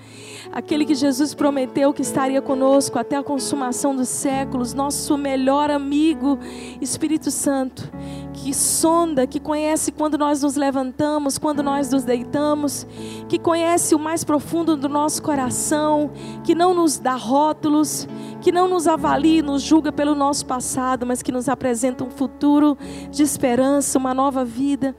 aquele 0.52 0.86
que 0.86 0.96
Jesus 0.96 1.34
prometeu 1.34 1.94
que 1.94 2.02
estaria 2.02 2.42
conosco 2.42 2.98
até 2.98 3.18
a 3.18 3.24
consumação 3.24 3.96
dos 3.96 4.08
séculos, 4.08 4.74
nosso 4.74 5.18
melhor 5.18 5.70
amigo, 5.70 6.40
Espírito 6.80 7.32
Santo, 7.32 7.92
que 8.34 8.54
sonda, 8.54 9.28
que 9.28 9.40
conhece 9.40 9.92
quando 9.92 10.18
nós 10.18 10.42
nos 10.42 10.56
levantamos, 10.56 11.38
quando 11.38 11.62
nós 11.62 11.92
nos 11.92 12.04
deitamos, 12.04 12.88
que 13.28 13.38
conhece 13.38 13.94
o 13.94 14.00
mais 14.00 14.24
profundo 14.24 14.78
do 14.78 14.88
nosso 14.88 15.22
coração, 15.22 16.12
que 16.44 16.56
não 16.56 16.74
nos 16.74 16.98
dá 16.98 17.16
rótulos, 17.16 18.08
que 18.42 18.52
não 18.52 18.70
nos 18.70 18.88
avalia 18.88 19.44
nos 19.44 19.62
julga 19.62 19.92
pelo 19.92 20.16
nosso 20.16 20.46
passado, 20.46 21.06
mas 21.06 21.22
que 21.22 21.32
nos 21.32 21.50
apresenta 21.50 22.04
um 22.04 22.10
futuro 22.10 22.78
de 23.12 23.24
esperança, 23.24 23.98
uma 23.98 24.14
nova 24.14 24.46
vida. 24.46 24.96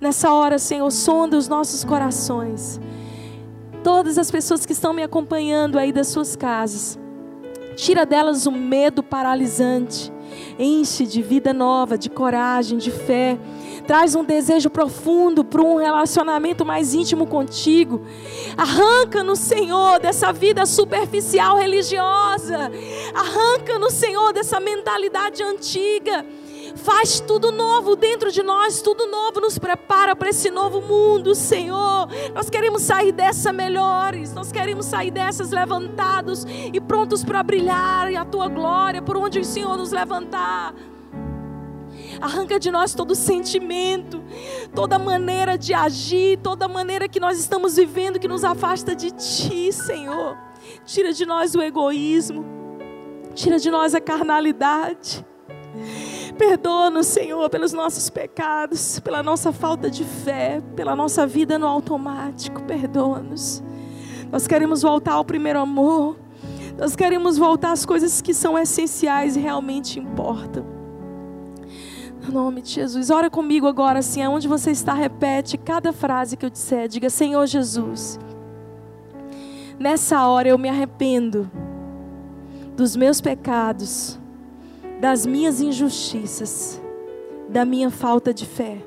Nessa 0.00 0.30
hora, 0.30 0.58
Senhor, 0.58 0.90
sonda 0.90 1.36
os 1.36 1.48
nossos 1.48 1.82
corações. 1.82 2.78
Todas 3.82 4.18
as 4.18 4.30
pessoas 4.30 4.66
que 4.66 4.72
estão 4.72 4.92
me 4.92 5.02
acompanhando 5.02 5.78
aí 5.78 5.90
das 5.90 6.08
suas 6.08 6.36
casas, 6.36 6.98
tira 7.76 8.04
delas 8.04 8.46
o 8.46 8.52
medo 8.52 9.02
paralisante, 9.02 10.12
enche 10.58 11.06
de 11.06 11.22
vida 11.22 11.54
nova, 11.54 11.96
de 11.96 12.10
coragem, 12.10 12.76
de 12.76 12.90
fé. 12.90 13.38
Traz 13.86 14.14
um 14.14 14.24
desejo 14.24 14.68
profundo 14.68 15.44
para 15.44 15.62
um 15.62 15.76
relacionamento 15.76 16.66
mais 16.66 16.92
íntimo 16.92 17.26
contigo. 17.26 18.02
Arranca 18.56 19.22
no 19.22 19.36
Senhor 19.36 19.98
dessa 20.00 20.32
vida 20.32 20.66
superficial 20.66 21.56
religiosa. 21.56 22.70
Arranca 23.14 23.78
no 23.78 23.90
Senhor 23.90 24.32
dessa 24.32 24.58
mentalidade 24.60 25.42
antiga 25.42 26.26
Faz 26.76 27.20
tudo 27.20 27.50
novo 27.50 27.96
dentro 27.96 28.30
de 28.30 28.42
nós, 28.42 28.82
tudo 28.82 29.06
novo, 29.06 29.40
nos 29.40 29.58
prepara 29.58 30.14
para 30.14 30.28
esse 30.28 30.50
novo 30.50 30.82
mundo, 30.82 31.34
Senhor. 31.34 32.08
Nós 32.34 32.50
queremos 32.50 32.82
sair 32.82 33.12
dessa 33.12 33.52
melhores, 33.52 34.34
nós 34.34 34.52
queremos 34.52 34.86
sair 34.86 35.10
dessas 35.10 35.50
levantados 35.50 36.46
e 36.72 36.78
prontos 36.80 37.24
para 37.24 37.42
brilhar 37.42 38.12
e 38.12 38.16
a 38.16 38.24
tua 38.24 38.48
glória 38.48 39.00
por 39.00 39.16
onde 39.16 39.40
o 39.40 39.44
Senhor 39.44 39.76
nos 39.76 39.90
levantar. 39.90 40.74
Arranca 42.20 42.58
de 42.58 42.70
nós 42.70 42.94
todo 42.94 43.14
sentimento, 43.14 44.22
toda 44.74 44.98
maneira 44.98 45.56
de 45.56 45.72
agir, 45.72 46.38
toda 46.38 46.68
maneira 46.68 47.08
que 47.08 47.18
nós 47.18 47.38
estamos 47.38 47.76
vivendo 47.76 48.18
que 48.18 48.28
nos 48.28 48.44
afasta 48.44 48.94
de 48.94 49.10
Ti, 49.10 49.72
Senhor. 49.72 50.36
Tira 50.84 51.12
de 51.12 51.24
nós 51.24 51.54
o 51.54 51.62
egoísmo, 51.62 52.44
tira 53.34 53.58
de 53.58 53.70
nós 53.70 53.94
a 53.94 54.00
carnalidade. 54.00 55.24
Perdoa-nos, 56.36 57.06
Senhor, 57.06 57.48
pelos 57.48 57.72
nossos 57.72 58.10
pecados, 58.10 59.00
pela 59.00 59.22
nossa 59.22 59.52
falta 59.52 59.90
de 59.90 60.04
fé, 60.04 60.62
pela 60.74 60.94
nossa 60.94 61.26
vida 61.26 61.58
no 61.58 61.66
automático. 61.66 62.62
Perdoa-nos. 62.62 63.62
Nós 64.30 64.46
queremos 64.46 64.82
voltar 64.82 65.14
ao 65.14 65.24
primeiro 65.24 65.58
amor. 65.58 66.16
Nós 66.76 66.94
queremos 66.94 67.38
voltar 67.38 67.72
às 67.72 67.86
coisas 67.86 68.20
que 68.20 68.34
são 68.34 68.58
essenciais 68.58 69.34
e 69.34 69.40
realmente 69.40 69.98
importam. 69.98 70.66
No 72.22 72.32
nome 72.32 72.60
de 72.60 72.70
Jesus. 72.70 73.08
Ora 73.08 73.30
comigo 73.30 73.66
agora, 73.66 74.00
assim, 74.00 74.22
aonde 74.22 74.46
você 74.46 74.70
está, 74.72 74.92
repete 74.92 75.56
cada 75.56 75.90
frase 75.90 76.36
que 76.36 76.44
eu 76.44 76.50
disser. 76.50 76.86
Diga, 76.86 77.08
Senhor 77.08 77.46
Jesus. 77.46 78.18
Nessa 79.78 80.26
hora 80.26 80.48
eu 80.48 80.58
me 80.58 80.68
arrependo 80.68 81.50
dos 82.76 82.94
meus 82.94 83.22
pecados 83.22 84.18
das 85.00 85.26
minhas 85.26 85.60
injustiças, 85.60 86.80
da 87.48 87.64
minha 87.64 87.90
falta 87.90 88.32
de 88.32 88.46
fé. 88.46 88.78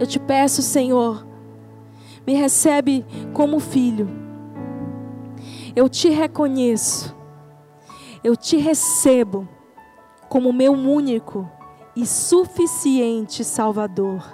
Eu 0.00 0.06
te 0.06 0.18
peço, 0.18 0.62
Senhor, 0.62 1.26
me 2.26 2.34
recebe 2.34 3.04
como 3.32 3.60
filho. 3.60 4.08
Eu 5.76 5.88
te 5.88 6.08
reconheço. 6.08 7.14
Eu 8.22 8.36
te 8.36 8.56
recebo 8.56 9.46
como 10.28 10.52
meu 10.52 10.72
único 10.72 11.48
e 11.94 12.06
suficiente 12.06 13.44
Salvador. 13.44 14.24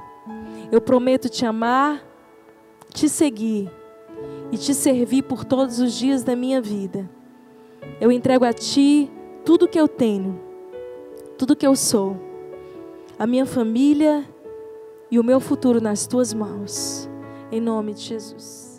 Eu 0.71 0.81
prometo 0.81 1.29
te 1.29 1.45
amar, 1.45 2.01
te 2.95 3.09
seguir 3.09 3.71
e 4.53 4.57
te 4.57 4.73
servir 4.73 5.23
por 5.23 5.45
todos 5.45 5.81
os 5.81 5.93
dias 5.93 6.23
da 6.23 6.37
minha 6.37 6.61
vida. 6.61 7.11
Eu 8.01 8.13
entrego 8.13 8.45
a 8.45 8.53
ti 8.53 9.11
tudo 9.45 9.67
que 9.67 9.79
eu 9.79 9.89
tenho 9.89 10.50
tudo 11.41 11.57
que 11.57 11.67
eu 11.67 11.75
sou, 11.75 12.19
a 13.19 13.27
minha 13.27 13.47
família 13.47 14.29
e 15.11 15.19
o 15.19 15.25
meu 15.25 15.41
futuro 15.41 15.81
nas 15.81 16.07
tuas 16.07 16.35
mãos. 16.35 17.09
Em 17.51 17.59
nome 17.59 17.95
de 17.95 18.03
Jesus. 18.03 18.70